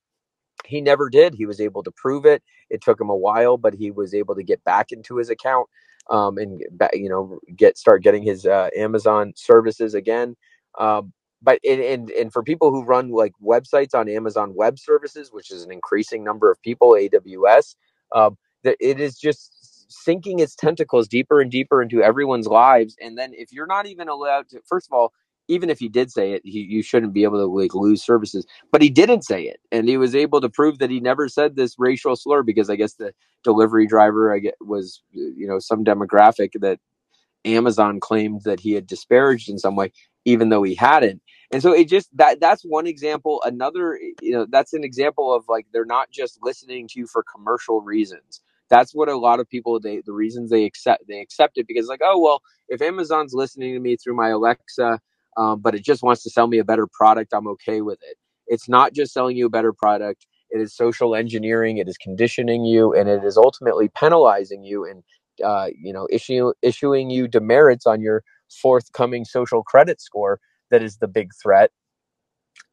He 0.65 0.81
never 0.81 1.09
did. 1.09 1.33
He 1.33 1.45
was 1.45 1.61
able 1.61 1.83
to 1.83 1.91
prove 1.91 2.25
it. 2.25 2.43
It 2.69 2.81
took 2.81 2.99
him 2.99 3.09
a 3.09 3.15
while 3.15 3.57
but 3.57 3.73
he 3.73 3.91
was 3.91 4.13
able 4.13 4.35
to 4.35 4.43
get 4.43 4.63
back 4.63 4.91
into 4.91 5.17
his 5.17 5.29
account 5.29 5.67
um, 6.09 6.37
and 6.37 6.61
you 6.93 7.09
know 7.09 7.39
get 7.55 7.77
start 7.77 8.03
getting 8.03 8.23
his 8.23 8.45
uh, 8.45 8.69
amazon 8.75 9.33
services 9.35 9.93
again. 9.93 10.35
Um, 10.77 11.13
but 11.41 11.59
and, 11.67 11.81
and 11.81 12.09
and 12.11 12.33
for 12.33 12.43
people 12.43 12.71
who 12.71 12.83
run 12.83 13.11
like 13.11 13.33
websites 13.43 13.93
on 13.93 14.09
Amazon 14.09 14.53
Web 14.55 14.77
Services, 14.77 15.31
which 15.31 15.51
is 15.51 15.63
an 15.63 15.71
increasing 15.71 16.23
number 16.23 16.51
of 16.51 16.61
people, 16.61 16.91
AWS, 16.91 17.75
um, 18.13 18.37
that 18.63 18.75
it 18.79 18.99
is 18.99 19.17
just 19.17 19.58
sinking 19.89 20.39
its 20.39 20.55
tentacles 20.55 21.07
deeper 21.07 21.41
and 21.41 21.51
deeper 21.51 21.81
into 21.81 22.01
everyone's 22.01 22.47
lives. 22.47 22.95
And 23.01 23.17
then 23.17 23.31
if 23.33 23.51
you're 23.51 23.67
not 23.67 23.85
even 23.87 24.07
allowed 24.07 24.49
to, 24.49 24.61
first 24.67 24.87
of 24.87 24.93
all, 24.93 25.13
even 25.49 25.69
if 25.69 25.79
he 25.79 25.89
did 25.89 26.11
say 26.11 26.33
it, 26.33 26.41
he, 26.45 26.59
you 26.61 26.83
shouldn't 26.83 27.13
be 27.13 27.23
able 27.23 27.39
to 27.39 27.45
like 27.45 27.73
lose 27.73 28.03
services. 28.03 28.45
But 28.71 28.81
he 28.81 28.89
didn't 28.89 29.23
say 29.23 29.43
it, 29.43 29.59
and 29.71 29.89
he 29.89 29.97
was 29.97 30.15
able 30.15 30.39
to 30.41 30.49
prove 30.49 30.77
that 30.77 30.91
he 30.91 30.99
never 30.99 31.27
said 31.27 31.55
this 31.55 31.75
racial 31.79 32.15
slur 32.15 32.43
because 32.43 32.69
I 32.69 32.75
guess 32.75 32.93
the 32.93 33.13
delivery 33.43 33.87
driver 33.87 34.33
I 34.33 34.39
get 34.39 34.55
was 34.61 35.01
uh, 35.17 35.33
you 35.35 35.47
know 35.47 35.57
some 35.59 35.83
demographic 35.83 36.51
that 36.61 36.79
Amazon 37.45 37.99
claimed 37.99 38.43
that 38.43 38.59
he 38.59 38.73
had 38.73 38.85
disparaged 38.87 39.49
in 39.49 39.57
some 39.57 39.75
way, 39.75 39.91
even 40.25 40.49
though 40.49 40.63
he 40.63 40.75
hadn't. 40.75 41.21
And 41.51 41.63
so 41.63 41.73
it 41.73 41.87
just 41.87 42.15
that 42.15 42.39
that's 42.39 42.63
one 42.63 42.85
example. 42.85 43.41
Another, 43.43 43.99
you 44.21 44.31
know, 44.31 44.45
that's 44.49 44.73
an 44.73 44.83
example 44.83 45.33
of 45.33 45.45
like 45.49 45.65
they're 45.73 45.85
not 45.85 46.11
just 46.11 46.37
listening 46.43 46.87
to 46.89 46.99
you 46.99 47.07
for 47.07 47.23
commercial 47.23 47.81
reasons. 47.81 48.41
That's 48.69 48.93
what 48.95 49.09
a 49.09 49.17
lot 49.17 49.39
of 49.39 49.49
people 49.49 49.79
they 49.79 50.01
the 50.05 50.13
reasons 50.13 50.51
they 50.51 50.65
accept 50.65 51.05
they 51.07 51.21
accept 51.21 51.57
it 51.57 51.67
because 51.67 51.87
like 51.87 52.01
oh 52.03 52.19
well 52.19 52.41
if 52.69 52.81
Amazon's 52.81 53.33
listening 53.33 53.73
to 53.73 53.79
me 53.79 53.95
through 53.97 54.15
my 54.15 54.29
Alexa, 54.29 54.99
um, 55.37 55.61
but 55.61 55.75
it 55.75 55.83
just 55.83 56.03
wants 56.03 56.23
to 56.23 56.29
sell 56.29 56.47
me 56.47 56.59
a 56.59 56.63
better 56.65 56.87
product, 56.91 57.33
I'm 57.33 57.47
okay 57.49 57.81
with 57.81 57.99
it. 58.01 58.17
It's 58.47 58.69
not 58.69 58.93
just 58.93 59.13
selling 59.13 59.37
you 59.37 59.47
a 59.47 59.49
better 59.49 59.73
product. 59.73 60.25
It 60.51 60.61
is 60.61 60.75
social 60.75 61.15
engineering. 61.15 61.77
It 61.77 61.87
is 61.89 61.97
conditioning 61.97 62.65
you, 62.65 62.93
and 62.93 63.09
it 63.09 63.23
is 63.23 63.37
ultimately 63.37 63.89
penalizing 63.89 64.63
you 64.63 64.85
and 64.85 65.03
uh, 65.43 65.67
you 65.77 65.93
know 65.93 66.07
issue, 66.11 66.53
issuing 66.61 67.09
you 67.09 67.27
demerits 67.27 67.85
on 67.85 68.01
your 68.01 68.23
forthcoming 68.61 69.25
social 69.25 69.63
credit 69.63 70.01
score 70.01 70.39
that 70.71 70.83
is 70.83 70.97
the 70.97 71.07
big 71.07 71.31
threat. 71.41 71.71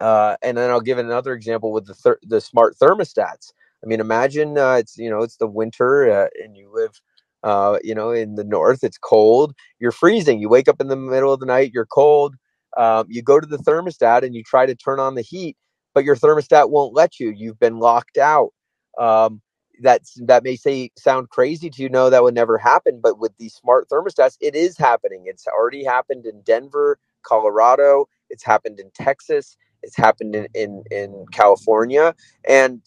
Uh, 0.01 0.37
and 0.43 0.59
then 0.59 0.71
I'll 0.71 0.81
give 0.83 0.99
another 0.99 1.35
example 1.35 1.73
with 1.73 1.87
the 1.87 1.95
ther- 1.95 2.21
the 2.25 2.41
smart 2.41 2.77
thermostats. 2.83 3.53
I 3.87 3.89
mean, 3.89 4.01
imagine 4.01 4.59
uh, 4.59 4.75
it's 4.75 4.99
you 4.99 5.11
know 5.11 5.23
it's 5.23 5.39
the 5.39 5.49
winter 5.49 6.11
uh, 6.11 6.29
and 6.45 6.57
you 6.57 6.71
live 6.75 7.01
uh, 7.45 7.79
you 7.85 7.95
know 7.95 8.11
in 8.11 8.37
the 8.37 8.45
north. 8.45 8.85
It's 8.85 8.99
cold. 8.99 9.55
You're 9.81 9.93
freezing. 9.93 10.41
You 10.41 10.51
wake 10.51 10.69
up 10.69 10.81
in 10.83 10.89
the 10.89 10.97
middle 10.97 11.33
of 11.33 11.41
the 11.41 11.47
night. 11.47 11.73
You're 11.73 11.87
cold. 11.87 12.37
Um, 12.77 13.07
you 13.09 13.23
go 13.23 13.41
to 13.41 13.47
the 13.47 13.59
thermostat 13.59 14.25
and 14.25 14.35
you 14.35 14.45
try 14.45 14.67
to 14.67 14.75
turn 14.75 15.01
on 15.01 15.15
the 15.15 15.23
heat, 15.23 15.57
but 15.95 16.05
your 16.05 16.17
thermostat 16.17 16.71
won't 16.71 16.95
let 16.95 17.21
you. 17.21 17.31
You've 17.31 17.61
been 17.61 17.79
locked 17.79 18.19
out. 18.19 18.51
Um, 18.99 19.43
that's 19.83 20.19
that 20.27 20.45
may 20.45 20.57
say 20.57 20.91
sound 20.99 21.31
crazy 21.31 21.71
to 21.71 21.83
you 21.83 21.89
No, 21.91 22.11
that 22.11 22.23
would 22.23 22.35
never 22.35 22.59
happen 22.59 23.01
but 23.03 23.19
with 23.21 23.33
these 23.39 23.55
smart 23.55 23.89
thermostats 23.91 24.37
it 24.41 24.55
is 24.57 24.79
happening 24.79 25.25
it's 25.27 25.47
already 25.49 25.85
happened 25.85 26.27
in 26.27 26.43
denver 26.43 26.99
colorado 27.25 28.07
it's 28.31 28.45
happened 28.45 28.81
in 28.81 28.91
texas 28.95 29.57
it's 29.83 29.97
happened 29.97 30.35
in 30.35 30.49
in, 30.55 30.85
in 30.91 31.27
california 31.33 32.15
and 32.49 32.81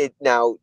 it 0.00 0.14
now 0.20 0.56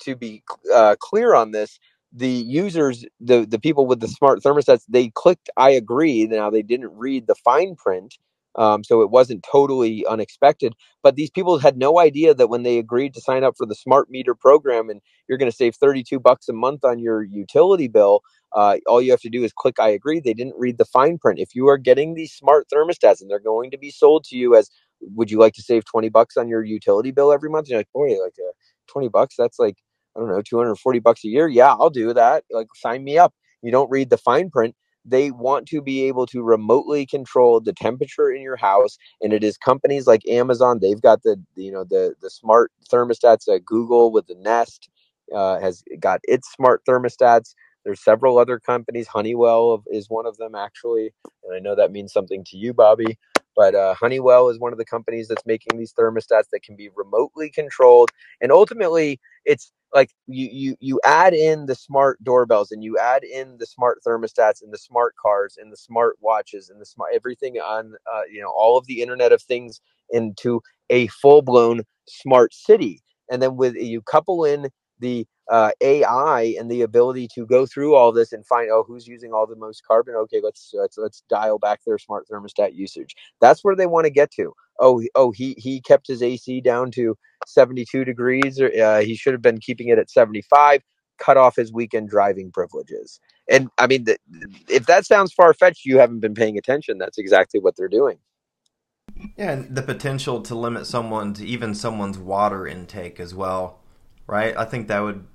to 0.00 0.16
be 0.16 0.42
uh, 0.74 0.96
clear 1.00 1.34
on 1.34 1.52
this 1.52 1.78
the 2.12 2.28
users 2.28 3.04
the 3.20 3.46
the 3.46 3.58
people 3.60 3.86
with 3.86 4.00
the 4.00 4.08
smart 4.08 4.40
thermostats 4.42 4.84
they 4.88 5.10
clicked 5.14 5.50
i 5.58 5.70
agree 5.70 6.26
now 6.26 6.50
they 6.50 6.62
didn't 6.62 6.92
read 6.96 7.26
the 7.26 7.34
fine 7.36 7.76
print 7.76 8.16
um, 8.56 8.84
so 8.84 9.02
it 9.02 9.10
wasn't 9.10 9.44
totally 9.50 10.06
unexpected. 10.06 10.74
But 11.02 11.16
these 11.16 11.30
people 11.30 11.58
had 11.58 11.76
no 11.76 11.98
idea 11.98 12.34
that 12.34 12.48
when 12.48 12.62
they 12.62 12.78
agreed 12.78 13.14
to 13.14 13.20
sign 13.20 13.44
up 13.44 13.54
for 13.56 13.66
the 13.66 13.74
smart 13.74 14.10
meter 14.10 14.34
program 14.34 14.88
and 14.90 15.00
you're 15.28 15.38
going 15.38 15.50
to 15.50 15.56
save 15.56 15.74
32 15.76 16.20
bucks 16.20 16.48
a 16.48 16.52
month 16.52 16.84
on 16.84 16.98
your 16.98 17.22
utility 17.22 17.88
bill, 17.88 18.22
uh, 18.54 18.78
all 18.86 19.02
you 19.02 19.10
have 19.10 19.20
to 19.20 19.30
do 19.30 19.44
is 19.44 19.52
click 19.52 19.78
I 19.78 19.88
agree. 19.90 20.20
They 20.20 20.34
didn't 20.34 20.56
read 20.58 20.78
the 20.78 20.84
fine 20.84 21.18
print. 21.18 21.38
If 21.38 21.54
you 21.54 21.68
are 21.68 21.78
getting 21.78 22.14
these 22.14 22.32
smart 22.32 22.68
thermostats 22.72 23.20
and 23.20 23.30
they're 23.30 23.38
going 23.40 23.70
to 23.72 23.78
be 23.78 23.90
sold 23.90 24.24
to 24.24 24.36
you 24.36 24.56
as, 24.56 24.70
would 25.02 25.30
you 25.30 25.38
like 25.38 25.54
to 25.54 25.62
save 25.62 25.84
20 25.84 26.08
bucks 26.08 26.36
on 26.36 26.48
your 26.48 26.64
utility 26.64 27.10
bill 27.10 27.32
every 27.32 27.50
month? 27.50 27.68
You're 27.68 27.80
like, 27.80 27.92
boy, 27.92 28.08
like 28.22 28.34
uh, 28.38 28.52
20 28.88 29.08
bucks, 29.08 29.34
that's 29.36 29.58
like, 29.58 29.76
I 30.16 30.20
don't 30.20 30.28
know, 30.28 30.42
240 30.42 30.98
bucks 30.98 31.24
a 31.24 31.28
year. 31.28 31.48
Yeah, 31.48 31.72
I'll 31.72 31.90
do 31.90 32.12
that. 32.14 32.44
Like, 32.50 32.68
sign 32.74 33.04
me 33.04 33.18
up. 33.18 33.34
You 33.62 33.70
don't 33.70 33.90
read 33.90 34.10
the 34.10 34.16
fine 34.16 34.50
print 34.50 34.74
they 35.04 35.30
want 35.30 35.66
to 35.68 35.80
be 35.80 36.02
able 36.02 36.26
to 36.26 36.42
remotely 36.42 37.06
control 37.06 37.60
the 37.60 37.72
temperature 37.72 38.30
in 38.30 38.42
your 38.42 38.56
house 38.56 38.98
and 39.20 39.32
it 39.32 39.42
is 39.42 39.56
companies 39.56 40.06
like 40.06 40.26
amazon 40.28 40.78
they've 40.80 41.00
got 41.00 41.22
the, 41.22 41.40
you 41.56 41.72
know 41.72 41.84
the 41.84 42.14
the 42.20 42.30
smart 42.30 42.70
thermostats 42.92 43.52
at 43.54 43.64
google 43.64 44.12
with 44.12 44.26
the 44.26 44.34
nest 44.36 44.90
uh, 45.34 45.60
has 45.60 45.82
got 46.00 46.20
its 46.24 46.52
smart 46.52 46.82
thermostats 46.86 47.54
there's 47.84 48.02
several 48.02 48.38
other 48.38 48.58
companies 48.58 49.08
honeywell 49.08 49.82
is 49.90 50.10
one 50.10 50.26
of 50.26 50.36
them 50.36 50.54
actually 50.54 51.12
and 51.44 51.54
i 51.54 51.58
know 51.58 51.74
that 51.74 51.92
means 51.92 52.12
something 52.12 52.44
to 52.44 52.56
you 52.56 52.74
bobby 52.74 53.18
but 53.56 53.74
uh, 53.74 53.94
honeywell 53.94 54.48
is 54.48 54.58
one 54.58 54.72
of 54.72 54.78
the 54.78 54.84
companies 54.84 55.28
that's 55.28 55.46
making 55.46 55.78
these 55.78 55.92
thermostats 55.92 56.48
that 56.52 56.62
can 56.62 56.76
be 56.76 56.90
remotely 56.94 57.50
controlled 57.50 58.10
and 58.40 58.52
ultimately 58.52 59.20
it's 59.44 59.72
like 59.94 60.10
you 60.26 60.48
you 60.52 60.76
you 60.80 61.00
add 61.04 61.34
in 61.34 61.66
the 61.66 61.74
smart 61.74 62.22
doorbells 62.22 62.70
and 62.70 62.84
you 62.84 62.96
add 62.98 63.24
in 63.24 63.56
the 63.58 63.66
smart 63.66 63.98
thermostats 64.06 64.62
and 64.62 64.72
the 64.72 64.78
smart 64.78 65.14
cars 65.20 65.56
and 65.60 65.72
the 65.72 65.76
smart 65.76 66.16
watches 66.20 66.70
and 66.70 66.80
the 66.80 66.86
smart 66.86 67.10
everything 67.14 67.56
on 67.56 67.94
uh, 68.12 68.22
you 68.30 68.40
know 68.40 68.52
all 68.56 68.78
of 68.78 68.86
the 68.86 69.02
internet 69.02 69.32
of 69.32 69.42
things 69.42 69.80
into 70.10 70.60
a 70.90 71.06
full 71.08 71.42
blown 71.42 71.82
smart 72.08 72.52
city. 72.52 73.02
And 73.30 73.40
then 73.40 73.56
with 73.56 73.74
you 73.76 74.02
couple 74.02 74.44
in 74.44 74.68
the 74.98 75.26
uh, 75.50 75.72
AI 75.80 76.54
and 76.58 76.70
the 76.70 76.82
ability 76.82 77.28
to 77.34 77.44
go 77.44 77.66
through 77.66 77.96
all 77.96 78.12
this 78.12 78.32
and 78.32 78.46
find 78.46 78.70
oh 78.70 78.84
who's 78.86 79.06
using 79.06 79.32
all 79.32 79.46
the 79.46 79.56
most 79.56 79.84
carbon? 79.86 80.14
Okay 80.14 80.40
let's 80.42 80.70
let's 80.72 80.96
let's 80.96 81.22
dial 81.28 81.58
back 81.58 81.80
their 81.84 81.98
smart 81.98 82.26
thermostat 82.28 82.74
usage. 82.74 83.16
That's 83.40 83.64
where 83.64 83.74
they 83.74 83.86
want 83.86 84.04
to 84.04 84.10
get 84.10 84.30
to. 84.32 84.52
Oh 84.78 85.02
oh 85.16 85.32
he 85.32 85.54
he 85.58 85.80
kept 85.80 86.06
his 86.06 86.22
AC 86.22 86.60
down 86.60 86.92
to 86.92 87.16
72 87.46 88.04
degrees 88.04 88.60
or 88.60 88.70
uh, 88.80 89.00
he 89.00 89.16
should 89.16 89.32
have 89.32 89.42
been 89.42 89.58
keeping 89.58 89.88
it 89.88 89.98
at 89.98 90.08
75 90.08 90.82
cut 91.18 91.36
off 91.36 91.56
his 91.56 91.72
weekend 91.72 92.08
driving 92.08 92.52
privileges. 92.52 93.18
And 93.48 93.70
i 93.76 93.88
mean 93.88 94.04
the, 94.04 94.16
if 94.68 94.86
that 94.86 95.04
sounds 95.04 95.32
far-fetched 95.32 95.84
you 95.84 95.98
haven't 95.98 96.20
been 96.20 96.34
paying 96.34 96.58
attention. 96.58 96.98
That's 96.98 97.18
exactly 97.18 97.58
what 97.58 97.76
they're 97.76 97.88
doing. 97.88 98.18
Yeah 99.36 99.50
and 99.50 99.74
the 99.74 99.82
potential 99.82 100.42
to 100.42 100.54
limit 100.54 100.86
someone's 100.86 101.42
even 101.42 101.74
someone's 101.74 102.18
water 102.18 102.68
intake 102.68 103.18
as 103.18 103.34
well 103.34 103.80
right? 104.30 104.56
I 104.56 104.64
think 104.64 104.88
that 104.88 105.00
would 105.00 105.26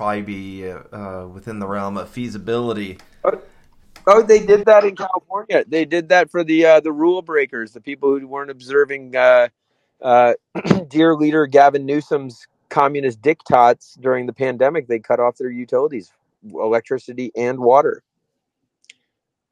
probably 0.00 0.22
be 0.22 0.70
uh, 0.70 1.26
within 1.26 1.58
the 1.58 1.66
realm 1.66 1.96
of 1.98 2.08
feasibility 2.08 2.98
Oh, 4.06 4.22
they 4.22 4.44
did 4.44 4.64
that 4.64 4.84
in 4.84 4.96
California. 4.96 5.64
They 5.66 5.84
did 5.84 6.08
that 6.08 6.30
for 6.30 6.42
the 6.42 6.64
uh, 6.64 6.80
the 6.80 6.92
rule 6.92 7.22
breakers, 7.22 7.72
the 7.72 7.80
people 7.80 8.18
who 8.18 8.26
weren't 8.26 8.50
observing 8.50 9.14
uh, 9.14 9.48
uh, 10.00 10.34
dear 10.88 11.14
leader 11.14 11.46
Gavin 11.46 11.84
Newsom's 11.84 12.46
communist 12.70 13.20
diktats 13.20 14.00
during 14.00 14.26
the 14.26 14.32
pandemic. 14.32 14.88
They 14.88 14.98
cut 14.98 15.20
off 15.20 15.36
their 15.36 15.50
utilities 15.50 16.12
electricity 16.52 17.30
and 17.36 17.58
water. 17.58 18.02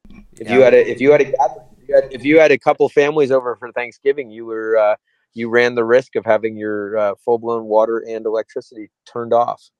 If 0.09 0.49
yeah. 0.49 0.55
you 0.55 0.61
had 0.63 0.75
a 0.75 0.91
if 0.91 1.01
you 1.01 1.13
had 1.13 1.21
a 1.21 1.33
if 2.11 2.25
you 2.25 2.41
had 2.41 2.51
a 2.51 2.59
couple 2.59 2.89
families 2.89 3.31
over 3.31 3.55
for 3.57 3.71
Thanksgiving, 3.73 4.31
you 4.31 4.47
were 4.47 4.79
uh, 4.79 4.97
you 5.35 5.51
ran 5.51 5.75
the 5.75 5.85
risk 5.85 6.17
of 6.17 6.25
having 6.25 6.57
your 6.57 6.97
uh, 6.97 7.15
full 7.23 7.39
blown 7.39 7.67
water 7.67 7.99
and 7.99 8.25
electricity 8.25 8.91
turned 9.05 9.35
off. 9.35 9.71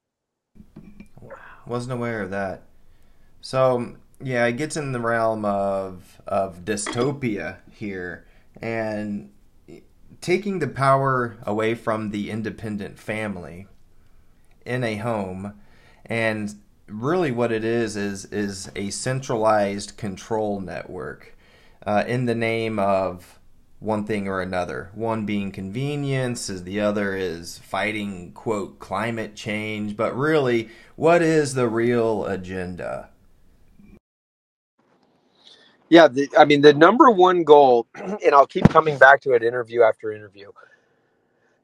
Wasn't 1.69 1.93
aware 1.93 2.23
of 2.23 2.31
that. 2.31 2.63
So 3.41 3.97
yeah, 4.23 4.47
it 4.47 4.57
gets 4.57 4.77
in 4.77 4.93
the 4.93 5.01
realm 5.01 5.45
of 5.45 6.21
of 6.27 6.65
dystopia 6.65 7.59
here, 7.71 8.27
and 8.61 9.31
taking 10.21 10.59
the 10.59 10.69
power 10.69 11.37
away 11.43 11.75
from 11.75 12.11
the 12.11 12.31
independent 12.31 12.99
family 12.99 13.69
in 14.65 14.83
a 14.83 14.97
home, 14.97 15.61
and 16.07 16.55
really 16.87 17.31
what 17.31 17.53
it 17.53 17.65
is 17.65 17.97
is 17.97 18.25
is 18.27 18.71
a 18.75 18.91
centralized 18.91 19.97
control 19.97 20.61
network 20.61 21.37
uh, 21.87 22.05
in 22.07 22.25
the 22.25 22.35
name 22.35 22.79
of 22.79 23.38
one 23.81 24.05
thing 24.05 24.29
or 24.29 24.41
another. 24.41 24.91
One 24.95 25.25
being 25.25 25.53
convenience, 25.53 26.51
as 26.51 26.65
the 26.65 26.81
other 26.81 27.15
is 27.17 27.59
fighting 27.59 28.33
quote 28.33 28.79
climate 28.79 29.37
change. 29.37 29.97
But 29.97 30.17
really, 30.17 30.69
what 30.97 31.23
is 31.23 31.55
the 31.55 31.69
real 31.69 32.25
agenda? 32.27 33.11
Yeah, 35.89 36.09
the, 36.09 36.29
I 36.37 36.45
mean 36.45 36.61
the 36.63 36.75
number 36.75 37.11
one 37.11 37.45
goal, 37.45 37.87
and 37.95 38.35
I'll 38.35 38.47
keep 38.47 38.69
coming 38.69 38.99
back 38.99 39.21
to 39.23 39.33
it 39.33 39.43
interview 39.43 39.83
after 39.83 40.13
interview 40.13 40.51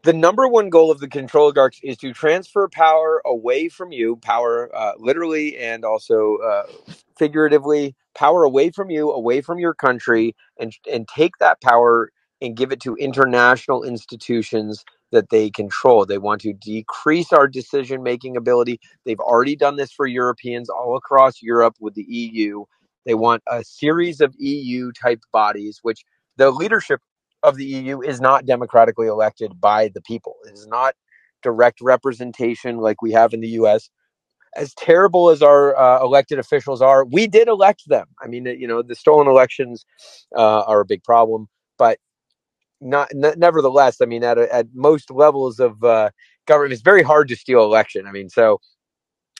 the 0.04 0.12
number 0.12 0.48
one 0.48 0.70
goal 0.70 0.90
of 0.90 1.00
the 1.00 1.08
control 1.08 1.46
oligarchs 1.46 1.80
is 1.82 1.96
to 1.98 2.12
transfer 2.12 2.68
power 2.68 3.22
away 3.26 3.68
from 3.68 3.92
you, 3.92 4.16
power 4.16 4.70
uh, 4.74 4.92
literally 4.98 5.56
and 5.58 5.84
also 5.84 6.36
uh, 6.38 6.64
figuratively, 7.18 7.94
power 8.14 8.44
away 8.44 8.70
from 8.70 8.90
you, 8.90 9.10
away 9.10 9.40
from 9.40 9.58
your 9.58 9.74
country, 9.74 10.36
and 10.58 10.74
and 10.92 11.08
take 11.08 11.38
that 11.40 11.60
power 11.62 12.10
and 12.42 12.56
give 12.56 12.72
it 12.72 12.80
to 12.82 12.96
international 12.96 13.82
institutions 13.84 14.84
that 15.12 15.30
they 15.30 15.50
control. 15.50 16.06
They 16.06 16.18
want 16.18 16.42
to 16.42 16.52
decrease 16.52 17.32
our 17.32 17.48
decision 17.48 18.02
making 18.02 18.36
ability. 18.36 18.80
They've 19.06 19.20
already 19.20 19.56
done 19.56 19.76
this 19.76 19.92
for 19.92 20.06
Europeans 20.06 20.68
all 20.68 20.96
across 20.96 21.42
Europe 21.42 21.76
with 21.80 21.94
the 21.94 22.04
EU. 22.04 22.64
They 23.06 23.14
want 23.14 23.42
a 23.50 23.64
series 23.64 24.20
of 24.20 24.34
EU 24.38 24.92
type 24.92 25.20
bodies, 25.32 25.80
which 25.82 26.04
the 26.36 26.50
leadership 26.50 27.00
of 27.44 27.56
the 27.56 27.64
EU 27.64 28.00
is 28.00 28.20
not 28.20 28.46
democratically 28.46 29.06
elected 29.06 29.60
by 29.60 29.88
the 29.88 30.00
people. 30.00 30.36
It 30.46 30.54
is 30.54 30.66
not 30.66 30.94
direct 31.42 31.80
representation 31.80 32.78
like 32.78 33.02
we 33.02 33.12
have 33.12 33.34
in 33.34 33.40
the 33.40 33.48
US. 33.60 33.90
As 34.56 34.72
terrible 34.74 35.30
as 35.30 35.42
our 35.42 35.76
uh, 35.76 36.02
elected 36.02 36.38
officials 36.38 36.80
are, 36.80 37.04
we 37.04 37.26
did 37.26 37.48
elect 37.48 37.82
them. 37.86 38.06
I 38.22 38.28
mean, 38.28 38.46
you 38.46 38.66
know, 38.66 38.82
the 38.82 38.94
stolen 38.94 39.28
elections 39.28 39.84
uh, 40.36 40.62
are 40.62 40.80
a 40.80 40.84
big 40.84 41.02
problem, 41.02 41.48
but 41.76 41.98
not 42.80 43.08
n- 43.12 43.34
nevertheless. 43.36 44.00
I 44.00 44.06
mean, 44.06 44.24
at 44.24 44.38
at 44.38 44.68
most 44.72 45.10
levels 45.10 45.58
of 45.60 45.82
uh, 45.84 46.10
government, 46.46 46.72
it's 46.72 46.82
very 46.82 47.02
hard 47.02 47.28
to 47.28 47.36
steal 47.36 47.64
election. 47.64 48.06
I 48.06 48.12
mean, 48.12 48.28
so 48.28 48.60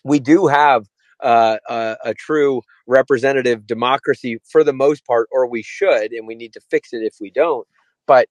we 0.04 0.18
do 0.18 0.46
have 0.46 0.86
uh, 1.22 1.58
a, 1.68 1.96
a, 2.04 2.14
true 2.14 2.60
representative 2.86 3.66
democracy 3.66 4.38
for 4.50 4.62
the 4.62 4.72
most 4.72 5.06
part, 5.06 5.28
or 5.32 5.48
we 5.48 5.62
should, 5.62 6.12
and 6.12 6.26
we 6.26 6.34
need 6.34 6.52
to 6.52 6.60
fix 6.60 6.92
it 6.92 7.02
if 7.02 7.14
we 7.20 7.30
don't. 7.30 7.66
But 8.06 8.28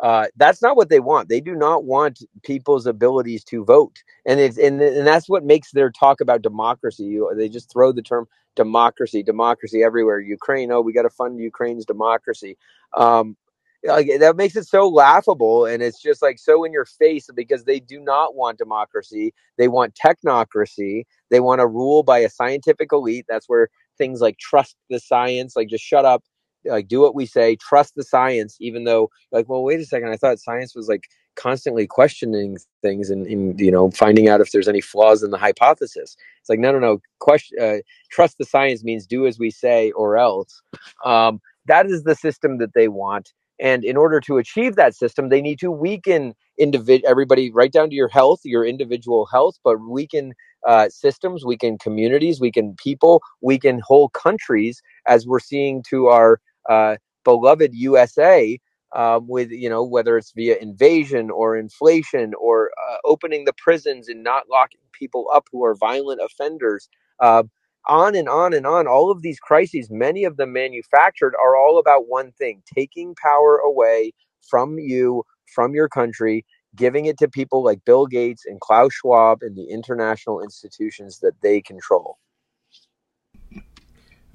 uh, 0.00 0.26
that's 0.36 0.62
not 0.62 0.76
what 0.76 0.90
they 0.90 1.00
want. 1.00 1.28
They 1.28 1.40
do 1.40 1.54
not 1.54 1.84
want 1.84 2.22
people's 2.44 2.86
abilities 2.86 3.42
to 3.44 3.64
vote, 3.64 4.02
and 4.26 4.38
it's 4.38 4.56
and, 4.56 4.80
and 4.80 5.06
that's 5.06 5.28
what 5.28 5.44
makes 5.44 5.72
their 5.72 5.90
talk 5.90 6.20
about 6.20 6.42
democracy. 6.42 7.04
You, 7.04 7.32
they 7.36 7.48
just 7.48 7.72
throw 7.72 7.90
the 7.90 8.02
term 8.02 8.26
democracy, 8.54 9.22
democracy 9.22 9.82
everywhere. 9.82 10.20
Ukraine, 10.20 10.70
oh, 10.70 10.80
we 10.80 10.92
got 10.92 11.02
to 11.02 11.10
fund 11.10 11.40
Ukraine's 11.40 11.84
democracy. 11.84 12.56
Um, 12.96 13.36
like 13.84 14.08
that 14.18 14.36
makes 14.36 14.56
it 14.56 14.66
so 14.68 14.88
laughable, 14.88 15.66
and 15.66 15.82
it's 15.82 16.00
just 16.00 16.22
like 16.22 16.38
so 16.38 16.62
in 16.64 16.72
your 16.72 16.84
face 16.84 17.28
because 17.34 17.64
they 17.64 17.80
do 17.80 18.00
not 18.00 18.36
want 18.36 18.58
democracy. 18.58 19.34
They 19.56 19.66
want 19.66 19.94
technocracy. 19.96 21.04
They 21.30 21.40
want 21.40 21.60
to 21.60 21.66
rule 21.66 22.04
by 22.04 22.18
a 22.18 22.30
scientific 22.30 22.92
elite. 22.92 23.26
That's 23.28 23.48
where 23.48 23.68
things 23.96 24.20
like 24.20 24.38
trust 24.38 24.76
the 24.90 25.00
science, 25.00 25.56
like 25.56 25.68
just 25.68 25.84
shut 25.84 26.04
up 26.04 26.22
like 26.68 26.88
do 26.88 27.00
what 27.00 27.14
we 27.14 27.26
say 27.26 27.56
trust 27.56 27.94
the 27.94 28.04
science 28.04 28.56
even 28.60 28.84
though 28.84 29.10
like 29.32 29.48
well 29.48 29.62
wait 29.62 29.80
a 29.80 29.84
second 29.84 30.08
i 30.10 30.16
thought 30.16 30.38
science 30.38 30.74
was 30.74 30.88
like 30.88 31.08
constantly 31.38 31.86
questioning 31.86 32.58
things 32.82 33.10
and, 33.10 33.26
and 33.26 33.58
you 33.60 33.70
know 33.70 33.90
finding 33.92 34.28
out 34.28 34.40
if 34.40 34.50
there's 34.50 34.68
any 34.68 34.80
flaws 34.80 35.22
in 35.22 35.30
the 35.30 35.38
hypothesis. 35.38 36.16
It's 36.40 36.50
like 36.50 36.58
no 36.58 36.72
no 36.72 36.80
no 36.80 37.00
question 37.20 37.56
uh, 37.62 37.76
trust 38.10 38.38
the 38.38 38.44
science 38.44 38.82
means 38.82 39.06
do 39.06 39.26
as 39.26 39.38
we 39.38 39.50
say 39.50 39.92
or 39.92 40.18
else. 40.18 40.60
Um, 41.04 41.40
that 41.66 41.86
is 41.86 42.02
the 42.02 42.16
system 42.16 42.58
that 42.58 42.74
they 42.74 42.88
want 42.88 43.32
and 43.60 43.84
in 43.84 43.96
order 43.96 44.20
to 44.20 44.38
achieve 44.38 44.74
that 44.76 44.94
system 44.94 45.28
they 45.28 45.40
need 45.40 45.58
to 45.60 45.70
weaken 45.70 46.34
individual 46.58 47.08
everybody 47.08 47.50
right 47.52 47.72
down 47.72 47.88
to 47.90 47.94
your 47.94 48.08
health 48.08 48.40
your 48.44 48.64
individual 48.64 49.26
health 49.26 49.56
but 49.62 49.78
weaken 49.78 50.32
uh, 50.66 50.88
systems 50.88 51.44
weaken 51.44 51.78
communities 51.78 52.40
weaken 52.40 52.74
people 52.82 53.22
weaken 53.42 53.80
whole 53.84 54.08
countries 54.08 54.82
as 55.06 55.26
we're 55.26 55.38
seeing 55.40 55.82
to 55.82 56.06
our 56.06 56.40
uh, 56.68 56.96
beloved 57.24 57.74
USA 57.74 58.58
um, 58.94 59.28
with 59.28 59.50
you 59.50 59.68
know 59.68 59.84
whether 59.84 60.16
it's 60.16 60.32
via 60.32 60.56
invasion 60.58 61.30
or 61.30 61.56
inflation 61.56 62.32
or 62.40 62.70
uh, 62.90 62.96
opening 63.04 63.44
the 63.44 63.52
prisons 63.54 64.08
and 64.08 64.22
not 64.22 64.44
locking 64.50 64.80
people 64.92 65.28
up 65.34 65.46
who 65.52 65.64
are 65.64 65.74
violent 65.74 66.20
offenders. 66.22 66.88
Uh, 67.20 67.44
on 67.88 68.14
and 68.14 68.28
on 68.28 68.52
and 68.52 68.66
on. 68.66 68.86
All 68.86 69.10
of 69.10 69.22
these 69.22 69.40
crises, 69.40 69.90
many 69.90 70.24
of 70.24 70.36
them 70.36 70.52
manufactured, 70.52 71.34
are 71.42 71.56
all 71.56 71.78
about 71.78 72.08
one 72.08 72.32
thing 72.32 72.62
taking 72.74 73.14
power 73.14 73.56
away 73.58 74.12
from 74.48 74.78
you, 74.78 75.24
from 75.54 75.74
your 75.74 75.88
country, 75.88 76.44
giving 76.76 77.06
it 77.06 77.18
to 77.18 77.28
people 77.28 77.64
like 77.64 77.84
Bill 77.84 78.06
Gates 78.06 78.44
and 78.46 78.60
Klaus 78.60 78.92
Schwab 78.94 79.42
and 79.42 79.56
the 79.56 79.70
international 79.70 80.42
institutions 80.42 81.20
that 81.20 81.34
they 81.42 81.60
control. 81.62 82.18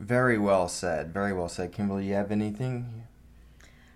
Very 0.04 0.38
well 0.38 0.68
said. 0.68 1.14
Very 1.14 1.34
well 1.34 1.48
said. 1.48 1.72
Kimberly, 1.72 2.06
you 2.06 2.14
have 2.14 2.32
anything? 2.32 3.04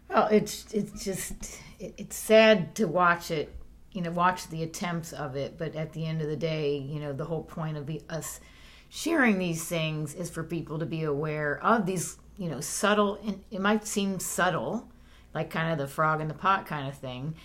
Well, 0.09 0.27
it's 0.27 0.73
it's 0.73 1.03
just 1.03 1.59
it's 1.79 2.15
sad 2.15 2.75
to 2.75 2.87
watch 2.87 3.29
it, 3.29 3.53
you 3.91 4.01
know, 4.01 4.11
watch 4.11 4.47
the 4.47 4.63
attempts 4.63 5.11
of 5.11 5.35
it. 5.35 5.57
But 5.57 5.75
at 5.75 5.91
the 5.91 6.05
end 6.05 6.21
of 6.21 6.29
the 6.29 6.37
day, 6.37 6.77
you 6.77 7.01
know, 7.01 7.11
the 7.11 7.25
whole 7.25 7.43
point 7.43 7.75
of 7.75 7.87
the, 7.87 8.01
us 8.09 8.39
sharing 8.87 9.37
these 9.37 9.65
things 9.65 10.13
is 10.13 10.29
for 10.29 10.43
people 10.43 10.79
to 10.79 10.85
be 10.85 11.03
aware 11.03 11.61
of 11.61 11.85
these, 11.85 12.17
you 12.37 12.49
know, 12.49 12.61
subtle. 12.61 13.19
And 13.25 13.43
it 13.51 13.59
might 13.59 13.85
seem 13.85 14.19
subtle, 14.19 14.89
like 15.33 15.49
kind 15.49 15.73
of 15.73 15.77
the 15.77 15.87
frog 15.87 16.21
in 16.21 16.29
the 16.29 16.33
pot 16.33 16.65
kind 16.65 16.87
of 16.87 16.95
thing, 16.95 17.35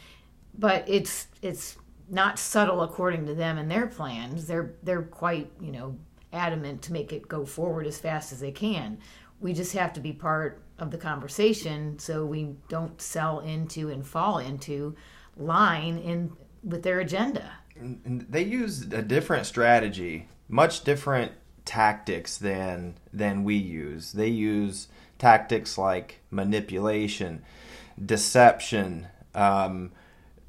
but 0.56 0.84
it's 0.86 1.26
it's 1.42 1.76
not 2.08 2.38
subtle 2.38 2.82
according 2.82 3.26
to 3.26 3.34
them 3.34 3.58
and 3.58 3.68
their 3.68 3.88
plans. 3.88 4.46
They're 4.46 4.74
they're 4.84 5.02
quite, 5.02 5.50
you 5.60 5.72
know, 5.72 5.96
adamant 6.32 6.82
to 6.82 6.92
make 6.92 7.12
it 7.12 7.28
go 7.28 7.44
forward 7.44 7.86
as 7.86 7.98
fast 7.98 8.32
as 8.32 8.40
they 8.40 8.52
can. 8.52 8.98
We 9.40 9.52
just 9.52 9.72
have 9.72 9.92
to 9.94 10.00
be 10.00 10.12
part 10.12 10.62
of 10.78 10.90
the 10.90 10.98
conversation 10.98 11.98
so 11.98 12.24
we 12.24 12.54
don't 12.68 13.00
sell 13.00 13.40
into 13.40 13.88
and 13.90 14.06
fall 14.06 14.38
into 14.38 14.94
line 15.36 15.98
in 15.98 16.32
with 16.62 16.82
their 16.82 17.00
agenda. 17.00 17.52
And 17.76 18.26
they 18.28 18.42
use 18.42 18.82
a 18.92 19.02
different 19.02 19.46
strategy, 19.46 20.28
much 20.48 20.84
different 20.84 21.32
tactics 21.64 22.36
than 22.38 22.98
than 23.12 23.44
we 23.44 23.56
use. 23.56 24.12
They 24.12 24.28
use 24.28 24.88
tactics 25.18 25.78
like 25.78 26.20
manipulation, 26.30 27.42
deception, 28.04 29.06
um, 29.34 29.92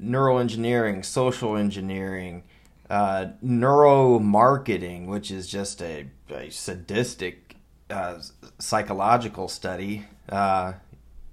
neuroengineering, 0.02 1.04
social 1.04 1.56
engineering, 1.56 2.44
uh, 2.90 3.26
neuromarketing, 3.44 5.06
which 5.06 5.30
is 5.30 5.46
just 5.46 5.82
a, 5.82 6.06
a 6.30 6.50
sadistic 6.50 7.56
uh, 7.90 8.18
psychological 8.58 9.48
study, 9.48 10.04
uh, 10.28 10.74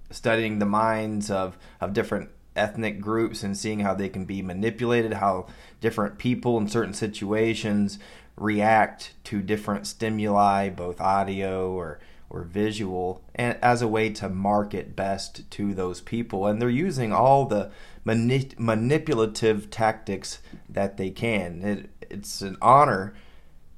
studying 0.09 0.59
the 0.59 0.65
minds 0.65 1.31
of, 1.31 1.57
of 1.79 1.93
different 1.93 2.29
ethnic 2.55 2.99
groups 2.99 3.43
and 3.43 3.57
seeing 3.57 3.79
how 3.79 3.93
they 3.93 4.09
can 4.09 4.25
be 4.25 4.41
manipulated, 4.41 5.13
how 5.13 5.47
different 5.79 6.17
people 6.17 6.57
in 6.57 6.67
certain 6.67 6.93
situations 6.93 7.97
react 8.35 9.13
to 9.23 9.41
different 9.41 9.87
stimuli, 9.87 10.69
both 10.69 10.99
audio 10.99 11.71
or 11.71 11.99
or 12.31 12.43
visual, 12.43 13.21
and 13.35 13.57
as 13.61 13.81
a 13.81 13.87
way 13.87 14.09
to 14.09 14.29
market 14.29 14.95
best 14.95 15.49
to 15.51 15.73
those 15.73 16.01
people. 16.01 16.47
And 16.47 16.61
they're 16.61 16.69
using 16.69 17.11
all 17.11 17.45
the 17.45 17.71
mani- 18.05 18.51
manipulative 18.57 19.69
tactics 19.69 20.39
that 20.69 20.97
they 20.97 21.09
can. 21.09 21.61
It, 21.61 21.89
it's 22.09 22.41
an 22.41 22.57
honor 22.61 23.13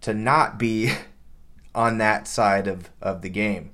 to 0.02 0.14
not 0.14 0.60
be 0.60 0.92
on 1.76 1.98
that 1.98 2.28
side 2.28 2.68
of, 2.68 2.90
of 3.02 3.22
the 3.22 3.30
game. 3.30 3.72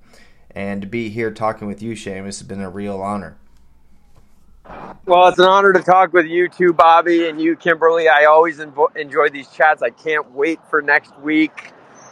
And 0.52 0.82
to 0.82 0.88
be 0.88 1.10
here 1.10 1.32
talking 1.32 1.68
with 1.68 1.82
you, 1.82 1.94
Seamus, 1.94 2.26
has 2.26 2.44
been 2.44 2.62
a 2.62 2.70
real 2.70 3.02
honor. 3.02 3.38
Well, 5.06 5.28
it's 5.28 5.40
an 5.40 5.46
honor 5.46 5.74
to 5.74 5.82
talk 5.82 6.14
with 6.14 6.28
you 6.28 6.48
too, 6.48 6.74
Bobby, 6.74 7.28
and 7.28 7.42
you, 7.42 7.56
Kimberly. 7.56 8.08
I 8.08 8.26
always 8.26 8.60
enjoy 8.60 9.30
these 9.30 9.48
chats. 9.50 9.82
I 9.82 9.90
can't 9.90 10.32
wait 10.32 10.60
for 10.70 10.82
next 10.82 11.18
week. 11.20 11.72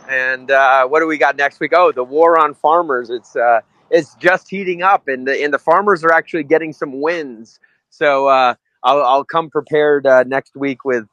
And 0.10 0.52
uh, 0.52 0.88
what 0.88 1.00
do 1.02 1.08
we 1.08 1.18
got 1.18 1.36
next 1.36 1.60
week? 1.60 1.74
Oh, 1.76 1.92
the 1.92 2.04
war 2.04 2.40
on 2.40 2.54
farmers. 2.54 3.10
It's 3.10 3.36
uh, 3.36 3.62
it's 3.90 4.16
just 4.16 4.50
heating 4.50 4.82
up, 4.82 5.08
and 5.08 5.28
the 5.28 5.44
and 5.44 5.54
the 5.54 5.60
farmers 5.60 6.04
are 6.04 6.14
actually 6.14 6.44
getting 6.44 6.74
some 6.74 7.02
wins. 7.02 7.60
So 7.90 8.28
uh, 8.28 8.56
I'll 8.84 9.04
I'll 9.04 9.26
come 9.26 9.50
prepared 9.50 10.08
uh, 10.08 10.24
next 10.24 10.56
week 10.56 10.86
with 10.86 11.08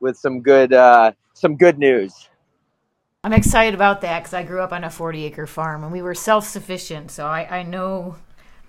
with 0.00 0.16
some 0.16 0.42
good 0.42 0.72
uh, 0.72 1.12
some 1.34 1.56
good 1.56 1.78
news. 1.78 2.28
I'm 3.24 3.32
excited 3.32 3.74
about 3.74 4.02
that 4.02 4.20
because 4.20 4.34
I 4.34 4.44
grew 4.44 4.60
up 4.60 4.72
on 4.72 4.84
a 4.84 4.90
40 4.90 5.24
acre 5.24 5.48
farm 5.48 5.82
and 5.82 5.92
we 5.92 6.00
were 6.00 6.14
self 6.14 6.46
sufficient. 6.46 7.10
So 7.10 7.26
I, 7.26 7.58
I 7.58 7.62
know 7.64 8.14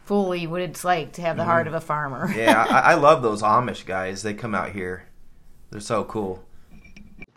fully 0.04 0.48
what 0.48 0.62
it's 0.62 0.84
like 0.84 1.14
to 1.14 1.22
have 1.22 1.38
the 1.38 1.44
heart 1.44 1.68
of 1.68 1.76
a 1.76 1.82
farmer. 1.82 2.34
Yeah, 2.36 2.66
I, 2.68 2.94
I 2.94 2.94
love 2.96 3.22
those 3.22 3.44
Amish 3.44 3.86
guys. 3.86 4.24
They 4.24 4.34
come 4.34 4.56
out 4.56 4.72
here. 4.72 5.10
They're 5.70 5.80
so 5.80 6.04
cool. 6.06 6.47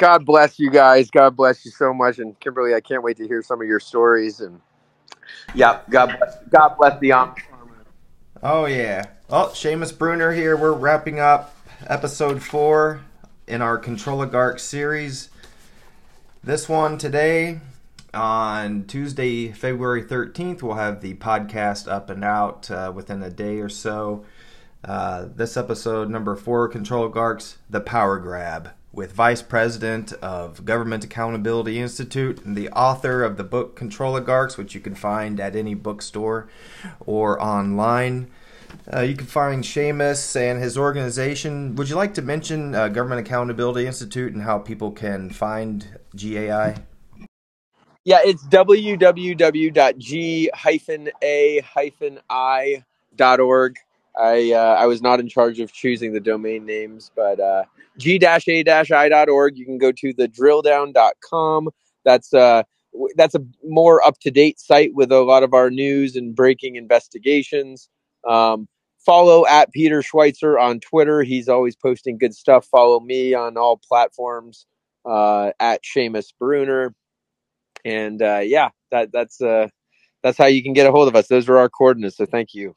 God 0.00 0.24
bless 0.24 0.58
you 0.58 0.70
guys. 0.70 1.10
God 1.10 1.36
bless 1.36 1.62
you 1.66 1.70
so 1.70 1.92
much. 1.92 2.18
And 2.18 2.38
Kimberly, 2.40 2.74
I 2.74 2.80
can't 2.80 3.02
wait 3.02 3.18
to 3.18 3.28
hear 3.28 3.42
some 3.42 3.60
of 3.60 3.68
your 3.68 3.78
stories. 3.78 4.40
And 4.40 4.58
yeah, 5.54 5.80
God 5.90 6.16
bless. 6.18 6.36
God 6.48 6.74
bless 6.78 6.98
the 7.00 7.10
Amish 7.10 7.42
farmer. 7.50 7.84
Oh 8.42 8.64
yeah. 8.64 9.04
Oh, 9.28 9.50
Seamus 9.52 9.96
Bruner 9.96 10.32
here. 10.32 10.56
We're 10.56 10.72
wrapping 10.72 11.20
up 11.20 11.54
episode 11.86 12.42
four 12.42 13.02
in 13.46 13.60
our 13.60 13.78
Controligarch 13.78 14.58
series. 14.58 15.28
This 16.42 16.66
one 16.66 16.96
today 16.96 17.60
on 18.14 18.86
Tuesday, 18.86 19.52
February 19.52 20.02
13th, 20.02 20.62
we'll 20.62 20.76
have 20.76 21.02
the 21.02 21.12
podcast 21.14 21.86
up 21.86 22.08
and 22.08 22.24
out 22.24 22.70
uh, 22.70 22.90
within 22.94 23.22
a 23.22 23.28
day 23.28 23.58
or 23.58 23.68
so. 23.68 24.24
Uh, 24.82 25.26
this 25.34 25.58
episode, 25.58 26.08
number 26.08 26.34
four, 26.36 26.70
Controligarchs, 26.70 27.56
The 27.68 27.82
Power 27.82 28.18
Grab, 28.18 28.70
with 28.92 29.12
Vice 29.12 29.42
President 29.42 30.12
of 30.14 30.64
Government 30.64 31.04
Accountability 31.04 31.78
Institute 31.78 32.44
and 32.44 32.56
the 32.56 32.68
author 32.70 33.22
of 33.22 33.36
the 33.36 33.44
book 33.44 33.78
Controligarchs, 33.78 34.56
which 34.56 34.74
you 34.74 34.80
can 34.80 34.94
find 34.94 35.38
at 35.38 35.54
any 35.54 35.74
bookstore 35.74 36.48
or 37.06 37.40
online. 37.40 38.30
Uh, 38.92 39.00
you 39.00 39.16
can 39.16 39.26
find 39.26 39.64
Seamus 39.64 40.36
and 40.36 40.62
his 40.62 40.76
organization. 40.78 41.74
Would 41.76 41.88
you 41.88 41.96
like 41.96 42.14
to 42.14 42.22
mention 42.22 42.74
uh, 42.74 42.88
Government 42.88 43.26
Accountability 43.26 43.86
Institute 43.86 44.32
and 44.32 44.42
how 44.42 44.58
people 44.58 44.90
can 44.90 45.30
find 45.30 46.00
GAI? 46.16 46.76
Yeah, 48.04 48.20
it's 48.24 48.42
www.g-a-i.org. 48.46 49.36
I 54.20 54.52
uh, 54.52 54.76
I 54.78 54.86
was 54.86 55.00
not 55.00 55.20
in 55.20 55.28
charge 55.28 55.60
of 55.60 55.72
choosing 55.72 56.12
the 56.12 56.20
domain 56.20 56.66
names, 56.66 57.10
but 57.16 57.40
uh, 57.40 57.64
g-a-i.org. 57.96 59.56
You 59.56 59.64
can 59.64 59.78
go 59.78 59.92
to 59.92 60.12
the 60.12 60.28
drilldown.com. 60.28 61.68
That's 62.04 62.34
uh 62.34 62.64
that's 63.16 63.34
a 63.34 63.44
more 63.64 64.04
up 64.04 64.18
to 64.20 64.30
date 64.30 64.58
site 64.58 64.94
with 64.94 65.12
a 65.12 65.20
lot 65.20 65.42
of 65.42 65.54
our 65.54 65.70
news 65.70 66.16
and 66.16 66.34
breaking 66.34 66.76
investigations. 66.76 67.88
Um, 68.28 68.68
follow 68.98 69.46
at 69.46 69.72
Peter 69.72 70.02
Schweizer 70.02 70.60
on 70.60 70.80
Twitter. 70.80 71.22
He's 71.22 71.48
always 71.48 71.76
posting 71.76 72.18
good 72.18 72.34
stuff. 72.34 72.66
Follow 72.66 73.00
me 73.00 73.32
on 73.32 73.56
all 73.56 73.80
platforms 73.88 74.66
uh, 75.04 75.52
at 75.60 75.82
Seamus 75.84 76.32
Bruner. 76.38 76.94
And 77.84 78.20
uh, 78.20 78.40
yeah, 78.42 78.70
that 78.90 79.12
that's 79.12 79.40
uh, 79.40 79.68
that's 80.22 80.36
how 80.36 80.46
you 80.46 80.62
can 80.62 80.74
get 80.74 80.86
a 80.86 80.90
hold 80.90 81.08
of 81.08 81.16
us. 81.16 81.28
Those 81.28 81.48
are 81.48 81.58
our 81.58 81.68
coordinates. 81.70 82.16
So 82.16 82.26
thank 82.26 82.54
you. 82.54 82.74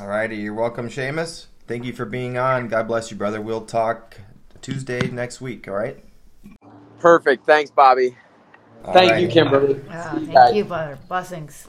All 0.00 0.08
righty, 0.08 0.36
you're 0.38 0.54
welcome, 0.54 0.88
Seamus. 0.88 1.48
Thank 1.68 1.84
you 1.84 1.92
for 1.92 2.06
being 2.06 2.38
on. 2.38 2.68
God 2.68 2.88
bless 2.88 3.10
you, 3.10 3.18
brother. 3.18 3.42
We'll 3.42 3.66
talk 3.66 4.16
Tuesday 4.62 5.10
next 5.10 5.42
week, 5.42 5.68
all 5.68 5.74
right? 5.74 6.02
Perfect. 7.00 7.46
Thanks, 7.46 7.70
Bobby. 7.70 8.16
All 8.84 8.94
Thank 8.94 9.10
right. 9.10 9.20
you, 9.20 9.28
Kimberly. 9.28 9.80
Ah, 9.90 10.14
See 10.14 10.20
you 10.20 10.26
thank 10.26 10.34
guys. 10.34 10.54
you, 10.54 10.64
brother. 10.64 10.98
Blessings. 11.08 11.68